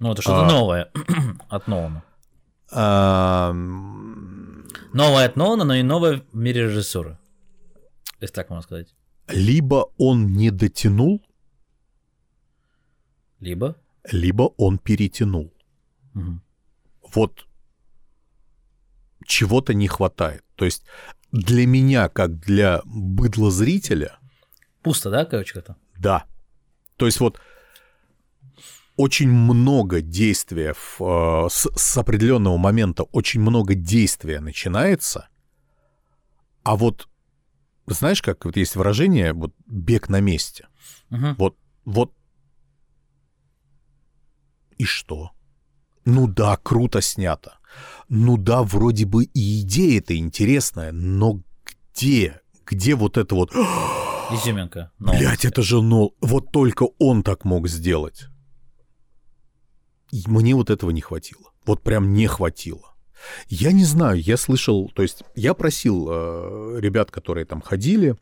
Ну, 0.00 0.12
это 0.12 0.22
что-то 0.22 0.46
а... 0.46 0.50
новое 0.50 0.90
от 1.48 1.68
Нолана. 1.68 2.02
А... 2.72 3.52
Новое 4.92 5.26
от 5.26 5.36
Нолана, 5.36 5.64
но 5.64 5.74
и 5.74 5.82
новое 5.82 6.24
в 6.32 6.36
мире 6.36 6.64
режиссуры. 6.64 7.18
Если 8.20 8.34
так 8.34 8.50
можно 8.50 8.62
сказать. 8.62 8.94
Либо 9.28 9.92
он 9.96 10.32
не 10.32 10.50
дотянул, 10.50 11.22
Либо? 13.40 13.76
Либо 14.10 14.52
он 14.56 14.78
перетянул. 14.78 15.52
Угу. 16.14 16.40
Вот 17.14 17.46
чего-то 19.26 19.74
не 19.74 19.88
хватает. 19.88 20.44
То 20.56 20.64
есть 20.64 20.84
для 21.32 21.66
меня, 21.66 22.08
как 22.08 22.38
для 22.38 22.82
быдла 22.84 23.50
зрителя... 23.50 24.18
Пусто, 24.82 25.10
да, 25.10 25.24
короче, 25.24 25.58
это? 25.58 25.76
Да. 25.98 26.24
То 26.96 27.06
есть 27.06 27.20
вот 27.20 27.40
очень 28.96 29.30
много 29.30 30.00
действия 30.00 30.74
в, 30.74 31.00
э, 31.00 31.48
с, 31.48 31.68
с 31.74 31.98
определенного 31.98 32.56
момента, 32.56 33.04
очень 33.04 33.40
много 33.40 33.74
действия 33.74 34.40
начинается, 34.40 35.28
а 36.62 36.76
вот 36.76 37.08
знаешь, 37.86 38.22
как 38.22 38.44
вот 38.44 38.56
есть 38.56 38.76
выражение, 38.76 39.32
вот 39.32 39.54
бег 39.66 40.08
на 40.08 40.20
месте. 40.20 40.68
Угу. 41.10 41.34
Вот, 41.38 41.56
вот 41.84 42.14
и 44.78 44.84
что? 44.84 45.32
Ну 46.04 46.26
да, 46.26 46.56
круто 46.56 47.00
снято. 47.00 47.58
Ну 48.08 48.36
да, 48.36 48.62
вроде 48.62 49.06
бы 49.06 49.24
и 49.24 49.60
идея-то 49.62 50.16
интересная, 50.16 50.92
но 50.92 51.40
где? 51.94 52.40
Где 52.66 52.94
вот 52.94 53.16
это 53.16 53.34
вот... 53.34 53.52
Изюминка. 54.32 54.92
Блять, 54.98 55.44
это 55.44 55.62
же 55.62 55.82
Нол. 55.82 56.14
Вот 56.20 56.52
только 56.52 56.88
он 56.98 57.22
так 57.22 57.44
мог 57.44 57.68
сделать. 57.68 58.26
И 60.12 60.22
мне 60.26 60.54
вот 60.54 60.70
этого 60.70 60.90
не 60.90 61.00
хватило. 61.00 61.50
Вот 61.66 61.82
прям 61.82 62.12
не 62.12 62.26
хватило. 62.26 62.94
Я 63.48 63.72
не 63.72 63.84
знаю, 63.84 64.20
я 64.20 64.36
слышал, 64.36 64.90
то 64.94 65.02
есть 65.02 65.22
я 65.34 65.52
просил 65.54 66.08
э, 66.10 66.78
ребят, 66.80 67.10
которые 67.10 67.44
там 67.44 67.60
ходили, 67.60 68.16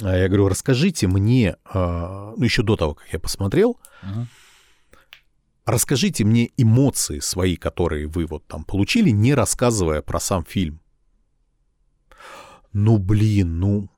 э, 0.00 0.20
я 0.20 0.26
говорю, 0.28 0.48
расскажите 0.48 1.06
мне, 1.06 1.56
э, 1.72 2.34
ну 2.36 2.42
еще 2.42 2.62
до 2.62 2.76
того, 2.76 2.94
как 2.94 3.06
я 3.12 3.18
посмотрел, 3.18 3.78
Угу. 4.02 4.26
Расскажите 5.66 6.24
мне 6.24 6.50
эмоции 6.56 7.20
свои, 7.20 7.56
которые 7.56 8.06
вы 8.06 8.26
вот 8.26 8.46
там 8.46 8.64
получили, 8.64 9.10
не 9.10 9.34
рассказывая 9.34 10.02
про 10.02 10.20
сам 10.20 10.44
фильм. 10.44 10.80
Ну 12.72 12.98
блин, 12.98 13.60
ну, 13.60 13.88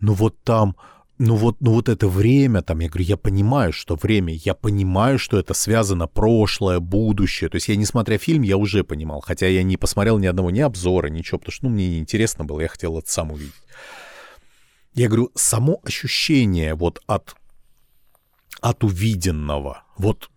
ну 0.00 0.12
вот 0.12 0.42
там, 0.42 0.76
ну 1.18 1.36
вот, 1.36 1.60
ну 1.60 1.72
вот 1.72 1.88
это 1.88 2.08
время 2.08 2.62
там, 2.62 2.80
я 2.80 2.88
говорю, 2.88 3.04
я 3.04 3.16
понимаю, 3.16 3.72
что 3.72 3.96
время, 3.96 4.34
я 4.34 4.54
понимаю, 4.54 5.18
что 5.18 5.38
это 5.38 5.54
связано 5.54 6.06
прошлое, 6.08 6.80
будущее. 6.80 7.48
То 7.48 7.56
есть 7.56 7.68
я, 7.68 7.76
не 7.76 7.86
смотря 7.86 8.18
фильм, 8.18 8.42
я 8.42 8.56
уже 8.56 8.84
понимал, 8.84 9.20
хотя 9.20 9.46
я 9.46 9.62
не 9.62 9.76
посмотрел 9.76 10.18
ни 10.18 10.26
одного 10.26 10.50
ни 10.50 10.60
обзора, 10.60 11.08
ничего, 11.08 11.38
потому 11.38 11.52
что, 11.52 11.64
ну, 11.66 11.70
мне 11.70 11.88
неинтересно 11.88 12.44
было, 12.44 12.60
я 12.60 12.68
хотел 12.68 12.98
это 12.98 13.10
сам 13.10 13.32
увидеть. 13.32 13.54
Я 14.94 15.06
говорю, 15.06 15.30
само 15.36 15.80
ощущение 15.84 16.74
вот 16.74 17.00
от, 17.06 17.36
от 18.60 18.82
увиденного, 18.82 19.84
вот 19.96 20.28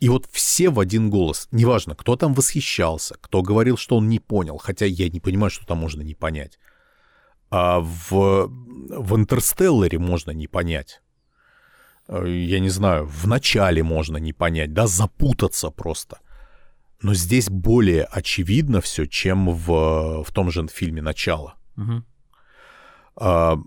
и 0.00 0.08
вот 0.08 0.26
все 0.32 0.70
в 0.70 0.80
один 0.80 1.10
голос, 1.10 1.46
неважно, 1.52 1.94
кто 1.94 2.16
там 2.16 2.32
восхищался, 2.32 3.16
кто 3.20 3.42
говорил, 3.42 3.76
что 3.76 3.96
он 3.96 4.08
не 4.08 4.18
понял, 4.18 4.56
хотя 4.56 4.86
я 4.86 5.08
не 5.10 5.20
понимаю, 5.20 5.50
что 5.50 5.66
там 5.66 5.78
можно 5.78 6.00
не 6.00 6.14
понять. 6.14 6.58
А 7.50 7.80
в, 7.80 8.48
в 8.48 9.16
«Интерстелларе» 9.16 9.98
можно 9.98 10.30
не 10.30 10.46
понять. 10.46 11.02
Э, 12.08 12.24
Я 12.26 12.60
не 12.60 12.70
знаю, 12.70 13.06
в 13.06 13.26
начале 13.26 13.82
можно 13.82 14.16
не 14.16 14.32
понять, 14.32 14.72
да, 14.72 14.86
запутаться 14.86 15.70
просто. 15.70 16.20
Но 17.02 17.12
здесь 17.14 17.50
более 17.50 18.04
очевидно 18.04 18.80
все, 18.80 19.06
чем 19.06 19.50
в, 19.50 20.24
в 20.24 20.32
том 20.32 20.50
же 20.50 20.66
фильме 20.68 21.02
«Начало». 21.02 21.56
Угу. 21.76 22.04
А, 23.16 23.58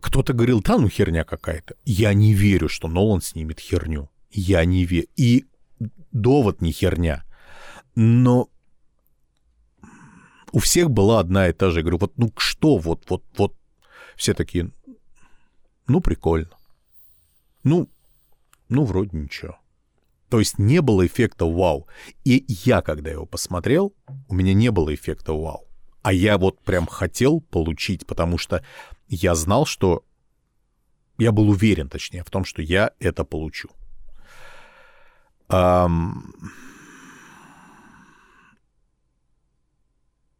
кто-то 0.00 0.32
говорил, 0.34 0.60
да, 0.60 0.78
ну 0.78 0.88
херня 0.88 1.24
какая-то. 1.24 1.74
Я 1.84 2.14
не 2.14 2.34
верю, 2.34 2.68
что 2.68 2.88
Нолан 2.88 3.22
снимет 3.22 3.58
херню. 3.58 4.08
Я 4.32 4.64
не 4.64 4.84
верю. 4.84 5.08
И 5.16 5.46
довод 6.10 6.60
не 6.60 6.72
херня. 6.72 7.24
Но 7.94 8.48
у 10.52 10.58
всех 10.58 10.90
была 10.90 11.20
одна 11.20 11.48
и 11.48 11.52
та 11.52 11.70
же. 11.70 11.78
Я 11.78 11.82
говорю, 11.82 11.98
вот 11.98 12.16
ну 12.16 12.32
что, 12.36 12.78
вот, 12.78 13.08
вот, 13.08 13.24
вот. 13.36 13.54
Все 14.16 14.34
такие, 14.34 14.70
ну 15.86 16.00
прикольно. 16.00 16.50
Ну, 17.64 17.88
ну 18.68 18.84
вроде 18.84 19.16
ничего. 19.16 19.58
То 20.28 20.38
есть 20.38 20.58
не 20.58 20.80
было 20.80 21.06
эффекта 21.06 21.44
вау. 21.44 21.86
И 22.24 22.44
я, 22.48 22.80
когда 22.80 23.10
его 23.10 23.26
посмотрел, 23.26 23.94
у 24.28 24.34
меня 24.34 24.54
не 24.54 24.70
было 24.70 24.94
эффекта 24.94 25.32
вау. 25.32 25.66
А 26.02 26.12
я 26.12 26.38
вот 26.38 26.60
прям 26.62 26.86
хотел 26.86 27.40
получить, 27.40 28.06
потому 28.06 28.38
что 28.38 28.64
я 29.08 29.34
знал, 29.34 29.66
что... 29.66 30.04
Я 31.18 31.30
был 31.32 31.50
уверен, 31.50 31.88
точнее, 31.88 32.24
в 32.24 32.30
том, 32.30 32.44
что 32.44 32.62
я 32.62 32.92
это 32.98 33.24
получу. 33.24 33.68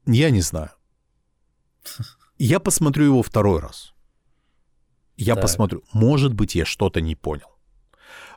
Я 0.06 0.30
не 0.30 0.40
знаю. 0.40 0.70
Я 2.38 2.58
посмотрю 2.60 3.04
его 3.04 3.22
второй 3.22 3.60
раз. 3.60 3.94
Я 5.16 5.34
Так. 5.34 5.42
посмотрю. 5.42 5.84
Может 5.92 6.34
быть, 6.34 6.54
я 6.54 6.64
что-то 6.64 7.00
не 7.00 7.14
понял. 7.14 7.48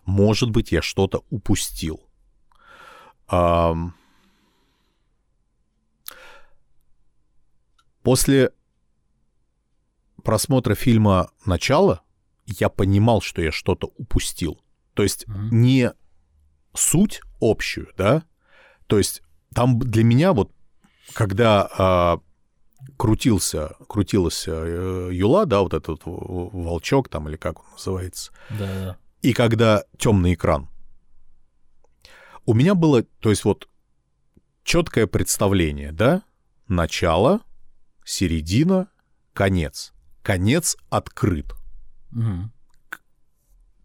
Может 0.06 0.52
быть, 0.52 0.72
я 0.72 0.82
что-то 0.82 1.24
упустил. 1.30 2.02
После 8.04 8.52
просмотра 10.24 10.76
фильма 10.76 11.32
«Начало» 11.46 12.02
я 12.46 12.70
понимал, 12.70 13.22
что 13.22 13.42
я 13.42 13.52
что-то 13.52 13.88
упустил. 13.98 14.62
То 14.94 15.04
есть 15.04 15.28
Мгм. 15.28 15.62
не 15.62 15.94
суть 16.76 17.22
общую, 17.42 17.88
да? 17.98 18.24
То 18.88 18.98
есть 18.98 19.22
там 19.54 19.80
для 19.80 20.04
меня 20.04 20.34
вот, 20.34 20.52
когда 21.14 21.68
а, 21.78 22.20
крутился, 22.98 23.76
крутилась 23.88 24.46
э, 24.48 25.10
Юла, 25.12 25.46
да, 25.46 25.62
вот 25.62 25.74
этот 25.74 26.02
волчок 26.06 27.10
там 27.10 27.30
или 27.30 27.36
как 27.38 27.60
он 27.60 27.66
называется, 27.74 28.32
Да, 28.50 28.66
да. 28.66 28.98
и 29.22 29.34
когда 29.34 29.84
темный 29.98 30.34
экран, 30.34 30.70
у 32.46 32.54
меня 32.54 32.76
было, 32.76 33.04
то 33.04 33.30
есть 33.32 33.44
вот 33.44 33.68
четкое 34.64 35.08
представление, 35.08 35.92
да, 35.92 36.24
начало, 36.68 37.42
середина, 38.04 38.88
конец. 39.34 39.94
Конец 40.22 40.76
открыт. 40.90 41.54
Мгм. 42.12 42.52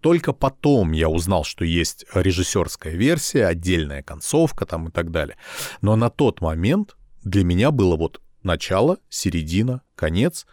Только 0.01 0.33
потом 0.33 0.93
я 0.93 1.09
узнал, 1.09 1.45
что 1.45 1.65
есть 1.65 2.07
режиссерская 2.15 2.95
версия, 2.95 3.47
отдельная 3.47 4.03
концовка 4.03 4.65
там 4.65 4.89
и 4.89 4.91
так 4.91 5.11
далее. 5.11 5.37
Но 5.83 5.95
на 5.97 6.09
тот 6.09 6.41
момент 6.41 6.97
для 7.23 7.45
меня 7.45 7.71
было 7.71 7.97
вот 7.97 8.21
начало, 8.43 8.99
середина, 9.11 9.83
конец 9.95 10.47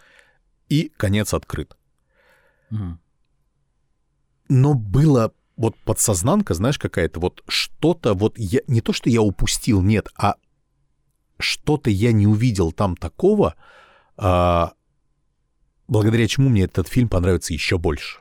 и 0.67 0.91
конец 0.97 1.33
открыт. 1.33 1.77
Мгм. 2.69 2.99
Но 4.49 4.73
было 4.73 5.33
вот 5.55 5.77
подсознанка, 5.79 6.53
знаешь, 6.53 6.77
какая-то 6.77 7.19
вот 7.19 7.43
что-то 7.47 8.13
вот 8.13 8.37
я 8.37 8.59
не 8.67 8.81
то, 8.81 8.91
что 8.91 9.09
я 9.09 9.21
упустил, 9.21 9.81
нет, 9.81 10.09
а 10.17 10.35
что-то 11.39 11.89
я 11.89 12.11
не 12.11 12.27
увидел 12.27 12.71
там 12.71 12.95
такого, 12.97 13.55
а, 14.17 14.73
благодаря 15.87 16.27
чему 16.27 16.49
мне 16.49 16.63
этот 16.63 16.87
фильм 16.87 17.07
понравится 17.07 17.53
еще 17.53 17.77
больше. 17.77 18.19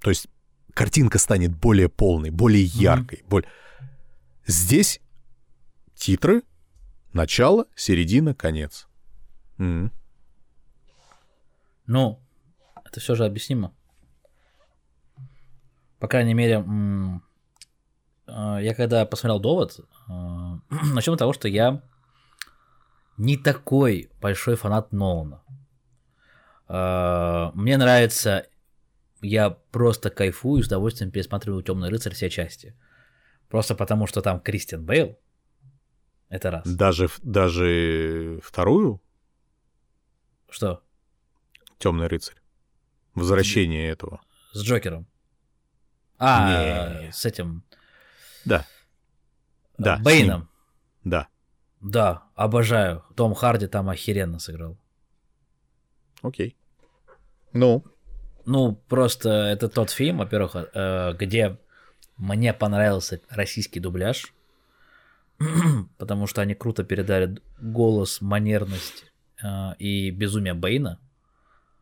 То 0.00 0.10
есть 0.10 0.28
картинка 0.74 1.18
станет 1.18 1.54
более 1.54 1.88
полной, 1.88 2.30
более 2.30 2.62
яркой. 2.64 3.22
боль- 3.28 3.46
Здесь 4.46 5.00
титры, 5.94 6.42
начало, 7.12 7.66
середина, 7.74 8.34
конец. 8.34 8.86
М. 9.58 9.92
Ну, 11.86 12.20
это 12.84 13.00
все 13.00 13.14
же 13.14 13.24
объяснимо. 13.24 13.74
По 15.98 16.06
крайней 16.06 16.34
мере, 16.34 16.64
э, 18.28 18.58
я 18.62 18.74
когда 18.74 19.04
посмотрел 19.04 19.40
довод, 19.40 19.80
э, 19.80 20.12
начнем 20.94 21.14
с 21.14 21.18
того, 21.18 21.32
что 21.32 21.48
я 21.48 21.82
не 23.16 23.36
такой 23.36 24.10
большой 24.20 24.54
фанат 24.54 24.92
Нолана. 24.92 25.42
Э, 26.68 27.50
Мне 27.54 27.76
нравится, 27.78 28.46
я 29.20 29.50
просто 29.50 30.10
кайфую, 30.10 30.62
с 30.62 30.66
удовольствием 30.66 31.10
пересматриваю 31.10 31.62
Темный 31.62 31.88
рыцарь 31.90 32.14
все 32.14 32.30
части. 32.30 32.74
Просто 33.48 33.74
потому, 33.74 34.06
что 34.06 34.20
там 34.20 34.40
Кристиан 34.40 34.84
Бейл. 34.84 35.18
Это 36.28 36.50
раз. 36.50 36.66
Даже, 36.66 37.08
даже 37.22 38.38
вторую 38.42 39.00
Что? 40.50 40.82
Темный 41.78 42.06
рыцарь. 42.08 42.36
Возвращение 43.14 43.88
этого. 43.88 44.20
С 44.52 44.62
Джокером. 44.62 45.06
А, 46.18 47.00
Не. 47.02 47.12
с 47.12 47.24
этим. 47.24 47.64
Да. 48.44 48.66
Да. 49.78 49.96
с 49.96 50.02
Бэйном. 50.02 50.40
ним. 50.40 50.48
Да. 51.04 51.28
Да, 51.80 52.24
обожаю. 52.34 53.04
Том 53.16 53.34
Харди 53.34 53.66
там 53.68 53.88
охеренно 53.88 54.38
сыграл. 54.38 54.76
Окей. 56.22 56.56
Ну, 57.52 57.84
Ну, 58.48 58.80
просто 58.88 59.28
это 59.28 59.68
тот 59.68 59.90
фильм, 59.90 60.16
во-первых, 60.16 60.56
э, 60.56 61.12
где 61.18 61.58
мне 62.16 62.54
понравился 62.54 63.20
российский 63.28 63.78
дубляж, 63.78 64.32
потому 65.98 66.26
что 66.26 66.40
они 66.40 66.54
круто 66.54 66.82
передали 66.82 67.42
голос, 67.60 68.22
манерность 68.22 69.04
э, 69.42 69.74
и 69.78 70.10
безумие 70.10 70.54
Бэйна, 70.54 70.98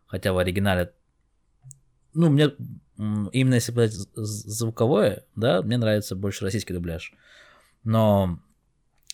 хотя 0.09 0.33
в 0.33 0.39
оригинале, 0.39 0.93
ну, 2.14 2.31
мне 2.31 2.51
именно 3.31 3.55
если 3.55 3.71
брать 3.71 3.93
звуковое, 3.93 5.25
да, 5.37 5.62
мне 5.62 5.77
нравится 5.77 6.17
больше 6.17 6.45
российский 6.45 6.73
дубляж, 6.73 7.12
но 7.85 8.41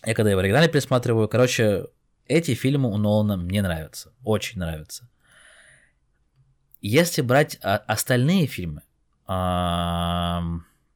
я 0.03 0.15
когда 0.15 0.31
его 0.31 0.39
в 0.39 0.43
оригинале 0.43 0.69
пересматриваю, 0.69 1.27
короче, 1.27 1.85
эти 2.25 2.55
фильмы 2.55 2.89
у 2.89 2.97
Нолана 2.97 3.37
мне 3.37 3.61
нравятся, 3.61 4.11
очень 4.23 4.57
нравятся. 4.57 5.07
Если 6.83 7.21
брать 7.21 7.57
а, 7.63 7.77
остальные 7.77 8.45
фильмы, 8.45 8.81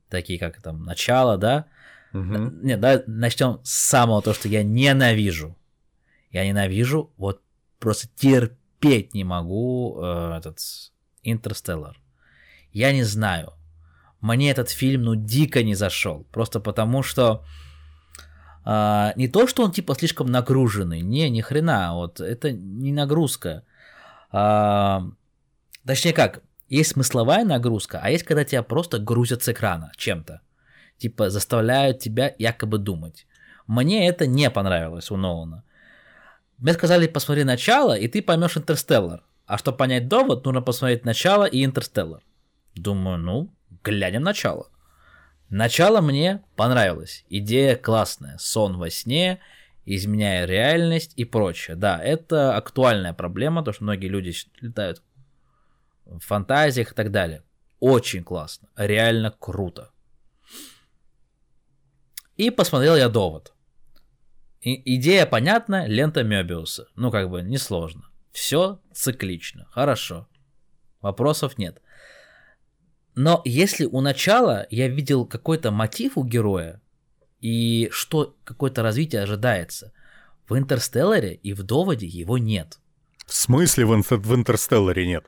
такие 0.10 0.38
как 0.38 0.62
там 0.62 0.84
«Начало», 0.84 1.38
да, 1.38 1.66
угу. 2.14 2.52
нет, 2.62 2.82
да, 2.82 3.04
начнем 3.08 3.62
с 3.64 3.72
самого 3.72 4.22
то, 4.22 4.34
что 4.34 4.50
я 4.50 4.64
ненавижу. 4.64 5.56
Я 6.30 6.46
ненавижу, 6.46 7.10
вот 7.16 7.42
просто 7.80 8.10
терпеть 8.16 9.14
не 9.14 9.24
могу 9.24 9.98
э, 10.02 10.36
этот 10.38 10.60
«Интерстеллар». 11.24 11.98
Я 12.74 12.92
не 12.92 13.04
знаю, 13.04 13.54
мне 14.20 14.52
этот 14.52 14.70
фильм, 14.70 15.04
ну, 15.04 15.16
дико 15.16 15.64
не 15.64 15.74
зашел, 15.74 16.26
просто 16.34 16.60
потому 16.60 17.02
что 17.02 17.46
а, 18.66 19.14
не 19.16 19.30
то, 19.30 19.48
что 19.48 19.64
он 19.64 19.72
типа 19.72 19.96
слишком 19.96 20.28
нагруженный, 20.28 21.00
не, 21.00 21.30
ни 21.30 21.40
хрена, 21.40 21.94
вот 21.94 22.20
это 22.20 22.52
не 22.52 22.92
нагрузка. 22.92 23.64
Точнее 25.88 26.14
как, 26.14 26.42
есть 26.70 26.92
смысловая 26.92 27.46
нагрузка, 27.46 28.00
а 28.04 28.10
есть 28.10 28.24
когда 28.24 28.44
тебя 28.44 28.62
просто 28.62 29.00
грузят 29.00 29.44
с 29.44 29.50
экрана 29.50 29.92
чем-то. 29.96 30.42
Типа 30.98 31.30
заставляют 31.30 32.00
тебя 32.00 32.36
якобы 32.38 32.78
думать. 32.78 33.26
Мне 33.68 34.08
это 34.08 34.28
не 34.28 34.50
понравилось 34.50 35.12
у 35.12 35.18
Нолана. 35.18 35.64
Мне 36.58 36.74
сказали, 36.74 37.08
посмотри 37.08 37.44
начало, 37.44 37.98
и 37.98 38.08
ты 38.08 38.22
поймешь 38.22 38.58
Интерстеллар. 38.58 39.24
А 39.46 39.58
чтобы 39.58 39.78
понять 39.78 40.08
довод, 40.08 40.44
нужно 40.44 40.62
посмотреть 40.62 41.06
начало 41.06 41.46
и 41.46 41.64
Интерстеллар. 41.64 42.22
Думаю, 42.76 43.18
ну, 43.18 43.54
глянем 43.84 44.24
начало. 44.24 44.70
Начало 45.50 46.02
мне 46.02 46.44
понравилось. 46.56 47.26
Идея 47.30 47.76
классная. 47.76 48.38
Сон 48.40 48.78
во 48.78 48.90
сне, 48.90 49.40
изменяя 49.86 50.46
реальность 50.46 51.14
и 51.16 51.24
прочее. 51.24 51.78
Да, 51.78 52.02
это 52.04 52.58
актуальная 52.58 53.14
проблема, 53.14 53.62
потому 53.62 53.74
что 53.74 53.84
многие 53.86 54.08
люди 54.08 54.34
летают 54.60 55.02
в 56.10 56.20
фантазиях 56.20 56.92
и 56.92 56.96
так 56.96 57.12
далее. 57.12 57.44
Очень 57.80 58.24
классно. 58.24 58.70
Реально 58.76 59.32
круто. 59.32 59.92
И 62.36 62.50
посмотрел 62.50 62.96
я 62.96 63.10
довод. 63.10 63.54
И, 64.62 64.98
идея 64.98 65.26
понятна, 65.26 65.88
лента 65.88 66.24
Мёбиуса. 66.24 66.88
Ну, 66.96 67.12
как 67.12 67.30
бы, 67.30 67.42
несложно. 67.42 68.04
Все 68.32 68.80
циклично. 68.94 69.66
Хорошо. 69.72 70.28
Вопросов 71.02 71.58
нет. 71.58 71.82
Но 73.16 73.42
если 73.46 73.86
у 73.86 74.02
начала 74.02 74.68
я 74.70 74.88
видел 74.88 75.26
какой-то 75.26 75.72
мотив 75.72 76.18
у 76.18 76.24
героя, 76.24 76.82
и 77.40 77.90
что 77.92 78.36
какое-то 78.44 78.84
развитие 78.84 79.22
ожидается, 79.22 79.92
в 80.48 80.58
Интерстелларе 80.58 81.34
и 81.34 81.54
в 81.54 81.64
Доводе 81.64 82.08
его 82.08 82.38
нет. 82.38 82.80
В 83.26 83.34
смысле 83.34 83.86
в, 83.86 83.92
Интер- 83.94 84.18
в 84.18 84.34
Интерстелларе 84.36 85.08
нет? 85.08 85.26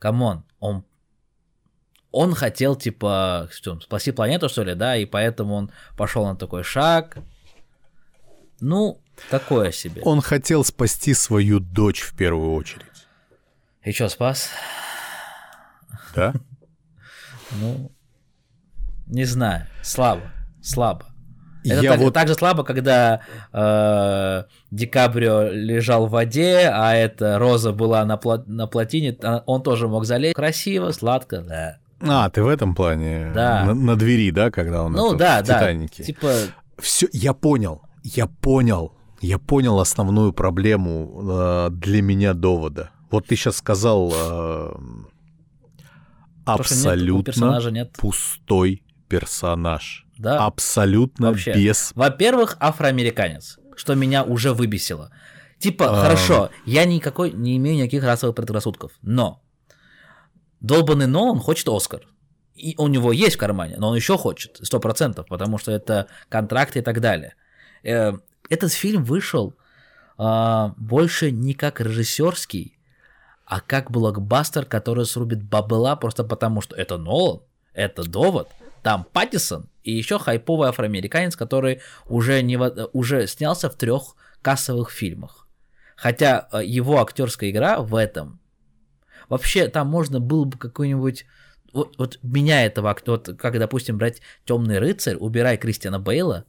Come 0.00 0.25
on, 0.25 0.44
он 0.58 0.84
он 2.10 2.34
хотел, 2.34 2.74
типа, 2.74 3.48
что, 3.52 3.78
спасти 3.78 4.10
планету, 4.10 4.48
что 4.48 4.64
ли, 4.64 4.74
да, 4.74 4.96
и 4.96 5.04
поэтому 5.04 5.54
он 5.54 5.70
пошел 5.96 6.26
на 6.26 6.34
такой 6.34 6.64
шаг. 6.64 7.18
Ну, 8.60 9.00
такое 9.30 9.70
себе. 9.70 10.02
Он 10.02 10.20
хотел 10.20 10.64
спасти 10.64 11.14
свою 11.14 11.60
дочь 11.60 12.00
в 12.00 12.16
первую 12.16 12.54
очередь. 12.54 12.86
И 13.84 13.92
что, 13.92 14.08
спас? 14.08 14.50
Да? 16.16 16.34
Ну, 17.52 17.92
не 19.06 19.24
знаю, 19.24 19.68
слабо, 19.82 20.32
слабо. 20.60 21.09
Это 21.64 21.82
так, 21.82 21.98
вот... 21.98 22.14
так 22.14 22.28
же 22.28 22.34
слабо, 22.34 22.64
когда 22.64 23.20
э, 23.52 24.44
Ди 24.70 24.86
Каприо 24.86 25.48
лежал 25.50 26.06
в 26.06 26.10
воде, 26.10 26.70
а 26.72 26.94
эта 26.94 27.38
Роза 27.38 27.72
была 27.72 28.04
на, 28.04 28.14
пла- 28.14 28.44
на 28.46 28.66
плотине, 28.66 29.16
а 29.22 29.42
он 29.46 29.62
тоже 29.62 29.88
мог 29.88 30.04
залезть. 30.04 30.34
Красиво, 30.34 30.90
сладко, 30.92 31.42
да. 31.42 31.78
А, 32.00 32.30
ты 32.30 32.42
в 32.42 32.48
этом 32.48 32.74
плане? 32.74 33.30
Да. 33.34 33.64
На, 33.64 33.74
на 33.74 33.96
двери, 33.96 34.30
да, 34.30 34.50
когда 34.50 34.82
он 34.84 34.92
ну, 34.92 35.08
это, 35.08 35.18
да, 35.18 35.42
в 35.42 35.46
да. 35.46 35.58
Титанике? 35.58 36.04
Типа... 36.04 36.32
Все, 36.78 37.06
я 37.12 37.34
понял, 37.34 37.82
я 38.02 38.26
понял, 38.26 38.94
я 39.20 39.38
понял 39.38 39.78
основную 39.80 40.32
проблему 40.32 41.20
э, 41.22 41.68
для 41.72 42.00
меня 42.00 42.32
довода. 42.32 42.90
Вот 43.10 43.26
ты 43.26 43.36
сейчас 43.36 43.56
сказал... 43.56 44.12
Э, 44.14 44.72
абсолютно 46.46 47.60
нет, 47.60 47.72
нет. 47.72 47.92
пустой 47.98 48.82
персонаж. 49.08 50.06
Да. 50.20 50.44
Абсолютно 50.44 51.28
Вообще. 51.28 51.54
без... 51.54 51.92
Во-первых, 51.94 52.58
афроамериканец, 52.60 53.58
что 53.74 53.94
меня 53.94 54.22
уже 54.22 54.52
выбесило. 54.52 55.10
Типа, 55.58 55.98
а... 55.98 56.02
хорошо, 56.02 56.50
я 56.66 56.84
никакой 56.84 57.32
не 57.32 57.56
имею 57.56 57.78
никаких 57.78 58.04
расовых 58.04 58.36
предрассудков, 58.36 58.92
но 59.00 59.42
долбанный 60.60 61.06
Нолан 61.06 61.40
хочет 61.40 61.68
Оскар. 61.70 62.02
И 62.54 62.74
у 62.76 62.88
него 62.88 63.12
есть 63.12 63.36
в 63.36 63.38
кармане, 63.38 63.76
но 63.78 63.88
он 63.88 63.96
еще 63.96 64.18
хочет, 64.18 64.58
сто 64.62 64.78
процентов, 64.78 65.26
потому 65.26 65.56
что 65.56 65.72
это 65.72 66.08
контракты 66.28 66.80
и 66.80 66.82
так 66.82 67.00
далее. 67.00 67.34
Э, 67.82 68.12
этот 68.50 68.72
фильм 68.72 69.04
вышел 69.04 69.54
а, 70.18 70.74
больше 70.76 71.30
не 71.30 71.54
как 71.54 71.80
режиссерский, 71.80 72.78
а 73.46 73.62
как 73.62 73.90
блокбастер, 73.90 74.66
который 74.66 75.06
срубит 75.06 75.42
бабла 75.42 75.96
просто 75.96 76.24
потому, 76.24 76.60
что 76.60 76.76
это 76.76 76.98
Нолан, 76.98 77.40
это 77.72 78.04
довод, 78.04 78.50
там 78.82 79.06
Паттисон 79.10 79.69
и 79.82 79.92
еще 79.92 80.18
хайповый 80.18 80.68
афроамериканец, 80.68 81.36
который 81.36 81.80
уже, 82.06 82.42
не, 82.42 82.58
уже 82.92 83.26
снялся 83.26 83.70
в 83.70 83.76
трех 83.76 84.16
кассовых 84.42 84.90
фильмах. 84.90 85.48
Хотя 85.96 86.48
э, 86.52 86.64
его 86.64 87.00
актерская 87.00 87.50
игра 87.50 87.80
в 87.80 87.94
этом 87.94 88.40
вообще 89.28 89.68
там 89.68 89.88
можно 89.88 90.20
было 90.20 90.44
бы 90.44 90.58
какой-нибудь 90.58 91.26
вот, 91.72 91.96
вот 91.98 92.18
меня 92.22 92.64
этого 92.64 92.96
вот 93.06 93.30
как 93.38 93.58
допустим 93.58 93.96
брать 93.98 94.20
Темный 94.44 94.78
рыцарь, 94.78 95.16
убирай 95.16 95.56
Кристиана 95.56 96.00
Бейла, 96.00 96.44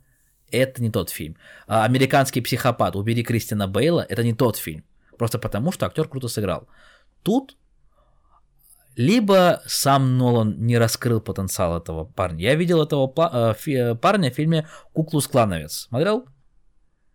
это 0.51 0.81
не 0.81 0.89
тот 0.89 1.09
фильм. 1.09 1.37
А 1.67 1.85
Американский 1.85 2.41
психопат, 2.41 2.95
убери 2.95 3.23
Кристиана 3.23 3.67
Бейла, 3.67 4.05
это 4.07 4.23
не 4.23 4.33
тот 4.33 4.57
фильм. 4.57 4.83
Просто 5.17 5.37
потому, 5.37 5.71
что 5.71 5.85
актер 5.85 6.07
круто 6.07 6.27
сыграл. 6.27 6.67
Тут 7.23 7.55
либо 8.95 9.61
сам 9.65 10.17
Нолан 10.17 10.55
не 10.65 10.77
раскрыл 10.77 11.21
потенциал 11.21 11.77
этого 11.77 12.05
парня. 12.05 12.43
Я 12.43 12.55
видел 12.55 12.83
этого 12.83 13.11
э, 13.65 13.95
парня 13.95 14.31
в 14.31 14.35
фильме 14.35 14.67
«Куклус 14.93 15.27
Клановец». 15.27 15.87
Смотрел? 15.89 16.25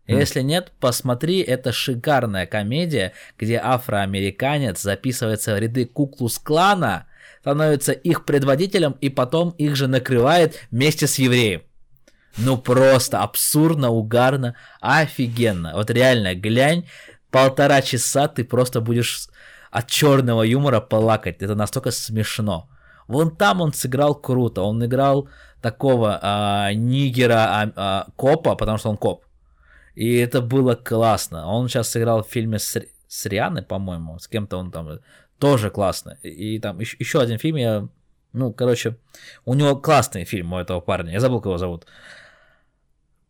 Mm. 0.07 0.19
Если 0.19 0.41
нет, 0.41 0.73
посмотри, 0.81 1.41
это 1.41 1.73
шикарная 1.73 2.47
комедия, 2.47 3.13
где 3.39 3.61
афроамериканец 3.63 4.81
записывается 4.81 5.55
в 5.55 5.59
ряды 5.59 5.85
Куклус 5.85 6.39
Клана, 6.39 7.07
становится 7.41 7.93
их 7.93 8.25
предводителем 8.25 8.97
и 9.01 9.09
потом 9.09 9.51
их 9.51 9.77
же 9.77 9.87
накрывает 9.87 10.67
вместе 10.71 11.07
с 11.07 11.19
евреем. 11.19 11.63
Ну 12.39 12.59
просто 12.59 13.23
абсурдно, 13.23 13.91
угарно, 13.91 14.57
офигенно. 14.81 15.73
Вот 15.75 15.91
реально, 15.91 16.35
глянь, 16.35 16.89
полтора 17.31 17.83
часа 17.83 18.29
ты 18.29 18.45
просто 18.45 18.81
будешь 18.81 19.29
от 19.71 19.87
черного 19.87 20.43
юмора 20.43 20.81
плакать. 20.81 21.43
Это 21.43 21.55
настолько 21.55 21.91
смешно. 21.91 22.69
Вон 23.09 23.37
там 23.37 23.61
он 23.61 23.73
сыграл 23.73 24.15
круто. 24.15 24.63
Он 24.63 24.85
играл 24.85 25.29
такого 25.61 26.19
а, 26.23 26.73
нигера 26.73 27.47
а, 27.49 27.73
а, 27.77 28.07
копа, 28.17 28.57
потому 28.57 28.79
что 28.79 28.91
он 28.91 28.97
коп. 28.97 29.25
И 29.95 30.17
это 30.17 30.41
было 30.41 30.75
классно. 30.75 31.47
Он 31.47 31.69
сейчас 31.69 31.89
сыграл 31.89 32.23
в 32.23 32.29
фильме 32.29 32.59
с, 32.59 32.77
с 33.09 33.27
Рианой, 33.27 33.63
по-моему, 33.63 34.19
с 34.19 34.29
кем-то 34.29 34.59
он 34.59 34.71
там 34.71 35.01
тоже 35.39 35.71
классно. 35.71 36.19
И, 36.23 36.57
и 36.57 36.59
там 36.59 36.81
еще, 36.81 36.97
еще 36.99 37.21
один 37.21 37.39
фильм 37.39 37.57
я, 37.57 37.89
ну, 38.33 38.53
короче, 38.53 38.97
у 39.45 39.55
него 39.55 39.77
классный 39.77 40.25
фильм 40.25 40.53
у 40.53 40.59
этого 40.59 40.81
парня. 40.81 41.13
Я 41.13 41.21
забыл, 41.21 41.41
как 41.41 41.47
его 41.47 41.59
зовут. 41.59 41.87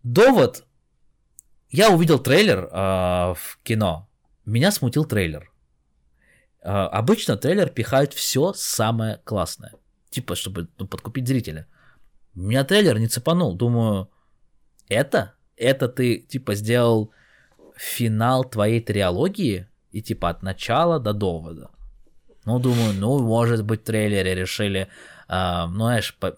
Довод. 0.02 0.64
Я 1.70 1.90
увидел 1.90 2.18
трейлер 2.18 2.68
э, 2.70 3.34
в 3.34 3.58
кино. 3.62 4.08
Меня 4.44 4.70
смутил 4.70 5.04
трейлер. 5.04 5.50
А, 6.68 6.88
обычно 6.88 7.36
трейлер 7.36 7.68
пихает 7.68 8.12
все 8.12 8.52
самое 8.52 9.20
классное. 9.22 9.72
Типа, 10.10 10.34
чтобы 10.34 10.68
ну, 10.78 10.88
подкупить 10.88 11.28
зрителя. 11.28 11.68
Меня 12.34 12.64
трейлер 12.64 12.98
не 12.98 13.06
цепанул. 13.06 13.54
Думаю, 13.54 14.10
это? 14.88 15.34
Это 15.56 15.88
ты, 15.88 16.18
типа, 16.18 16.56
сделал 16.56 17.12
финал 17.76 18.42
твоей 18.42 18.80
триологии? 18.80 19.68
И, 19.92 20.02
типа, 20.02 20.28
от 20.30 20.42
начала 20.42 20.98
до 20.98 21.12
довода. 21.12 21.70
Ну, 22.44 22.58
думаю, 22.58 22.94
ну, 22.94 23.20
может 23.20 23.64
быть, 23.64 23.82
в 23.82 23.84
трейлере 23.84 24.34
решили, 24.34 24.88
а, 25.28 25.68
ну, 25.68 25.84
знаешь, 25.84 26.16
по, 26.16 26.36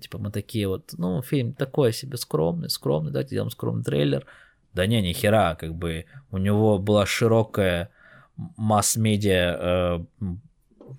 типа 0.00 0.18
мы 0.18 0.30
такие 0.30 0.66
вот, 0.66 0.94
ну, 0.96 1.20
фильм 1.22 1.52
такой 1.52 1.92
себе 1.92 2.16
скромный, 2.16 2.70
скромный, 2.70 3.12
давайте 3.12 3.28
сделаем 3.28 3.50
скромный 3.50 3.84
трейлер. 3.84 4.26
Да 4.72 4.86
не, 4.86 5.02
ни 5.02 5.12
хера, 5.12 5.54
как 5.54 5.74
бы 5.74 6.06
у 6.30 6.38
него 6.38 6.78
была 6.78 7.06
широкая 7.06 7.90
масс-медиа, 8.36 9.56
э, 9.60 10.34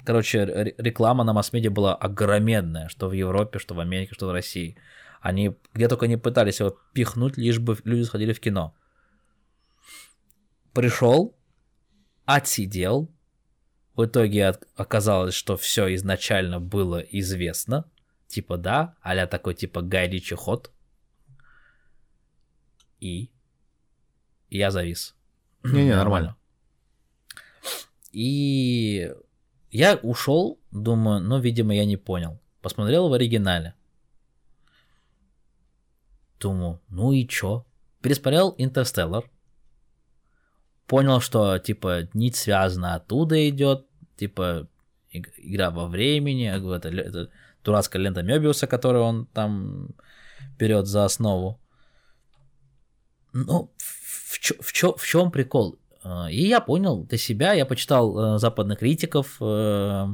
короче, 0.04 0.74
реклама 0.78 1.24
на 1.24 1.34
масс-медиа 1.34 1.72
была 1.72 1.96
огроменная, 1.96 2.90
что 2.90 3.10
в 3.10 3.14
Европе, 3.14 3.60
что 3.60 3.76
в 3.76 3.80
Америке, 3.80 4.14
что 4.14 4.28
в 4.28 4.32
России. 4.32 4.78
Они 5.22 5.56
где 5.74 5.88
только 5.88 6.08
не 6.08 6.18
пытались 6.18 6.60
его 6.60 6.78
пихнуть, 6.94 7.38
лишь 7.38 7.60
бы 7.60 7.78
люди 7.84 8.04
сходили 8.04 8.34
в 8.34 8.40
кино. 8.40 8.76
Пришел, 10.74 11.36
отсидел, 12.26 13.10
в 13.96 14.06
итоге 14.06 14.54
оказалось, 14.76 15.34
что 15.34 15.58
все 15.58 15.94
изначально 15.96 16.60
было 16.60 17.00
известно. 17.00 17.86
Типа 18.28 18.58
да, 18.58 18.96
а 19.02 19.26
такой 19.26 19.56
типа 19.56 19.82
Гай 19.82 20.08
Ричи 20.08 20.36
ход. 20.36 20.72
И 23.00 23.32
я 24.50 24.70
завис. 24.70 25.16
Не-не, 25.64 25.96
нормально. 25.96 26.36
И 28.18 29.14
я 29.70 29.96
ушел, 30.02 30.60
думаю, 30.72 31.22
ну, 31.22 31.40
видимо, 31.40 31.76
я 31.76 31.86
не 31.86 31.98
понял. 31.98 32.40
Посмотрел 32.64 33.10
в 33.10 33.14
оригинале. 33.14 33.76
Думаю, 36.40 36.82
ну 36.90 37.12
и 37.12 37.28
чё? 37.28 37.64
Пересмотрел 38.02 38.56
Интерстеллар. 38.58 39.30
Понял, 40.88 41.22
что, 41.22 41.60
типа, 41.60 42.10
нить 42.16 42.36
связана 42.36 42.96
оттуда 42.96 43.48
идет, 43.50 43.86
типа, 44.16 44.68
игра 45.12 45.70
во 45.70 45.88
времени, 45.88 46.50
это, 46.50 46.90
это 46.90 47.30
дурацкая 47.64 48.02
лента 48.02 48.24
Мебиуса, 48.24 48.66
которую 48.66 49.04
он 49.04 49.26
там 49.28 49.90
берет 50.58 50.88
за 50.88 51.06
основу. 51.06 51.60
Ну, 53.34 53.72
в, 53.78 54.40
чё, 54.40 54.56
в, 54.60 54.74
чё, 54.74 54.96
в 54.96 55.06
чем 55.06 55.30
прикол? 55.30 55.78
А, 56.08 56.32
и 56.32 56.48
я 56.48 56.62
понял 56.62 57.04
для 57.04 57.18
себя, 57.18 57.54
я 57.54 57.66
почитал 57.66 58.36
э, 58.36 58.40
западных 58.40 58.80
критиков. 58.80 59.38
Э, 59.42 60.08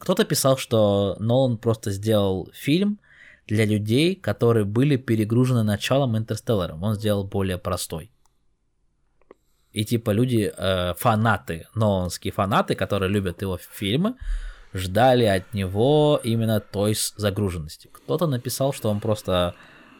кто-то 0.00 0.24
писал, 0.24 0.56
что 0.56 1.16
Нолан 1.18 1.58
просто 1.58 1.90
сделал 1.90 2.50
фильм 2.52 2.98
для 3.46 3.66
людей, 3.66 4.14
которые 4.16 4.64
были 4.64 4.96
перегружены 4.96 5.62
началом 5.62 6.16
Интерстелларом. 6.16 6.82
Он 6.82 6.94
сделал 6.94 7.24
более 7.24 7.58
простой. 7.58 8.10
И 9.72 9.84
типа 9.84 10.10
люди, 10.10 10.50
э, 10.56 10.94
фанаты, 10.94 11.66
ноланские 11.74 12.32
фанаты, 12.32 12.74
которые 12.74 13.10
любят 13.10 13.42
его 13.42 13.58
фильмы, 13.58 14.14
ждали 14.72 15.24
от 15.24 15.52
него 15.52 16.18
именно 16.24 16.60
той 16.60 16.96
загруженности. 17.16 17.90
Кто-то 17.92 18.26
написал, 18.26 18.72
что 18.72 18.88
он 18.88 19.00
просто 19.00 19.54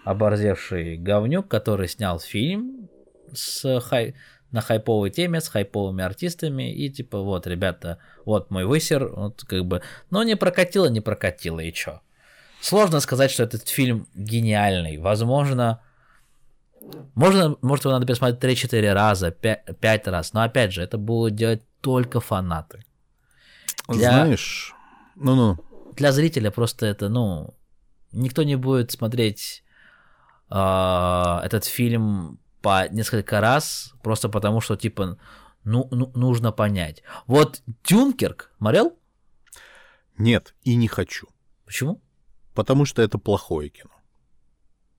оборзевший 0.04 0.96
говнюк, 0.96 1.46
который 1.48 1.88
снял 1.88 2.18
фильм 2.20 2.88
с 3.34 3.80
хай... 3.80 4.14
на 4.50 4.60
хайповой 4.60 5.10
теме, 5.10 5.40
с 5.40 5.48
хайповыми 5.48 6.04
артистами, 6.04 6.72
и 6.72 6.88
типа, 6.90 7.20
вот, 7.20 7.46
ребята, 7.46 7.98
вот 8.24 8.50
мой 8.50 8.64
высер, 8.64 9.08
вот 9.08 9.44
как 9.46 9.64
бы, 9.64 9.82
но 10.10 10.22
не 10.22 10.36
прокатило, 10.36 10.86
не 10.86 11.00
прокатило, 11.00 11.60
и 11.60 11.72
чё. 11.72 12.00
Сложно 12.60 13.00
сказать, 13.00 13.30
что 13.30 13.42
этот 13.42 13.68
фильм 13.68 14.06
гениальный. 14.14 14.98
Возможно, 14.98 15.80
можно, 17.14 17.56
может, 17.62 17.84
его 17.84 17.94
надо 17.94 18.06
пересмотреть 18.06 18.64
3-4 18.64 18.92
раза, 18.92 19.30
5, 19.30 19.78
5 19.80 20.08
раз, 20.08 20.32
но 20.32 20.42
опять 20.42 20.72
же, 20.72 20.82
это 20.82 20.98
будут 20.98 21.34
делать 21.34 21.62
только 21.80 22.20
фанаты. 22.20 22.84
Для... 23.88 24.10
Знаешь, 24.10 24.74
ну-ну. 25.16 25.58
Для 25.94 26.12
зрителя 26.12 26.50
просто 26.50 26.86
это, 26.86 27.08
ну, 27.08 27.54
никто 28.12 28.42
не 28.42 28.56
будет 28.56 28.90
смотреть 28.90 29.64
э, 30.50 31.40
этот 31.44 31.64
фильм 31.64 32.38
по 32.66 32.88
несколько 32.88 33.40
раз, 33.40 33.94
просто 34.02 34.28
потому 34.28 34.60
что, 34.60 34.76
типа, 34.76 35.18
ну, 35.62 35.86
ну 35.92 36.10
нужно 36.16 36.50
понять. 36.50 37.04
Вот 37.28 37.62
Дюнкерк 37.84 38.50
смотрел? 38.58 38.98
Нет, 40.18 40.56
и 40.62 40.74
не 40.74 40.88
хочу. 40.88 41.28
Почему? 41.64 42.02
Потому 42.54 42.84
что 42.84 43.02
это 43.02 43.18
плохое 43.18 43.70
кино. 43.70 43.94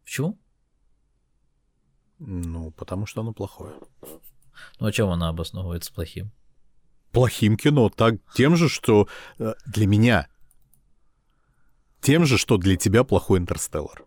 Почему? 0.06 0.40
Ну, 2.20 2.72
потому 2.72 3.06
что 3.06 3.20
оно 3.20 3.34
плохое. 3.34 3.76
Ну, 4.80 4.88
а 4.88 4.92
чем 4.94 5.10
оно 5.10 5.28
обосновывается 5.28 5.94
плохим? 5.94 6.32
Плохим 7.12 7.58
кино. 7.58 7.90
Так, 7.90 8.14
тем 8.34 8.56
же, 8.56 8.70
что 8.70 9.10
э, 9.40 9.56
для 9.66 9.88
меня. 9.88 10.30
Тем 12.00 12.26
же, 12.26 12.38
что 12.38 12.56
для 12.56 12.78
тебя 12.78 13.04
плохой 13.04 13.40
интерстеллар. 13.40 14.06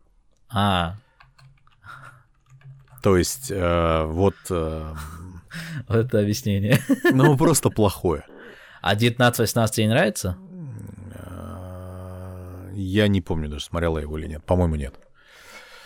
А, 0.48 0.96
то 3.02 3.16
есть, 3.16 3.50
э, 3.50 4.04
вот... 4.06 4.34
Э, 4.50 4.94
это 5.88 6.20
объяснение. 6.20 6.78
Ну, 7.12 7.36
просто 7.36 7.70
плохое. 7.70 8.24
А 8.82 8.94
19-18 8.94 9.70
тебе 9.70 9.86
не 9.86 9.90
нравится? 9.90 10.36
Э, 11.14 12.70
я 12.74 13.08
не 13.08 13.20
помню 13.20 13.48
даже, 13.48 13.64
смотрела 13.64 13.98
его 13.98 14.18
или 14.18 14.26
нет. 14.26 14.44
По-моему, 14.44 14.76
нет. 14.76 14.94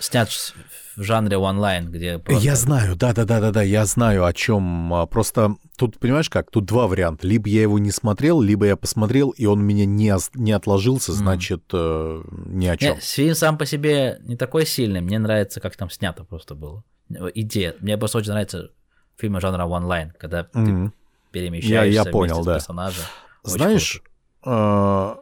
Снят 0.00 0.28
в 0.28 1.02
жанре 1.02 1.36
онлайн, 1.36 1.90
где 1.90 2.18
просто... 2.18 2.44
Я 2.44 2.56
знаю, 2.56 2.96
да-да-да-да-да, 2.96 3.62
я 3.62 3.86
знаю 3.86 4.24
о 4.24 4.32
чем. 4.32 4.92
А, 4.92 5.06
просто 5.06 5.56
тут, 5.76 5.98
понимаешь 5.98 6.28
как, 6.28 6.50
тут 6.50 6.66
два 6.66 6.86
варианта. 6.88 7.26
Либо 7.26 7.48
я 7.48 7.62
его 7.62 7.78
не 7.78 7.90
смотрел, 7.90 8.40
либо 8.40 8.66
я 8.66 8.76
посмотрел, 8.76 9.30
и 9.30 9.46
он 9.46 9.64
меня 9.64 9.86
не, 9.86 10.12
не 10.34 10.52
отложился, 10.52 11.12
значит, 11.12 11.62
mm. 11.72 12.22
э, 12.22 12.48
ни 12.48 12.66
о 12.66 12.76
чем. 12.76 12.94
Нет, 12.94 13.04
фильм 13.04 13.34
сам 13.34 13.56
по 13.56 13.66
себе 13.66 14.18
не 14.24 14.36
такой 14.36 14.66
сильный, 14.66 15.00
мне 15.00 15.18
нравится, 15.18 15.60
как 15.60 15.76
там 15.76 15.90
снято 15.90 16.24
просто 16.24 16.54
было 16.54 16.84
идея. 17.08 17.74
Мне 17.80 17.96
просто 17.98 18.18
очень 18.18 18.30
нравится 18.30 18.70
фильмы 19.16 19.40
жанра 19.40 19.64
онлайн, 19.64 20.12
когда 20.18 20.42
mm-hmm. 20.42 20.86
ты 20.86 20.92
перемещаешься 21.30 22.00
я, 22.00 22.04
я 22.04 22.04
понял, 22.04 22.44
да. 22.44 22.54
персонажа. 22.54 23.02
Очень 23.42 23.56
Знаешь, 23.56 24.02
э, 24.44 25.16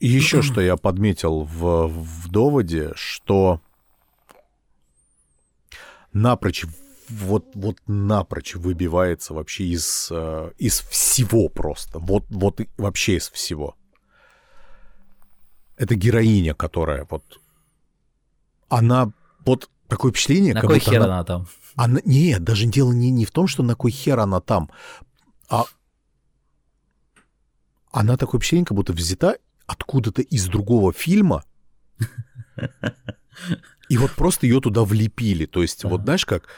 еще 0.00 0.42
что 0.42 0.60
я 0.60 0.76
подметил 0.76 1.42
в, 1.42 1.88
в 1.88 2.30
доводе, 2.30 2.92
что 2.94 3.60
напрочь 6.12 6.64
вот, 7.08 7.46
вот 7.54 7.78
напрочь 7.86 8.54
выбивается 8.54 9.34
вообще 9.34 9.64
из, 9.64 10.08
э, 10.10 10.52
из 10.58 10.80
всего 10.80 11.48
просто. 11.48 11.98
Вот, 11.98 12.24
вот 12.28 12.60
вообще 12.76 13.16
из 13.16 13.30
всего. 13.30 13.76
Это 15.76 15.94
героиня, 15.94 16.54
которая 16.54 17.06
вот... 17.08 17.40
Она 18.68 19.12
вот 19.46 19.70
Такое 19.88 20.12
впечатление, 20.12 20.54
на 20.54 20.60
как 20.60 20.70
кой 20.70 20.78
будто 20.78 20.90
хер 20.90 21.02
она... 21.02 21.14
она 21.14 21.24
там? 21.24 21.48
Она... 21.74 22.00
Нет, 22.04 22.44
даже 22.44 22.66
дело 22.66 22.92
не, 22.92 23.10
не 23.10 23.24
в 23.24 23.30
том, 23.30 23.46
что 23.46 23.62
на 23.62 23.74
кой 23.74 23.90
хер 23.90 24.20
она 24.20 24.40
там, 24.40 24.70
а 25.48 25.64
она 27.90 28.16
такое 28.16 28.38
впечатление, 28.38 28.66
как 28.66 28.76
будто 28.76 28.92
взята 28.92 29.38
откуда-то 29.66 30.22
из 30.22 30.46
другого 30.46 30.92
фильма, 30.92 31.44
и 33.88 33.96
вот 33.96 34.12
просто 34.12 34.46
ее 34.46 34.60
туда 34.60 34.84
влепили. 34.84 35.46
То 35.46 35.62
есть, 35.62 35.84
вот 35.84 36.02
знаешь 36.02 36.26
как, 36.26 36.48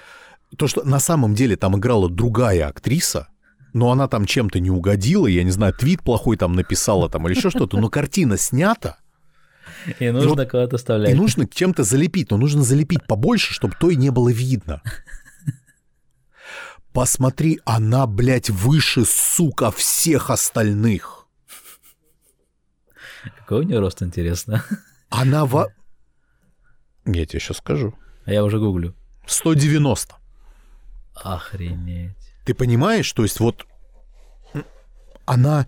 то, 0.57 0.67
что 0.67 0.83
на 0.83 0.99
самом 0.99 1.35
деле 1.35 1.57
там 1.57 1.77
играла 1.79 2.11
другая 2.11 2.67
актриса, 2.67 3.29
но 3.73 3.91
она 3.91 4.09
там 4.09 4.25
чем-то 4.25 4.59
не 4.59 4.71
угодила, 4.71 5.27
я 5.27 5.45
не 5.45 5.51
знаю, 5.51 5.73
твит 5.73 6.03
плохой 6.03 6.37
там 6.37 6.53
написала 6.55 7.09
там 7.09 7.29
или 7.29 7.37
еще 7.37 7.51
что-то, 7.51 7.79
но 7.79 7.89
картина 7.89 8.37
снята, 8.37 8.99
и 9.99 10.11
нужно 10.11 10.31
вот, 10.31 10.51
куда-то 10.51 10.77
вставлять. 10.77 11.11
И 11.11 11.15
нужно 11.15 11.47
чем-то 11.47 11.85
залепить, 11.85 12.31
но 12.31 12.37
нужно 12.37 12.63
залепить 12.63 13.07
побольше, 13.07 13.53
чтобы 13.53 13.75
то 13.79 13.91
и 13.91 13.97
не 13.97 14.11
было 14.11 14.31
видно. 14.31 14.83
Посмотри, 16.93 17.61
она, 17.65 18.07
блядь, 18.07 18.51
выше, 18.51 19.05
сука, 19.07 19.71
всех 19.71 20.31
остальных. 20.31 21.27
Какой 23.39 23.61
у 23.61 23.63
нее 23.63 23.79
рост, 23.79 24.03
интересно? 24.03 24.65
Она 25.11 25.45
во... 25.45 25.69
Я 27.05 27.27
тебе 27.27 27.41
сейчас 27.41 27.59
скажу. 27.59 27.95
А 28.25 28.33
я 28.33 28.45
уже 28.45 28.59
гуглю. 28.59 28.95
190. 29.27 30.15
Охренеть. 31.15 32.17
Ты 32.45 32.55
понимаешь, 32.55 33.13
то 33.13 33.23
есть 33.23 33.41
вот 33.41 33.67
она... 35.27 35.67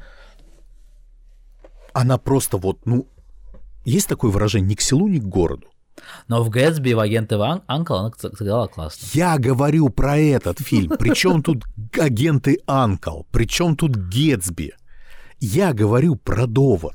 Она 1.92 2.18
просто 2.18 2.56
вот, 2.56 2.86
ну, 2.86 3.06
есть 3.84 4.08
такое 4.08 4.30
выражение 4.30 4.70
«ни 4.70 4.74
к 4.74 4.80
селу, 4.80 5.08
ни 5.08 5.18
к 5.18 5.24
городу». 5.24 5.68
Но 6.28 6.42
в 6.42 6.50
Гэтсби 6.50 6.92
в 6.92 7.00
агенты 7.00 7.36
Анкл 7.66 7.94
она 7.94 8.10
сыграла 8.16 8.66
классно. 8.66 9.06
Я 9.12 9.38
говорю 9.38 9.88
про 9.90 10.16
этот 10.16 10.58
фильм. 10.60 10.92
Причем 10.98 11.42
тут 11.42 11.64
агенты 11.98 12.60
Анкл? 12.66 13.22
Причем 13.30 13.76
тут 13.76 13.96
Гэтсби? 13.96 14.74
Я 15.38 15.72
говорю 15.72 16.16
про 16.16 16.46
довод. 16.46 16.94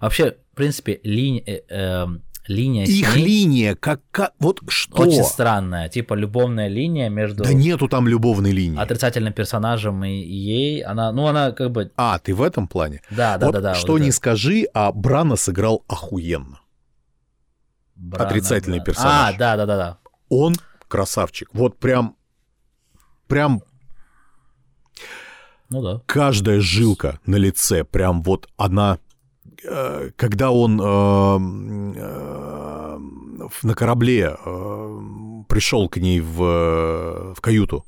Вообще, 0.00 0.36
в 0.52 0.56
принципе, 0.56 1.00
линия, 1.02 1.42
э, 1.46 1.62
э, 1.68 2.06
линия 2.48 2.84
Их 2.84 3.08
с 3.10 3.16
ней 3.16 3.24
линия, 3.24 3.74
как, 3.74 4.00
как 4.10 4.32
вот 4.38 4.60
что? 4.68 5.02
очень 5.02 5.24
странная, 5.24 5.88
типа 5.88 6.14
любовная 6.14 6.68
линия 6.68 7.08
между 7.08 7.44
Да 7.44 7.52
нету 7.52 7.88
там 7.88 8.06
любовной 8.08 8.52
линии. 8.52 8.78
отрицательным 8.78 9.32
персонажем 9.32 10.04
и 10.04 10.10
ей. 10.10 10.82
Она, 10.82 11.12
ну 11.12 11.26
она 11.26 11.52
как 11.52 11.70
бы, 11.72 11.90
А, 11.96 12.18
ты 12.18 12.34
в 12.34 12.42
этом 12.42 12.68
плане? 12.68 13.02
да, 13.10 13.38
да, 13.38 13.46
вот 13.46 13.52
да, 13.52 13.60
да. 13.60 13.74
что 13.74 13.92
вот 13.92 13.98
не 14.00 14.08
это. 14.08 14.16
скажи, 14.16 14.66
а 14.74 14.92
Брана 14.92 15.36
сыграл 15.36 15.84
охуенно. 15.88 16.60
Брана, 17.94 18.26
отрицательный 18.28 18.78
Брана. 18.78 18.84
персонаж. 18.84 19.34
А, 19.34 19.38
да, 19.38 19.56
да, 19.56 19.66
да, 19.66 19.76
да. 19.76 19.98
Он 20.28 20.54
красавчик. 20.88 21.48
Вот 21.52 21.78
прям, 21.78 22.16
прям 23.26 23.62
Ну 25.70 25.82
да. 25.82 26.00
каждая 26.06 26.60
жилка 26.60 27.18
на 27.26 27.36
лице, 27.36 27.84
прям 27.84 28.22
вот 28.22 28.48
она, 28.56 28.98
когда 30.16 30.50
он 30.50 30.80
э, 30.80 30.84
э, 31.98 32.98
на 33.62 33.74
корабле 33.74 34.36
э, 34.44 35.00
пришел 35.48 35.88
к 35.88 35.96
ней 35.98 36.20
в, 36.20 37.34
в 37.34 37.40
каюту, 37.40 37.84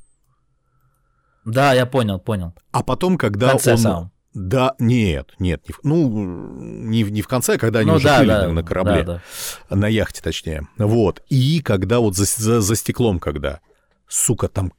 Да, 1.45 1.73
я 1.73 1.85
понял, 1.85 2.19
понял. 2.19 2.53
а 2.71 2.83
потом, 2.83 3.17
когда 3.17 3.53
он... 3.53 3.59
самом. 3.59 4.11
Да, 4.35 4.75
нет, 4.77 5.33
нет, 5.39 5.67
не 5.67 5.73
в- 5.73 5.79
ну, 5.83 6.07
не, 6.59 7.03
в- 7.03 7.11
не 7.11 7.21
в 7.23 7.27
конце, 7.27 7.57
когда 7.57 7.79
они 7.79 7.89
Ну 7.89 7.95
уже 7.97 8.05
да, 8.07 8.17
плыли 8.17 8.29
да, 8.29 8.47
на, 8.49 8.63
корабле, 8.63 9.03
да, 9.03 9.21
на 9.75 9.87
яхте 9.87 10.21
точнее. 10.21 10.67
Вот. 10.77 11.23
И 11.29 11.61
когда 11.61 11.99
вот 11.99 12.15
за, 12.15 12.25
за, 12.25 12.61
за 12.61 12.75
стеклом, 12.75 13.19
когда, 13.19 13.59
сука, 14.07 14.47
там 14.47 14.71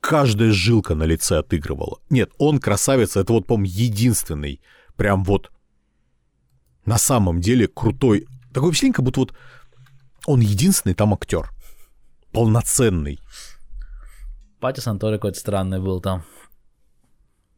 каждая 0.00 0.52
жилка 0.52 0.94
на 0.94 1.04
лице 1.04 1.36
отыгрывала. 1.38 1.98
Нет, 2.08 2.30
он 2.38 2.58
красавец, 2.60 3.16
это 3.16 3.32
вот, 3.34 3.46
по-моему, 3.46 3.70
единственный, 3.74 4.62
прям 4.96 5.22
вот 5.24 5.50
на 6.86 6.98
самом 6.98 7.40
деле 7.40 7.66
крутой. 7.68 8.26
Такое 8.52 8.70
впечатление, 8.70 8.94
как 8.94 9.04
будто 9.04 9.20
вот 9.20 9.34
он 10.26 10.40
единственный 10.40 10.94
там 10.94 11.12
актер. 11.14 11.50
Полноценный. 12.32 13.18
Паттисон 14.60 14.98
тоже 14.98 15.16
какой-то 15.16 15.38
странный 15.38 15.80
был 15.80 16.00
там. 16.00 16.24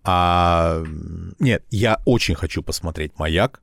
А 0.04 0.82
нет, 1.38 1.64
я 1.70 2.00
очень 2.04 2.34
хочу 2.34 2.62
посмотреть 2.62 3.18
«Маяк». 3.18 3.60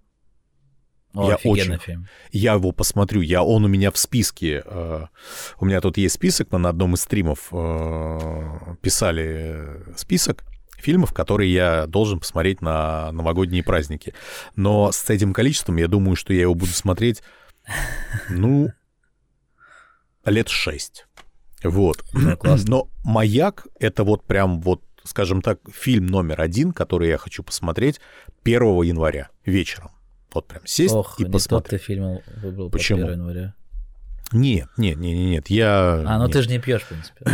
О, 1.14 1.30
Я 1.30 1.36
очень- 1.43 1.78
фильм. 1.78 2.07
Я 2.32 2.53
его 2.53 2.72
посмотрю. 2.72 3.22
Я, 3.22 3.43
он 3.43 3.64
у 3.64 3.68
меня 3.68 3.91
в 3.91 3.97
списке. 3.97 4.64
э, 4.66 5.05
у 5.59 5.66
меня 5.66 5.80
тут 5.80 5.97
есть 5.97 6.16
список. 6.16 6.51
Мы 6.51 6.57
на 6.57 6.70
одном 6.70 6.95
из 6.95 7.01
стримов 7.01 7.49
э, 7.51 8.76
писали 8.82 9.84
список 9.95 10.43
фильмов, 10.84 11.13
которые 11.13 11.51
я 11.51 11.88
должен 11.88 12.19
посмотреть 12.19 12.61
на 12.61 13.11
новогодние 13.11 13.63
праздники. 13.63 14.13
Но 14.55 14.91
с 14.91 15.09
этим 15.09 15.34
количеством 15.34 15.77
я 15.77 15.88
думаю, 15.88 16.15
что 16.15 16.34
я 16.34 16.41
его 16.41 16.53
буду 16.53 16.71
смотреть, 16.71 17.23
ну, 18.29 18.69
лет 20.25 20.49
шесть. 20.49 21.07
Вот. 21.63 22.03
Ну, 22.13 22.36
классно. 22.38 22.69
Но 22.69 22.89
«Маяк»— 23.03 23.67
это 23.79 24.03
вот 24.03 24.25
прям 24.25 24.61
вот, 24.61 24.81
скажем 25.03 25.41
так, 25.41 25.59
фильм 25.71 26.07
номер 26.07 26.41
один, 26.41 26.71
который 26.71 27.09
я 27.09 27.17
хочу 27.17 27.43
посмотреть 27.43 27.99
1 28.43 28.61
января 28.84 29.29
вечером. 29.45 29.91
Вот 30.34 30.47
прям 30.47 30.65
сесть 30.65 30.93
Ох, 30.93 31.19
и 31.19 31.23
не 31.23 31.25
тот 31.25 31.34
посмотреть. 31.34 31.81
ты 31.81 31.86
фильм 31.86 32.19
выбрал 32.41 32.69
Почему? 32.69 33.01
по 33.01 33.07
1 33.07 33.19
января. 33.19 33.55
Нет, 34.31 34.67
нет, 34.77 34.97
нет, 34.97 35.15
нет, 35.15 35.47
я... 35.49 36.03
А, 36.07 36.17
ну 36.17 36.23
нет. 36.23 36.34
ты 36.34 36.41
же 36.41 36.49
не 36.49 36.59
пьешь, 36.59 36.81
в 36.81 36.88
принципе. 36.88 37.25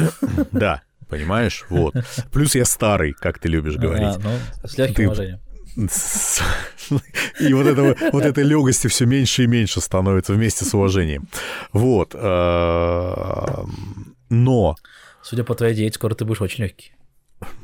Да, 0.51 0.81
понимаешь, 1.09 1.65
вот. 1.69 1.93
Плюс 2.31 2.55
я 2.55 2.65
старый, 2.65 3.13
как 3.13 3.39
ты 3.39 3.49
любишь 3.49 3.75
говорить. 3.75 4.15
А, 4.15 4.19
ну, 4.19 4.67
с 4.67 4.77
легким 4.77 4.95
Ты- 4.95 5.05
уважением. 5.07 5.39
И 7.39 7.53
вот, 7.53 7.67
этого, 7.67 7.95
вот 8.11 8.25
этой 8.25 8.43
легости 8.43 8.87
все 8.87 9.05
меньше 9.05 9.43
и 9.43 9.47
меньше 9.47 9.81
становится 9.81 10.33
вместе 10.33 10.65
с 10.65 10.73
уважением. 10.73 11.27
Вот. 11.71 12.15
эм, 12.15 14.15
Но 14.29 14.75
Судя 15.21 15.43
по 15.43 15.55
твоей 15.55 15.75
диете, 15.75 15.95
скоро 15.95 16.15
ты 16.15 16.25
будешь 16.25 16.41
очень 16.41 16.63
легкий. 16.65 16.91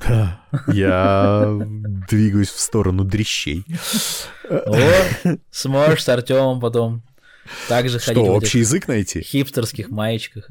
да, 0.08 0.40
я 0.68 1.46
двигаюсь 2.10 2.50
в 2.50 2.60
сторону 2.60 3.04
дрищей. 3.04 3.66
О, 4.50 4.78
сможешь 5.52 6.04
с 6.04 6.10
Артемом 6.10 6.60
потом 6.62 7.02
также 7.68 8.00
ходить 8.00 8.24
Что, 8.24 8.32
в 8.32 8.36
общий 8.36 8.60
язык 8.60 8.88
найти? 8.88 9.22
хипстерских 9.22 9.90
маечках. 9.90 10.50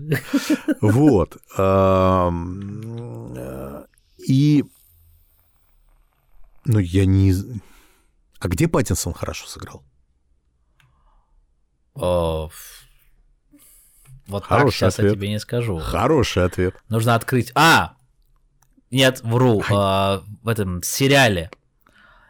Вот. 0.81 1.37
И... 4.19 4.65
Ну, 6.65 6.79
я 6.79 7.05
не... 7.05 7.35
А 8.41 8.49
где 8.49 8.69
Паттинсон 8.69 9.13
хорошо 9.13 9.47
сыграл? 9.47 9.83
О, 11.95 12.47
ф- 12.51 12.89
Вот 14.27 14.41
так 14.43 14.49
Хороший 14.59 14.77
сейчас 14.77 14.99
я 14.99 15.05
ответ. 15.05 15.15
тебе 15.19 15.29
не 15.29 15.39
скажу. 15.39 15.79
Хороший 15.79 16.45
ответ. 16.45 16.75
Нужно 16.89 17.15
открыть. 17.15 17.53
А! 17.55 17.97
Нет, 18.91 19.21
вру. 19.23 19.63
а, 19.71 20.23
в 20.43 20.49
этом 20.49 20.83
сериале. 20.83 21.51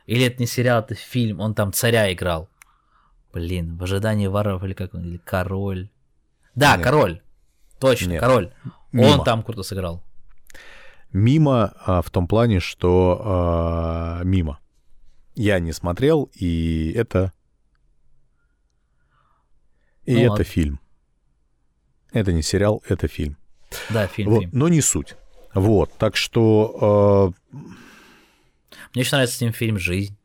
Или 0.07 0.27
это 0.27 0.37
не 0.39 0.47
сериал, 0.47 0.81
это 0.81 0.95
фильм. 0.95 1.41
Он 1.41 1.55
там 1.55 1.73
царя 1.73 2.13
играл. 2.13 2.49
Блин, 3.35 3.77
в 3.77 3.83
ожидании 3.83 4.29
воров 4.29 4.63
или 4.63 4.73
как 4.75 4.95
он, 4.95 5.05
или 5.05 5.17
король. 5.19 5.91
Да, 6.55 6.77
Нет. 6.77 6.85
король. 6.85 7.21
Точно, 7.81 8.13
Нет. 8.13 8.21
король. 8.21 8.55
Мимо. 8.93 9.09
Он 9.09 9.25
там 9.25 9.43
круто 9.43 9.65
сыграл. 9.65 10.05
Мимо 11.13 11.75
а, 11.85 12.01
в 12.01 12.11
том 12.11 12.29
плане, 12.29 12.61
что 12.61 13.21
а, 13.25 14.21
мимо. 14.23 14.61
Я 15.35 15.59
не 15.59 15.73
смотрел, 15.73 16.31
и 16.33 16.93
это... 16.95 17.33
И 20.05 20.15
Ну 20.15 20.21
это 20.21 20.31
ладно. 20.31 20.45
фильм. 20.45 20.81
Это 22.13 22.33
не 22.33 22.43
сериал, 22.43 22.83
это 22.89 23.09
фильм. 23.09 23.37
Да, 23.91 24.07
фильм, 24.07 24.31
Вот, 24.31 24.41
фильм. 24.41 24.51
но 24.55 24.69
не 24.69 24.81
суть. 24.81 25.17
Вот, 25.55 25.93
так 25.99 26.15
что... 26.15 27.35
а, 27.53 27.57
Мне 28.95 29.03
еще 29.03 29.17
нравится 29.17 29.37
с 29.37 29.41
ним 29.41 29.53
фильм 29.53 29.79
«Жизнь». 29.79 30.17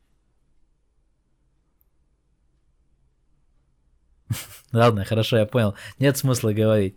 Ладно, 4.72 5.04
хорошо, 5.04 5.38
я 5.38 5.46
понял. 5.46 5.74
Нет 5.98 6.16
смысла 6.16 6.52
говорить. 6.52 6.96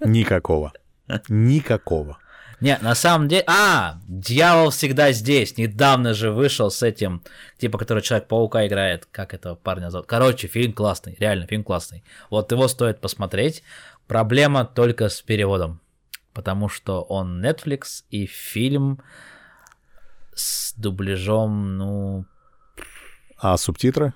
никакого. 0.00 0.72
Никакого. 1.28 2.18
Не, 2.60 2.78
на 2.78 2.94
самом 2.94 3.28
деле... 3.28 3.44
А, 3.46 3.98
дьявол 4.08 4.70
всегда 4.70 5.12
здесь. 5.12 5.58
Недавно 5.58 6.14
же 6.14 6.30
вышел 6.30 6.70
с 6.70 6.82
этим, 6.82 7.22
типа, 7.58 7.78
который 7.78 8.02
Человек-паука 8.02 8.66
играет. 8.66 9.06
Как 9.10 9.34
этого 9.34 9.54
парня 9.54 9.90
зовут? 9.90 10.06
Короче, 10.06 10.46
фильм 10.48 10.72
классный. 10.72 11.16
Реально, 11.18 11.46
фильм 11.46 11.62
классный. 11.64 12.04
Вот 12.30 12.50
его 12.52 12.68
стоит 12.68 13.00
посмотреть. 13.00 13.62
Проблема 14.06 14.64
только 14.64 15.08
с 15.08 15.20
переводом. 15.20 15.80
Потому 16.32 16.68
что 16.68 17.02
он 17.02 17.44
Netflix 17.44 18.04
и 18.10 18.26
фильм 18.26 19.00
с 20.34 20.72
дубляжом, 20.74 21.76
ну, 21.76 22.24
А 23.38 23.56
субтитры? 23.56 24.14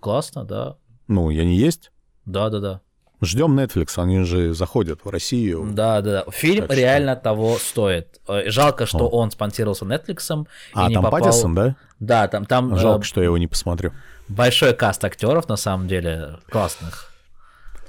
классно, 0.00 0.44
да. 0.44 0.76
Ну, 1.10 1.28
я 1.30 1.44
не 1.44 1.56
есть. 1.56 1.90
Да-да-да. 2.24 2.80
Ждем 3.20 3.58
Netflix, 3.58 4.00
они 4.00 4.22
же 4.22 4.54
заходят 4.54 5.00
в 5.04 5.10
Россию. 5.10 5.68
Да, 5.72 6.00
да, 6.00 6.24
да. 6.24 6.30
Фильм 6.30 6.62
Так 6.62 6.72
что- 6.72 6.80
реально 6.80 7.16
того 7.16 7.58
стоит. 7.58 8.20
Э, 8.28 8.48
Жалко, 8.48 8.86
что 8.86 9.06
О. 9.06 9.10
он 9.10 9.30
спонсировался 9.32 9.84
Netflix. 9.84 10.46
А, 10.72 10.84
и 10.86 10.88
не 10.88 10.94
там 10.94 11.02
попал... 11.04 11.20
Паттисон, 11.20 11.54
да? 11.54 11.76
Да, 11.98 12.28
там, 12.28 12.46
там 12.46 12.74
э, 12.74 12.78
Жалко, 12.78 13.04
что 13.04 13.20
я 13.20 13.26
его 13.26 13.36
не 13.38 13.48
посмотрю. 13.48 13.92
большой 14.28 14.72
каст 14.72 15.04
актеров, 15.04 15.48
на 15.48 15.56
самом 15.56 15.88
деле, 15.88 16.38
классных. 16.48 17.12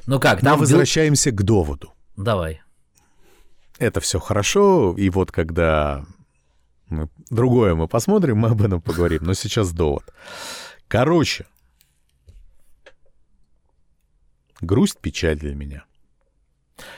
Ну 0.08 0.20
как, 0.20 0.42
там... 0.42 0.56
Билл- 0.58 0.62
возвращаемся 0.62 1.30
к 1.32 1.44
доводу. 1.44 1.94
Давай. 2.18 2.62
Это 3.78 4.02
все 4.02 4.20
хорошо, 4.20 4.96
и 4.98 5.10
вот 5.12 5.32
когда 5.32 6.04
мы- 6.90 7.08
другое 7.30 7.76
мы 7.76 7.88
посмотрим, 7.88 8.38
мы 8.40 8.50
об 8.50 8.62
этом 8.64 8.82
поговорим. 8.82 9.20
Но 9.24 9.34
сейчас 9.36 9.72
довод. 9.72 10.04
Короче, 10.88 11.46
грусть, 14.62 15.00
печаль 15.00 15.38
для 15.38 15.56
меня. 15.56 15.86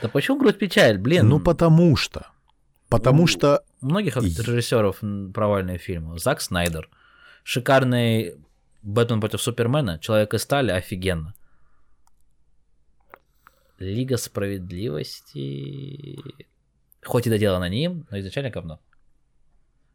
Да 0.02 0.08
почему 0.08 0.38
грудь 0.38 0.58
печаль? 0.58 0.98
Блин, 0.98 1.28
Ну, 1.28 1.40
потому 1.40 1.96
что. 1.96 2.26
Потому 2.88 3.22
Ну, 3.22 3.26
что 3.26 3.62
у 3.80 3.86
многих 3.86 4.16
режиссеров 4.16 5.00
провальные 5.34 5.78
фильмы. 5.78 6.18
Зак 6.18 6.40
Снайдер. 6.40 6.88
Шикарный 7.42 8.36
Бэтмен 8.82 9.20
против 9.20 9.42
Супермена. 9.42 9.98
Человек 9.98 10.34
из 10.34 10.42
стали 10.42 10.70
офигенно. 10.70 11.34
Лига 13.78 14.16
справедливости. 14.16 16.18
Хоть 17.04 17.26
и 17.26 17.30
доделано 17.30 17.68
ним, 17.68 18.06
но 18.10 18.18
изначально 18.20 18.50
говно. 18.50 18.80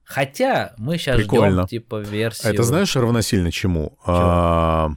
Хотя 0.04 0.74
мы 0.78 0.98
сейчас 0.98 1.18
Прикольно. 1.18 1.64
ждем 1.64 1.68
типа 1.68 2.00
версию. 2.02 2.54
это 2.54 2.64
знаешь 2.64 2.96
равносильно 2.96 3.52
чему? 3.52 3.98
А, 4.06 4.92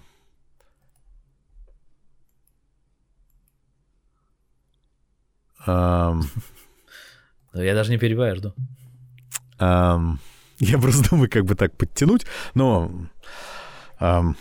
Да 5.67 6.21
Я 7.55 7.75
даже 7.75 7.91
не 7.91 7.99
перебиваю, 7.99 8.37
жду. 8.37 8.55
ам, 9.59 10.19
Я 10.59 10.79
просто 10.79 11.11
думаю, 11.11 11.29
как 11.31 11.45
бы 11.45 11.55
так 11.55 11.77
подтянуть, 11.77 12.27
но 12.55 12.91
ам, 13.99 14.37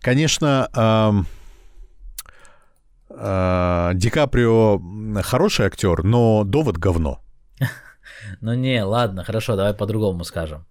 Конечно, 0.00 0.68
э, 0.74 1.12
э, 3.10 3.90
Ди 3.94 4.10
Каприо 4.10 4.80
хороший 5.22 5.66
актер, 5.66 6.02
но 6.02 6.44
довод 6.44 6.76
говно. 6.78 7.20
Ну 8.40 8.54
не, 8.54 8.84
ладно, 8.84 9.24
хорошо, 9.24 9.56
давай 9.56 9.74
по-другому 9.74 10.24
скажем. 10.24 10.64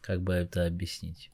Как 0.00 0.20
бы 0.22 0.32
это 0.32 0.66
объяснить? 0.66 1.30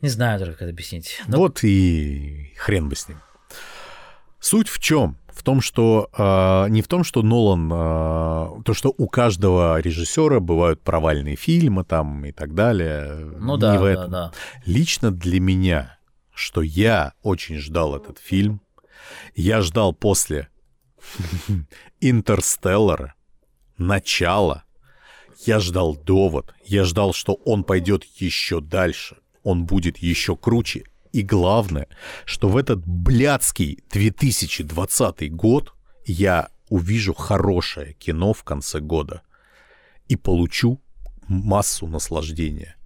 Не 0.00 0.08
знаю 0.08 0.38
даже, 0.38 0.52
как 0.52 0.62
это 0.62 0.70
объяснить. 0.70 1.20
Но... 1.26 1.38
Вот 1.38 1.64
и 1.64 2.52
хрен 2.56 2.88
бы 2.88 2.96
с 2.96 3.08
ним. 3.08 3.18
Суть 4.40 4.68
в 4.68 4.78
чем? 4.78 5.18
В 5.28 5.42
том, 5.42 5.60
что 5.60 6.08
э, 6.16 6.68
не 6.70 6.82
в 6.82 6.88
том, 6.88 7.04
что 7.04 7.22
Нолан, 7.22 7.70
э, 7.72 8.62
то, 8.64 8.74
что 8.74 8.94
у 8.96 9.08
каждого 9.08 9.80
режиссера 9.80 10.40
бывают 10.40 10.82
провальные 10.82 11.36
фильмы 11.36 11.84
там 11.84 12.24
и 12.24 12.32
так 12.32 12.54
далее. 12.54 13.14
Ну 13.38 13.54
не 13.54 13.60
да, 13.60 13.78
в 13.80 13.84
этом. 13.84 14.10
да, 14.10 14.28
да. 14.28 14.32
Лично 14.64 15.10
для 15.10 15.40
меня, 15.40 15.98
что 16.32 16.62
я 16.62 17.14
очень 17.22 17.58
ждал 17.58 17.96
этот 17.96 18.18
фильм, 18.18 18.60
я 19.34 19.60
ждал 19.60 19.92
после 19.92 20.48
Интерстеллара, 22.00 23.14
начала, 23.76 24.64
я 25.46 25.60
ждал 25.60 25.96
довод, 25.96 26.54
я 26.64 26.84
ждал, 26.84 27.12
что 27.12 27.34
он 27.44 27.64
пойдет 27.64 28.04
еще 28.04 28.60
дальше, 28.60 29.18
он 29.48 29.64
будет 29.64 29.96
еще 29.96 30.36
круче, 30.36 30.84
и 31.10 31.22
главное, 31.22 31.88
что 32.26 32.50
в 32.50 32.56
этот 32.58 32.86
блядский 32.86 33.82
2020 33.90 35.34
год 35.34 35.72
я 36.04 36.50
увижу 36.68 37.14
хорошее 37.14 37.94
кино 37.94 38.34
в 38.34 38.44
конце 38.44 38.80
года 38.80 39.22
и 40.06 40.16
получу 40.16 40.82
массу 41.28 41.86
наслаждения. 41.86 42.76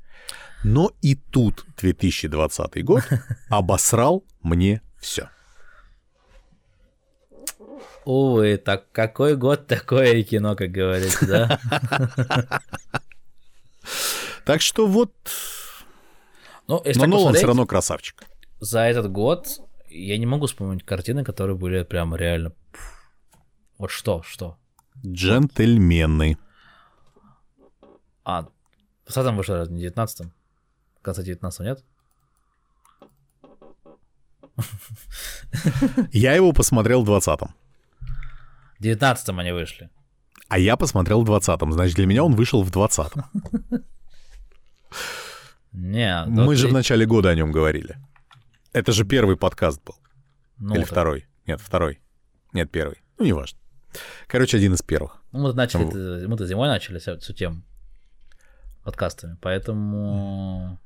Но 0.63 0.93
и 1.03 1.17
тут 1.17 1.67
2020 1.79 2.85
год 2.85 3.03
обосрал 3.49 4.25
мне 4.41 4.83
все. 5.01 5.31
Увы, 8.05 8.57
так 8.57 8.85
какой 8.93 9.35
год, 9.37 9.67
такое 9.67 10.13
и 10.13 10.23
кино, 10.23 10.55
как 10.55 10.71
говорится, 10.71 11.27
да? 11.27 12.61
Так 14.45 14.61
что 14.61 14.87
вот 14.89 15.13
ну, 16.69 16.83
если 16.85 17.01
Но 17.01 17.07
Нолан 17.07 17.35
все 17.35 17.47
равно 17.47 17.67
красавчик. 17.67 18.25
За 18.61 18.81
этот 18.81 19.11
год 19.11 19.61
я 19.89 20.17
не 20.19 20.27
могу 20.27 20.47
вспомнить 20.47 20.85
картины, 20.85 21.25
которые 21.25 21.57
были 21.57 21.83
прям 21.83 22.15
реально... 22.15 22.53
Вот 23.79 23.91
что, 23.91 24.23
что? 24.23 24.57
Джентльмены. 25.05 26.39
А, 28.25 28.43
в 29.07 29.13
20 29.13 29.35
вышло, 29.35 29.57
раз, 29.57 29.69
не 29.69 29.87
19-м? 29.87 30.33
В 31.01 31.03
конце 31.03 31.25
19 31.25 31.61
нет? 31.61 31.85
Я 36.13 36.35
его 36.35 36.53
посмотрел 36.53 37.05
в 37.05 37.11
20-м. 37.11 37.55
В 38.79 38.85
19-м 38.85 39.39
они 39.39 39.53
вышли. 39.53 39.91
А 40.49 40.59
я 40.59 40.77
посмотрел 40.77 41.25
в 41.25 41.31
20-м. 41.31 41.73
Значит, 41.73 41.97
для 41.97 42.07
меня 42.07 42.25
он 42.25 42.35
вышел 42.35 42.63
в 42.63 42.71
20-м. 42.71 43.25
Не, 45.73 46.25
Мы 46.27 46.55
же 46.57 46.69
в 46.69 46.73
начале 46.73 47.07
года 47.07 47.31
о 47.31 47.35
нем 47.35 47.51
говорили. 47.51 47.97
Это 48.73 48.93
же 48.93 49.05
первый 49.05 49.37
подкаст 49.37 49.83
был. 49.85 49.97
Ну, 50.59 50.75
Или 50.75 50.83
так. 50.83 50.91
второй? 50.91 51.27
Нет, 51.47 51.61
второй. 51.61 52.01
Нет, 52.53 52.71
первый. 52.71 53.03
Ну, 53.19 53.25
неважно. 53.25 53.59
Короче, 54.27 54.57
один 54.59 54.75
из 54.75 54.83
первых. 54.83 55.23
Ну, 55.33 55.41
мы 55.41 55.53
начали, 55.55 55.85
ну, 55.85 56.29
мы-то 56.29 56.47
зимой 56.47 56.69
начали 56.69 56.99
всю 56.99 57.33
тему 57.33 57.63
подкастами, 58.85 59.37
поэтому... 59.41 60.79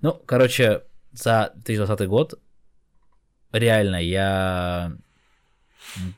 Ну, 0.00 0.12
короче, 0.26 0.82
за 1.12 1.52
2020 1.56 2.08
год 2.08 2.34
реально 3.52 3.96
я 3.96 4.92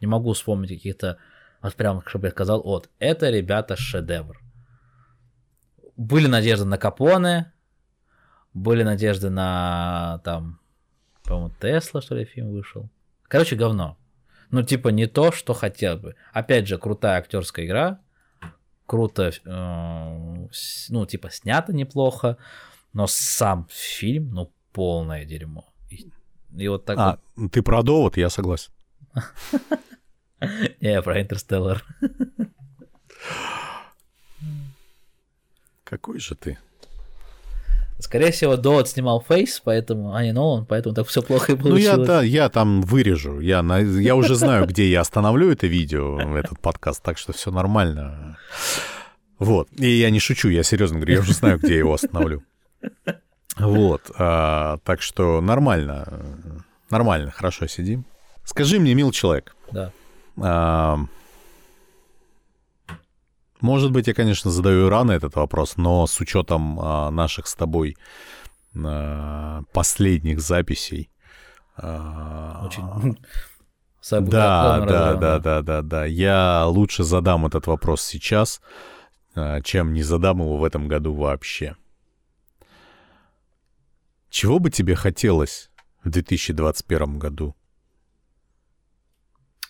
не 0.01 0.07
могу 0.07 0.33
вспомнить 0.33 0.71
каких-то, 0.71 1.19
вот 1.63 1.75
прям, 1.75 2.03
чтобы 2.07 2.27
я 2.27 2.31
сказал, 2.31 2.63
вот, 2.63 2.91
это, 2.99 3.31
ребята, 3.31 3.77
шедевр 3.77 4.42
были 5.97 6.27
надежды 6.27 6.65
на 6.65 6.79
Капоне, 6.79 7.53
были 8.55 8.83
надежды 8.83 9.31
на 9.31 10.21
там, 10.25 10.61
по-моему, 11.25 11.51
Тесла, 11.61 12.03
что 12.03 12.15
ли, 12.15 12.25
фильм 12.25 12.53
вышел. 12.53 12.89
Короче, 13.25 13.57
говно. 13.57 13.97
Ну, 14.51 14.63
типа, 14.63 14.89
не 14.89 15.07
то, 15.07 15.33
что 15.33 15.55
хотел 15.55 15.97
бы. 15.97 16.15
Опять 16.33 16.69
же, 16.69 16.77
крутая 16.77 17.19
актерская 17.19 17.65
игра, 17.65 18.01
круто, 18.87 19.33
э, 19.45 20.49
ну, 20.91 21.07
типа, 21.07 21.31
снято 21.31 21.73
неплохо, 21.73 22.37
но 22.93 23.07
сам 23.07 23.67
фильм, 23.71 24.35
ну, 24.35 24.53
полное 24.73 25.25
дерьмо. 25.25 25.65
И, 25.89 26.11
и 26.55 26.69
вот 26.69 26.85
так 26.85 26.99
а, 26.99 27.19
вот... 27.37 27.53
ты 27.53 27.63
про 27.63 27.83
довод, 27.83 28.19
я 28.19 28.29
согласен. 28.29 28.73
Не, 30.81 31.01
про 31.01 31.23
Интерстеллар. 31.23 31.83
Какой 35.93 36.21
же 36.21 36.35
ты? 36.35 36.57
Скорее 37.99 38.33
всего, 38.33 38.57
Довод 38.57 38.89
снимал 38.89 39.21
фейс, 39.21 39.61
поэтому, 39.63 40.15
а 40.15 40.23
не 40.23 40.33
Нолан, 40.33 40.65
поэтому 40.65 40.95
так 40.95 41.07
все 41.07 41.21
плохо 41.21 41.53
и 41.53 41.55
получилось. 41.55 41.85
Ну, 41.85 42.03
я, 42.03 42.07
да, 42.07 42.23
я 42.23 42.49
там 42.49 42.81
вырежу. 42.81 43.41
Я, 43.41 43.63
на, 43.63 43.79
я 43.81 44.17
уже 44.17 44.35
знаю, 44.35 44.67
где 44.67 44.91
я 44.91 45.03
остановлю 45.03 45.53
это 45.53 45.67
видео, 45.67 46.19
этот 46.19 46.59
подкаст, 46.61 47.03
так 47.03 47.19
что 47.19 47.35
все 47.35 47.51
нормально. 47.51 48.39
Вот. 49.39 49.69
И 49.77 49.87
я 49.87 50.09
не 50.09 50.19
шучу, 50.19 50.49
я 50.49 50.63
серьезно 50.63 50.97
говорю, 50.97 51.13
я 51.13 51.21
уже 51.21 51.35
знаю, 51.35 51.59
где 51.59 51.73
я 51.75 51.79
его 51.81 51.93
остановлю. 51.93 52.43
Вот. 53.59 54.11
А, 54.17 54.79
так 54.85 55.03
что 55.03 55.43
нормально. 55.43 56.25
Нормально, 56.89 57.31
хорошо 57.33 57.67
сидим. 57.67 58.07
Скажи 58.45 58.81
мне, 58.81 58.95
мил 58.95 59.13
человек. 59.13 59.55
Да. 59.71 59.93
А, 60.41 61.01
может 63.63 63.93
быть, 63.93 64.09
я, 64.09 64.15
конечно, 64.15 64.51
задаю 64.51 64.89
рано 64.89 65.13
этот 65.13 65.37
вопрос, 65.37 65.77
но 65.77 66.07
с 66.07 66.21
учетом 66.21 66.79
а, 66.81 67.11
наших 67.11 67.47
с 67.47 67.55
тобой 67.55 67.97
а, 68.75 69.63
последних 69.73 70.41
записей. 70.41 71.11
А, 71.77 72.67
Очень. 72.67 73.19
Да, 74.11 74.81
да, 74.81 75.15
да, 75.15 75.39
да, 75.39 75.63
да, 75.63 75.81
да. 75.81 76.05
Я 76.05 76.67
лучше 76.67 77.05
задам 77.05 77.47
этот 77.47 77.69
вопрос 77.69 78.03
сейчас, 78.03 78.61
а, 79.37 79.61
чем 79.61 79.93
не 79.93 80.03
задам 80.03 80.41
его 80.41 80.59
в 80.59 80.65
этом 80.65 80.89
году 80.89 81.15
вообще. 81.15 81.77
Чего 84.29 84.59
бы 84.59 84.71
тебе 84.71 84.97
хотелось 84.97 85.71
в 86.03 86.11
2021 86.11 87.21
году? 87.21 87.55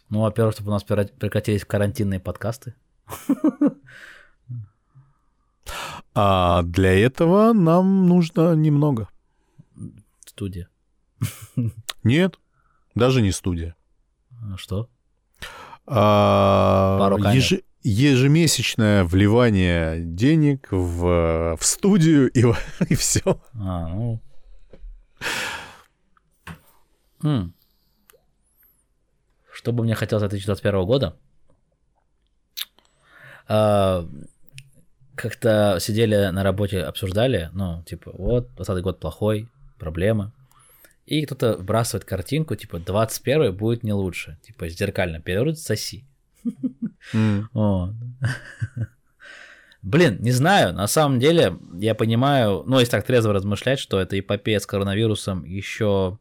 Ну, 0.09 0.23
во-первых, 0.23 0.55
чтобы 0.55 0.71
у 0.71 0.73
нас 0.73 0.83
прекратились 0.83 1.67
карантинные 1.67 2.19
подкасты. 2.21 2.75
А 6.15 6.63
для 6.63 6.93
этого 6.93 7.53
нам 7.53 8.07
нужно 8.07 8.55
немного. 8.55 9.09
Студия. 10.27 10.69
Нет, 12.05 12.39
даже 12.95 13.23
не 13.23 13.33
студия. 13.33 13.77
А 14.53 14.57
что? 14.57 14.89
А, 15.87 16.99
Пару 16.99 17.19
еж, 17.19 17.55
ежемесячное 17.83 19.05
вливание 19.05 20.01
денег 20.01 20.69
в, 20.71 21.57
в 21.57 21.65
студию 21.65 22.31
и, 22.31 22.45
и 22.89 22.95
все. 22.95 23.41
А, 23.55 23.89
ну. 23.89 24.21
Хм. 27.23 27.53
Что 29.53 29.73
бы 29.73 29.85
мне 29.85 29.95
хотелось 29.95 30.25
от 30.25 30.31
2021 30.31 30.85
года? 30.85 31.17
Как-то 35.15 35.79
сидели 35.81 36.31
на 36.31 36.43
работе, 36.43 36.81
обсуждали, 36.81 37.51
ну, 37.53 37.83
типа, 37.85 38.13
вот, 38.15 38.55
20 38.57 38.83
год 38.83 39.01
плохой, 39.01 39.49
проблемы. 39.79 40.33
И 41.07 41.27
кто-то 41.27 41.57
вбрасывает 41.57 42.05
картинку, 42.05 42.55
типа, 42.55 42.79
21 42.79 43.55
будет 43.55 43.83
не 43.83 43.93
лучше. 43.93 44.39
Типа, 44.43 44.69
зеркально 44.69 45.21
перевернуть, 45.21 45.59
соси. 45.59 46.05
Блин, 49.83 50.19
не 50.21 50.31
знаю, 50.31 50.73
на 50.73 50.87
самом 50.87 51.19
деле, 51.19 51.59
я 51.75 51.97
понимаю, 51.97 52.63
ну, 52.67 52.79
если 52.79 52.93
так 52.93 53.05
трезво 53.05 53.33
размышлять, 53.33 53.81
что 53.81 54.01
эта 54.01 54.19
эпопея 54.19 54.61
с 54.61 54.67
коронавирусом 54.67 55.45
еще 55.45 56.19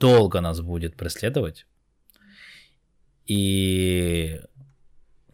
долго 0.00 0.40
нас 0.40 0.60
будет 0.60 0.96
преследовать. 0.96 1.64
И 3.26 4.40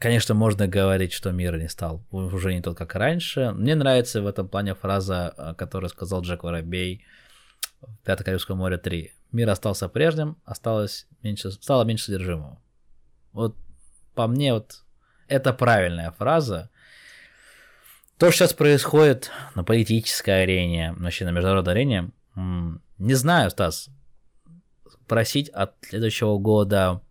Конечно, 0.03 0.35
можно 0.35 0.67
говорить, 0.67 1.13
что 1.13 1.31
мир 1.31 1.57
не 1.59 1.69
стал 1.69 2.05
уже 2.11 2.53
не 2.53 2.61
тот, 2.61 2.77
как 2.77 2.97
раньше. 2.97 3.53
Мне 3.53 3.77
нравится 3.77 4.21
в 4.21 4.27
этом 4.27 4.49
плане 4.49 4.75
фраза, 4.75 5.33
э, 5.37 5.55
которую 5.57 5.91
сказал 5.91 6.23
Джек 6.23 6.43
Воробей 6.43 7.05
в 7.81 7.99
«Пятое 8.05 8.25
Карибское 8.25 8.57
море 8.57 8.81
3». 8.85 9.11
Мир 9.31 9.49
остался 9.49 9.89
прежним, 9.89 10.39
осталось 10.45 11.07
меньше, 11.23 11.53
стало 11.53 11.85
меньше 11.85 12.07
содержимого. 12.07 12.61
Вот 13.33 13.55
по 14.17 14.27
мне 14.27 14.53
вот 14.55 14.83
это 15.29 15.53
правильная 15.53 16.11
фраза. 16.11 16.69
То, 18.19 18.33
что 18.33 18.39
сейчас 18.39 18.55
происходит 18.55 19.31
на 19.55 19.63
политической 19.63 20.43
арене, 20.43 20.97
вообще 20.99 21.25
на 21.27 21.31
международной 21.31 21.75
арене, 21.75 22.11
не 22.35 23.15
знаю, 23.15 23.53
Стас, 23.53 23.89
просить 25.07 25.49
от 25.51 25.75
следующего 25.83 26.39
года 26.39 27.03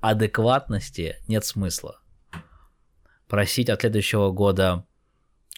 адекватности 0.00 1.16
нет 1.26 1.44
смысла. 1.44 1.98
Просить 3.28 3.68
от 3.68 3.82
следующего 3.82 4.30
года 4.32 4.86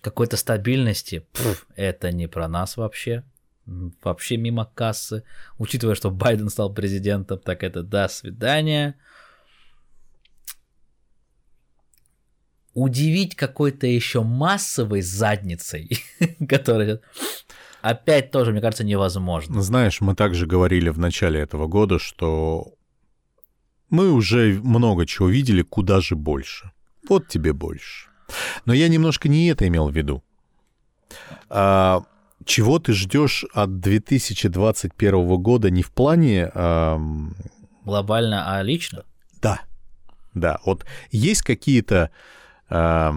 какой-то 0.01 0.37
стабильности, 0.37 1.27
пф, 1.33 1.67
это 1.77 2.11
не 2.11 2.27
про 2.27 2.49
нас 2.49 2.77
вообще. 2.77 3.25
Вообще 4.03 4.37
мимо 4.37 4.65
кассы. 4.65 5.23
Учитывая, 5.59 5.95
что 5.95 6.11
Байден 6.11 6.49
стал 6.49 6.73
президентом, 6.73 7.39
так 7.39 7.63
это 7.63 7.83
до 7.83 8.09
свидания. 8.09 8.97
Удивить 12.75 13.37
какой-то 13.37 13.87
еще 13.87 14.23
массовой 14.23 15.03
задницей, 15.03 15.91
которая 16.49 17.01
опять 17.83 18.31
тоже, 18.31 18.53
мне 18.53 18.61
кажется, 18.61 18.85
невозможно. 18.85 19.63
Знаешь, 19.63 20.01
мы 20.01 20.15
также 20.15 20.47
говорили 20.47 20.89
в 20.89 20.99
начале 20.99 21.41
этого 21.41 21.67
года, 21.67 21.99
что 21.99 22.75
мы 23.89 24.11
уже 24.11 24.61
много 24.63 25.07
чего 25.07 25.29
видели, 25.29 25.63
куда 25.63 26.01
же 26.01 26.17
больше. 26.17 26.73
Вот 27.09 27.29
тебе 27.29 27.53
больше. 27.53 28.09
Но 28.65 28.73
я 28.73 28.89
немножко 28.89 29.29
не 29.29 29.49
это 29.49 29.67
имел 29.67 29.89
в 29.89 29.97
виду. 29.97 30.23
А, 31.49 32.03
чего 32.45 32.79
ты 32.79 32.93
ждешь 32.93 33.45
от 33.53 33.81
2021 33.81 35.43
года 35.43 35.71
не 35.71 35.83
в 35.83 35.91
плане... 35.91 36.51
А... 36.55 37.01
Глобально, 37.85 38.57
а 38.57 38.63
лично? 38.63 39.05
Да. 39.41 39.61
Да. 40.35 40.61
Вот 40.65 40.85
есть 41.11 41.43
какие-то... 41.43 42.11
А 42.69 43.15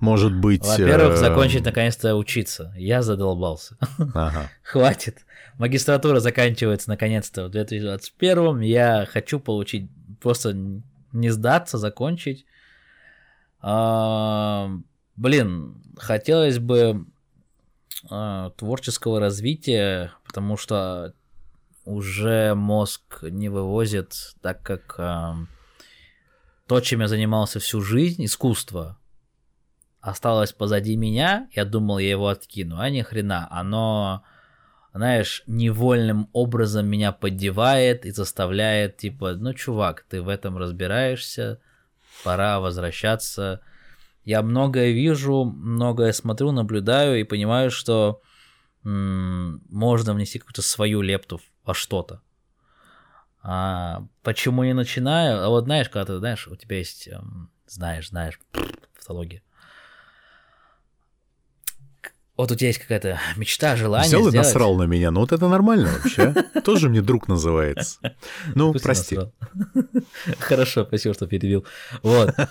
может 0.00 0.34
быть... 0.34 0.64
Во-первых, 0.64 1.14
э... 1.14 1.16
закончить 1.16 1.64
наконец-то 1.64 2.16
учиться. 2.16 2.72
Я 2.76 3.02
задолбался. 3.02 3.76
Ага. 4.14 4.50
Хватит. 4.62 5.26
Магистратура 5.58 6.20
заканчивается 6.20 6.88
наконец-то 6.88 7.44
в 7.44 7.50
2021. 7.50 8.60
Я 8.60 9.06
хочу 9.10 9.38
получить, 9.38 9.90
просто 10.20 10.54
не 11.12 11.28
сдаться, 11.28 11.76
закончить. 11.76 12.46
А, 13.62 14.70
блин, 15.16 15.82
хотелось 15.96 16.58
бы 16.58 17.06
а, 18.08 18.50
творческого 18.50 19.20
развития, 19.20 20.12
потому 20.24 20.56
что 20.56 21.14
уже 21.84 22.54
мозг 22.54 23.22
не 23.22 23.48
вывозит, 23.48 24.14
так 24.40 24.62
как 24.62 24.94
а, 24.98 25.36
то, 26.66 26.80
чем 26.80 27.00
я 27.00 27.08
занимался 27.08 27.60
всю 27.60 27.80
жизнь, 27.80 28.24
искусство, 28.24 28.98
осталось 30.00 30.52
позади 30.52 30.96
меня, 30.96 31.48
я 31.52 31.64
думал, 31.64 31.98
я 31.98 32.10
его 32.10 32.28
откину, 32.28 32.78
а 32.78 32.88
ни 32.88 33.02
хрена, 33.02 33.48
оно, 33.50 34.22
знаешь, 34.94 35.42
невольным 35.46 36.30
образом 36.32 36.86
меня 36.86 37.12
поддевает 37.12 38.06
и 38.06 38.10
заставляет, 38.10 38.96
типа, 38.96 39.34
ну, 39.34 39.52
чувак, 39.52 40.06
ты 40.08 40.22
в 40.22 40.28
этом 40.28 40.56
разбираешься, 40.56 41.60
пора 42.24 42.60
возвращаться. 42.60 43.60
Я 44.24 44.42
многое 44.42 44.92
вижу, 44.92 45.44
многое 45.44 46.12
смотрю, 46.12 46.52
наблюдаю 46.52 47.20
и 47.20 47.24
понимаю, 47.24 47.70
что 47.70 48.20
м- 48.84 49.62
можно 49.68 50.14
внести 50.14 50.38
какую-то 50.38 50.62
свою 50.62 51.00
лепту 51.00 51.40
во 51.64 51.74
что-то. 51.74 52.20
А 53.42 54.04
почему 54.22 54.64
не 54.64 54.74
начинаю? 54.74 55.42
А 55.42 55.48
вот 55.48 55.64
знаешь, 55.64 55.88
когда 55.88 56.04
ты 56.04 56.18
знаешь, 56.18 56.46
у 56.46 56.56
тебя 56.56 56.78
есть, 56.78 57.08
эм, 57.08 57.50
знаешь, 57.66 58.10
знаешь, 58.10 58.38
тавтология 58.94 59.42
вот 62.40 62.52
у 62.52 62.54
тебя 62.54 62.68
есть 62.68 62.78
какая-то 62.78 63.20
мечта, 63.36 63.76
желание 63.76 64.08
Взял 64.08 64.20
сделать... 64.20 64.34
и 64.34 64.38
насрал 64.38 64.76
на 64.76 64.84
меня, 64.84 65.10
ну 65.10 65.20
вот 65.20 65.32
это 65.32 65.48
нормально 65.48 65.90
вообще. 66.02 66.34
Тоже 66.64 66.88
мне 66.88 67.02
друг 67.02 67.28
называется. 67.28 67.98
Ну, 68.54 68.72
прости. 68.72 69.18
Хорошо, 70.38 70.84
спасибо, 70.86 71.14
что 71.14 71.26
перебил. 71.26 71.66
Вот. 72.02 72.34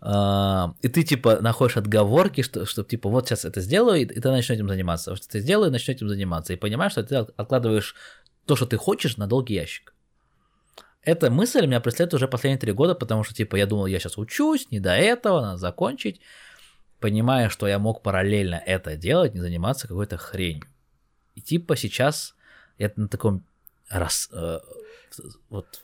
А, 0.00 0.74
и 0.80 0.86
ты, 0.86 1.02
типа, 1.02 1.40
находишь 1.40 1.76
отговорки, 1.76 2.42
что, 2.42 2.66
что, 2.66 2.84
типа, 2.84 3.08
вот 3.08 3.26
сейчас 3.26 3.44
это 3.44 3.60
сделаю, 3.60 4.00
и 4.00 4.04
ты 4.04 4.30
начнешь 4.30 4.50
этим 4.50 4.68
заниматься. 4.68 5.16
Что 5.16 5.28
ты 5.28 5.40
сделаю, 5.40 5.72
начнешь 5.72 5.96
этим 5.96 6.08
заниматься. 6.08 6.52
И 6.52 6.56
понимаешь, 6.56 6.92
что 6.92 7.02
ты 7.02 7.16
откладываешь 7.16 7.96
то, 8.46 8.54
что 8.54 8.64
ты 8.66 8.76
хочешь, 8.76 9.16
на 9.16 9.26
долгий 9.26 9.54
ящик. 9.54 9.92
Эта 11.02 11.32
мысль 11.32 11.66
меня 11.66 11.80
преследует 11.80 12.14
уже 12.14 12.28
последние 12.28 12.60
три 12.60 12.70
года, 12.70 12.94
потому 12.94 13.24
что, 13.24 13.34
типа, 13.34 13.56
я 13.56 13.66
думал, 13.66 13.86
я 13.86 13.98
сейчас 13.98 14.18
учусь, 14.18 14.70
не 14.70 14.78
до 14.78 14.94
этого, 14.94 15.40
надо 15.40 15.58
закончить 15.58 16.20
понимая, 17.00 17.48
что 17.48 17.66
я 17.66 17.78
мог 17.78 18.02
параллельно 18.02 18.62
это 18.66 18.96
делать, 18.96 19.34
не 19.34 19.40
заниматься 19.40 19.88
какой-то 19.88 20.16
хренью. 20.16 20.64
И 21.34 21.40
типа 21.40 21.76
сейчас 21.76 22.34
я 22.78 22.92
на 22.96 23.08
таком 23.08 23.44
рас, 23.88 24.28
э, 24.32 24.58
вот 25.48 25.82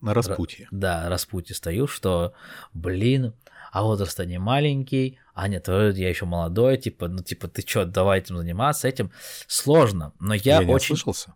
на 0.00 0.14
распутье. 0.14 0.68
Да, 0.70 1.08
распутье 1.08 1.54
стою, 1.54 1.86
что, 1.86 2.34
блин, 2.72 3.34
а 3.70 3.84
возраст 3.84 4.18
не 4.18 4.38
маленький, 4.38 5.18
а 5.34 5.48
нет, 5.48 5.68
я 5.68 6.08
еще 6.08 6.26
молодой, 6.26 6.76
типа, 6.76 7.08
ну, 7.08 7.22
типа, 7.22 7.48
ты 7.48 7.62
что, 7.62 7.86
давай 7.86 8.18
этим 8.18 8.36
заниматься, 8.36 8.88
этим 8.88 9.10
сложно, 9.46 10.12
но 10.18 10.34
я, 10.34 10.58
я 10.58 10.64
не 10.64 10.74
очень... 10.74 10.94
Ослышался. 10.94 11.34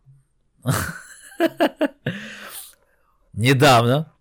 Недавно 3.33 4.13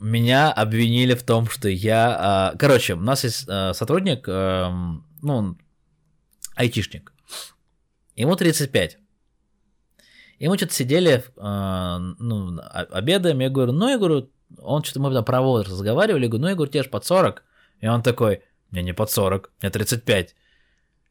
меня 0.00 0.52
обвинили 0.52 1.14
в 1.14 1.22
том, 1.22 1.48
что 1.48 1.68
я... 1.68 2.16
А, 2.18 2.56
короче, 2.58 2.94
у 2.94 3.00
нас 3.00 3.24
есть 3.24 3.46
а, 3.48 3.72
сотрудник, 3.74 4.28
эм, 4.28 5.04
ну, 5.22 5.56
айтишник. 6.56 7.12
Ему 8.16 8.36
35. 8.36 8.98
И 10.38 10.48
мы 10.48 10.56
что-то 10.56 10.74
сидели, 10.74 11.24
а, 11.36 11.98
ну, 12.18 12.58
обедаем, 12.72 13.40
я 13.40 13.50
говорю, 13.50 13.72
ну, 13.72 13.88
я 13.88 13.98
говорю, 13.98 14.30
он 14.58 14.82
что-то, 14.84 15.00
мы 15.00 15.12
там 15.12 15.24
про 15.24 15.40
возраст 15.40 15.72
разговаривали, 15.72 16.24
я 16.24 16.28
говорю, 16.28 16.42
ну, 16.42 16.48
я 16.48 16.54
говорю, 16.54 16.70
тебе 16.70 16.82
же 16.82 16.90
под 16.90 17.04
40. 17.04 17.42
И 17.80 17.86
он 17.86 18.02
такой, 18.02 18.42
мне 18.70 18.82
не 18.82 18.92
под 18.92 19.10
40, 19.10 19.52
мне 19.62 19.70
35. 19.70 20.34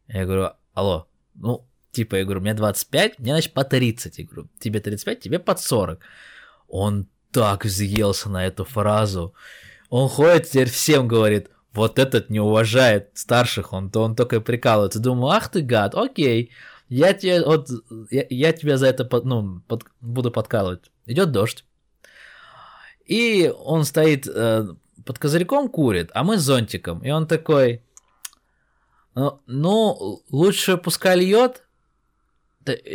Я 0.07 0.25
говорю, 0.25 0.49
алло, 0.73 1.07
ну, 1.35 1.65
типа, 1.91 2.15
я 2.15 2.23
говорю, 2.25 2.41
мне 2.41 2.53
25, 2.53 3.19
мне, 3.19 3.31
значит, 3.31 3.53
по 3.53 3.63
30. 3.63 4.17
Я 4.19 4.25
говорю, 4.25 4.49
тебе 4.59 4.79
35, 4.79 5.19
тебе 5.19 5.39
под 5.39 5.59
40. 5.59 5.99
Он 6.67 7.07
так 7.33 7.65
взъелся 7.65 8.29
на 8.29 8.45
эту 8.45 8.63
фразу. 8.63 9.33
Он 9.89 10.07
ходит 10.07 10.49
теперь 10.49 10.69
всем 10.69 11.07
говорит, 11.07 11.49
вот 11.73 11.99
этот 11.99 12.29
не 12.29 12.39
уважает 12.39 13.09
старших, 13.15 13.73
он, 13.73 13.89
то 13.89 14.03
он 14.03 14.15
только 14.15 14.39
прикалывается. 14.39 14.99
Думаю, 14.99 15.33
ах 15.33 15.49
ты 15.49 15.61
гад, 15.61 15.95
окей, 15.95 16.51
я 16.87 17.13
тебе, 17.13 17.43
вот, 17.43 17.69
я, 18.11 18.25
я 18.29 18.53
тебя 18.53 18.77
за 18.77 18.87
это 18.87 19.09
ну, 19.23 19.61
под, 19.67 19.85
буду 19.99 20.31
подкалывать. 20.31 20.91
Идет 21.05 21.31
дождь. 21.31 21.65
И 23.05 23.51
он 23.57 23.83
стоит 23.83 24.27
э, 24.27 24.67
под 25.03 25.19
козырьком, 25.19 25.67
курит, 25.69 26.11
а 26.13 26.23
мы 26.23 26.37
с 26.37 26.41
зонтиком. 26.41 26.99
И 26.99 27.09
он 27.09 27.27
такой, 27.27 27.81
ну, 29.15 29.41
ну 29.47 30.21
лучше 30.29 30.77
пускай 30.77 31.17
льет, 31.17 31.63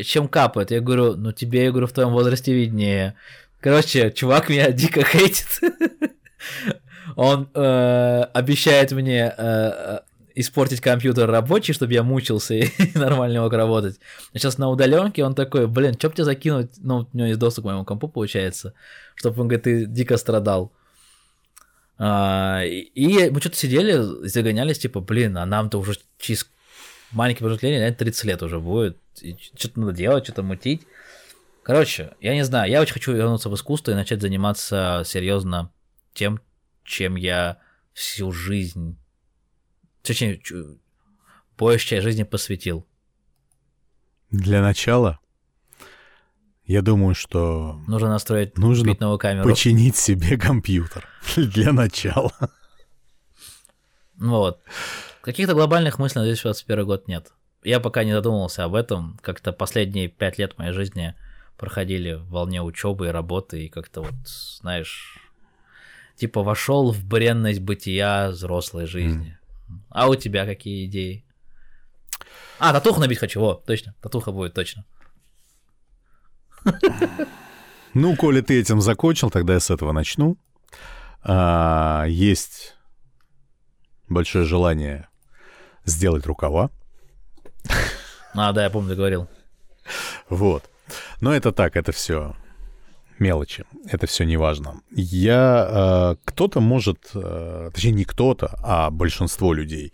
чем 0.05 0.29
капает. 0.29 0.71
Я 0.71 0.81
говорю, 0.81 1.17
ну 1.17 1.33
тебе, 1.33 1.65
я 1.65 1.71
говорю, 1.71 1.87
в 1.87 1.93
твоем 1.93 2.11
возрасте 2.11 2.55
виднее. 2.55 3.17
Короче, 3.61 4.11
чувак 4.13 4.49
меня 4.49 4.71
дико 4.73 5.05
хейтит. 5.05 5.61
Он 7.17 7.49
э, 7.53 8.23
обещает 8.33 8.93
мне 8.93 9.25
э, 9.27 9.33
э, 9.37 9.99
испортить 10.37 10.81
компьютер 10.81 11.29
рабочий, 11.29 11.73
чтобы 11.73 11.93
я 11.93 12.05
мучился 12.05 12.55
и 12.55 12.69
нормально 12.95 13.43
мог 13.43 13.53
работать. 13.53 13.99
Сейчас 14.35 14.59
на 14.59 14.69
удаленке 14.69 15.25
он 15.25 15.35
такой, 15.35 15.67
блин, 15.67 15.95
что 15.95 16.11
бы 16.11 16.15
тебе 16.15 16.25
закинуть? 16.25 16.71
Ну, 16.79 17.09
у 17.13 17.17
него 17.17 17.27
есть 17.27 17.41
доступ 17.41 17.65
к 17.65 17.67
моему 17.67 17.85
компу, 17.85 18.07
получается, 18.07 18.75
чтобы 19.17 19.41
он 19.41 19.49
говорит, 19.49 19.65
ты 19.65 19.87
дико 19.87 20.17
страдал. 20.17 20.73
А, 21.99 22.63
и 22.65 23.31
мы 23.31 23.41
что-то 23.41 23.57
сидели, 23.57 23.97
загонялись, 24.29 24.79
типа, 24.79 25.01
блин, 25.01 25.37
а 25.37 25.47
нам-то 25.47 25.81
уже 25.81 25.97
через 26.19 26.49
маленький 27.11 27.41
промежуток 27.41 27.63
времени, 27.63 27.91
30 27.91 28.25
лет 28.25 28.43
уже 28.43 28.61
будет. 28.61 28.97
Что-то 29.57 29.81
надо 29.81 29.93
делать, 29.93 30.25
что-то 30.25 30.45
мутить. 30.45 30.83
Короче, 31.69 32.15
я 32.19 32.33
не 32.33 32.47
знаю, 32.47 32.71
я 32.71 32.81
очень 32.81 32.95
хочу 32.95 33.13
вернуться 33.13 33.51
в 33.51 33.55
искусство 33.55 33.91
и 33.91 33.95
начать 33.95 34.23
заниматься 34.23 35.03
серьезно 35.05 35.71
тем, 36.15 36.41
чем 36.83 37.15
я 37.15 37.59
всю 37.93 38.33
жизнь, 38.33 38.97
точнее, 40.01 40.41
большую 41.59 41.89
часть 41.91 42.05
жизни 42.05 42.23
посвятил. 42.23 42.87
Для 44.31 44.63
начала, 44.63 45.19
я 46.65 46.81
думаю, 46.81 47.15
что... 47.15 47.79
Нужно 47.87 48.09
настроить 48.09 48.57
нужно 48.57 48.97
новую 48.99 49.19
камеру. 49.19 49.47
починить 49.47 49.97
себе 49.97 50.39
компьютер 50.39 51.07
для 51.37 51.75
начала. 51.75 52.33
Вот. 54.17 54.63
Каких-то 55.21 55.53
глобальных 55.53 55.99
мыслей 55.99 56.21
на 56.21 56.25
2021 56.29 56.87
год 56.87 57.09
нет. 57.09 57.31
Я 57.63 57.79
пока 57.79 58.05
не 58.05 58.13
задумывался 58.15 58.65
об 58.65 58.75
этом. 58.75 59.19
Как-то 59.21 59.53
последние 59.53 60.09
пять 60.09 60.39
лет 60.39 60.57
моей 60.57 60.73
жизни 60.73 61.15
проходили 61.59 62.15
в 62.15 62.29
волне 62.29 62.63
учебы 62.63 63.09
и 63.09 63.11
работы, 63.11 63.67
и 63.67 63.69
как-то 63.69 64.03
вот, 64.03 64.15
знаешь, 64.61 65.19
типа 66.17 66.43
вошел 66.43 66.93
в 66.93 67.05
бренность 67.05 67.61
бытия 67.61 68.31
взрослой 68.31 68.87
жизни. 68.87 69.39
Mm. 69.69 69.75
А 69.91 70.09
у 70.09 70.15
тебя 70.15 70.47
какие 70.47 70.87
идеи? 70.87 71.25
А, 72.59 72.73
татуху 72.73 73.01
набить 73.01 73.19
хочу, 73.19 73.41
вот, 73.41 73.65
точно, 73.67 73.95
татуха 74.01 74.33
будет 74.33 74.55
точно. 74.55 74.85
Ну, 77.95 78.15
коли 78.17 78.43
ты 78.43 78.61
этим 78.61 78.83
закончил, 78.83 79.31
тогда 79.31 79.55
я 79.55 79.61
с 79.61 79.71
этого 79.71 79.93
начну. 79.93 80.37
А, 81.23 82.05
есть 82.07 82.77
большое 84.09 84.45
желание 84.45 85.09
сделать 85.87 86.27
рукава. 86.27 86.71
А, 88.35 88.53
да, 88.53 88.65
я 88.65 88.71
помню, 88.71 88.91
ты 88.91 88.97
говорил. 88.97 89.27
Вот. 90.29 90.69
Но 91.21 91.35
это 91.35 91.53
так, 91.53 91.77
это 91.77 91.93
все 91.93 92.35
мелочи. 93.19 93.65
Это 93.87 94.07
все 94.07 94.25
не 94.25 94.37
важно. 94.37 94.81
Я... 94.91 95.69
Э, 95.71 96.17
кто-то 96.25 96.61
может... 96.61 97.11
Э, 97.15 97.71
точнее, 97.73 97.93
не 97.93 98.05
кто-то, 98.05 98.59
а 98.63 98.91
большинство 98.91 99.53
людей 99.53 99.93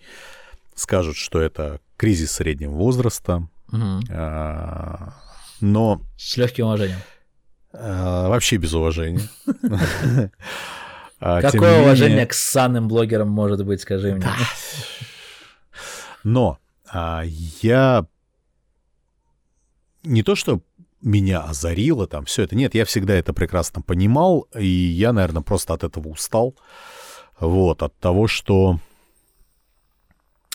скажут, 0.75 1.17
что 1.17 1.41
это 1.41 1.81
кризис 1.97 2.33
среднего 2.33 2.73
возраста. 2.73 3.49
Угу. 3.73 4.01
Э, 4.11 5.11
но... 5.61 6.03
С 6.17 6.37
легким 6.37 6.67
уважением. 6.67 7.01
Э, 7.73 8.29
вообще 8.29 8.57
без 8.57 8.73
уважения. 8.75 9.29
А, 11.21 11.41
Какое 11.41 11.81
уважение 11.81 12.27
к 12.27 12.35
санным 12.35 12.87
блогерам 12.87 13.31
может 13.31 13.65
быть, 13.65 13.81
скажи 13.81 14.15
мне? 14.15 14.27
Но 16.23 16.59
а, 16.87 17.23
я 17.63 18.05
не 20.03 20.23
то, 20.23 20.35
что 20.35 20.61
меня 21.05 21.43
озарило 21.43 22.07
там 22.07 22.25
все 22.25 22.43
это. 22.43 22.57
Нет, 22.57 22.75
я 22.75 22.85
всегда 22.85 23.15
это 23.15 23.33
прекрасно 23.33 23.83
понимал, 23.83 24.49
и 24.55 24.67
я, 24.67 25.13
наверное, 25.13 25.43
просто 25.43 25.75
от 25.75 25.85
этого 25.85 26.09
устал. 26.09 26.57
Вот, 27.39 27.83
от 27.83 27.97
того, 27.99 28.27
что 28.27 28.79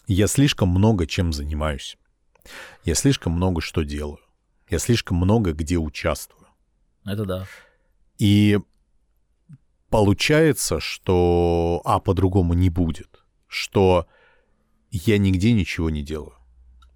я 0.07 0.27
слишком 0.27 0.69
много 0.69 1.05
чем 1.05 1.31
занимаюсь. 1.31 1.97
Я 2.83 2.95
слишком 2.95 3.33
много 3.33 3.61
что 3.61 3.83
делаю. 3.83 4.19
Я 4.69 4.79
слишком 4.79 5.17
много 5.17 5.53
где 5.53 5.77
участвую. 5.77 6.47
Это 7.05 7.25
да. 7.25 7.47
И 8.17 8.59
получается, 9.89 10.79
что... 10.79 11.81
А, 11.85 11.99
по-другому 11.99 12.53
не 12.53 12.69
будет. 12.69 13.23
Что 13.47 14.07
я 14.89 15.17
нигде 15.17 15.53
ничего 15.53 15.89
не 15.89 16.01
делаю. 16.01 16.38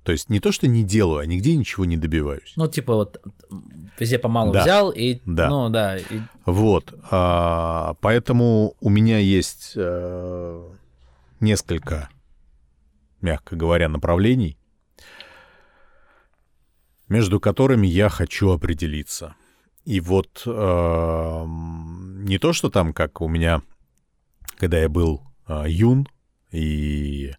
То 0.04 0.12
есть 0.12 0.30
не 0.30 0.40
то, 0.40 0.52
что 0.52 0.68
не 0.68 0.84
делаю, 0.84 1.20
а 1.20 1.26
нигде 1.26 1.56
ничего 1.56 1.86
не 1.86 1.98
добиваюсь. 1.98 2.54
Ну, 2.56 2.68
типа 2.68 2.94
вот 2.96 3.22
везде 3.98 4.20
помалу 4.20 4.52
да. 4.52 4.64
взял 4.64 4.92
и... 4.92 5.22
Да. 5.26 5.50
Ну, 5.50 5.70
да. 5.70 5.98
И... 5.98 6.04
Вот. 6.46 6.94
А, 7.10 7.96
поэтому 8.02 8.76
у 8.82 8.90
меня 8.90 9.20
есть 9.20 9.74
а, 9.78 10.70
несколько, 11.40 12.10
мягко 13.22 13.56
говоря, 13.56 13.88
направлений, 13.88 14.58
между 17.08 17.40
которыми 17.40 17.88
я 17.88 18.10
хочу 18.10 18.52
определиться. 18.52 19.36
И 19.86 20.00
вот 20.00 20.44
э, 20.46 21.44
не 21.46 22.38
то, 22.40 22.54
что 22.54 22.70
там, 22.70 22.94
как 22.94 23.20
у 23.20 23.28
меня, 23.28 23.62
когда 24.58 24.80
я 24.80 24.88
был 24.88 25.22
э, 25.48 25.66
юн, 25.68 26.08
и 26.52 27.34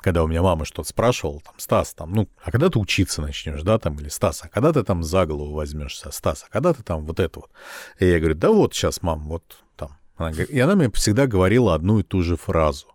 когда 0.00 0.24
у 0.24 0.26
меня 0.26 0.42
мама 0.42 0.64
что-то 0.64 0.88
спрашивала, 0.88 1.40
там, 1.40 1.54
Стас, 1.58 1.94
там, 1.94 2.12
ну, 2.12 2.28
а 2.42 2.50
когда 2.50 2.70
ты 2.70 2.78
учиться 2.78 3.20
начнешь, 3.20 3.62
да, 3.62 3.78
там, 3.78 3.98
или 3.98 4.08
Стас, 4.08 4.42
а 4.42 4.48
когда 4.48 4.72
ты 4.72 4.82
там 4.82 5.02
за 5.02 5.26
голову 5.26 5.54
возьмешься, 5.54 6.10
Стас, 6.10 6.44
а 6.48 6.52
когда 6.52 6.72
ты 6.72 6.82
там 6.82 7.04
вот 7.04 7.20
это 7.20 7.40
вот? 7.40 7.50
И 7.98 8.06
я 8.06 8.18
говорю, 8.18 8.34
да 8.34 8.50
вот 8.50 8.74
сейчас, 8.74 9.02
мам, 9.02 9.28
вот 9.28 9.58
там. 9.76 9.98
Она, 10.16 10.30
и 10.30 10.58
она 10.58 10.74
мне 10.74 10.90
всегда 10.90 11.26
говорила 11.26 11.74
одну 11.74 12.00
и 12.00 12.02
ту 12.02 12.22
же 12.22 12.36
фразу. 12.36 12.86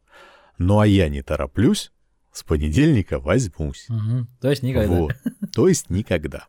Ну, 0.57 0.79
а 0.79 0.87
я 0.87 1.09
не 1.09 1.21
тороплюсь, 1.21 1.91
с 2.31 2.43
понедельника 2.43 3.19
возьмусь. 3.19 3.87
Угу. 3.89 4.27
То 4.41 4.49
есть 4.49 4.63
никогда. 4.63 4.95
Вот. 4.95 5.13
То 5.53 5.67
есть 5.67 5.89
никогда. 5.89 6.47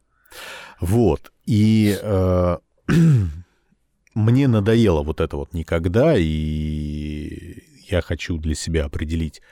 Вот. 0.80 1.32
И 1.44 1.98
э, 2.00 2.58
мне 4.14 4.48
надоело 4.48 5.02
вот 5.02 5.20
это 5.20 5.36
вот 5.36 5.52
никогда, 5.52 6.14
и 6.16 7.62
я 7.88 8.00
хочу 8.00 8.38
для 8.38 8.54
себя 8.54 8.86
определить 8.86 9.42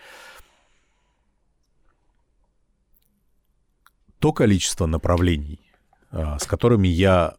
то 4.25 4.33
количество 4.33 4.87
направлений, 4.87 5.61
э, 6.11 6.39
с 6.41 6.47
которыми 6.47 6.89
я 6.89 7.35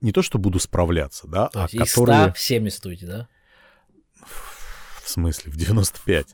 не 0.00 0.10
то 0.10 0.20
что 0.20 0.36
буду 0.36 0.58
справляться, 0.58 1.28
да, 1.28 1.46
то 1.46 1.60
а 1.60 1.68
есть 1.70 1.92
которые... 1.92 2.30
100 2.30 2.32
в 2.32 2.38
70 2.40 2.86
уйти, 2.86 3.06
да? 3.06 3.28
В 5.00 5.08
смысле, 5.08 5.52
в 5.52 5.56
95. 5.56 6.26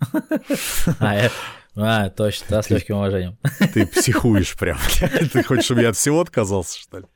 А, 1.01 1.29
а, 1.77 2.09
точно, 2.09 2.47
да, 2.49 2.63
с 2.63 2.71
легким 2.71 2.97
уважением. 2.97 3.37
Ты 3.75 3.87
психуешь 3.87 4.57
прям. 4.57 4.79
Ты 5.35 5.43
хочешь, 5.43 5.67
чтобы 5.67 5.83
я 5.83 5.91
от 5.91 5.99
всего 5.99 6.23
отказался, 6.23 6.79
что 6.79 7.01
ли? 7.01 7.07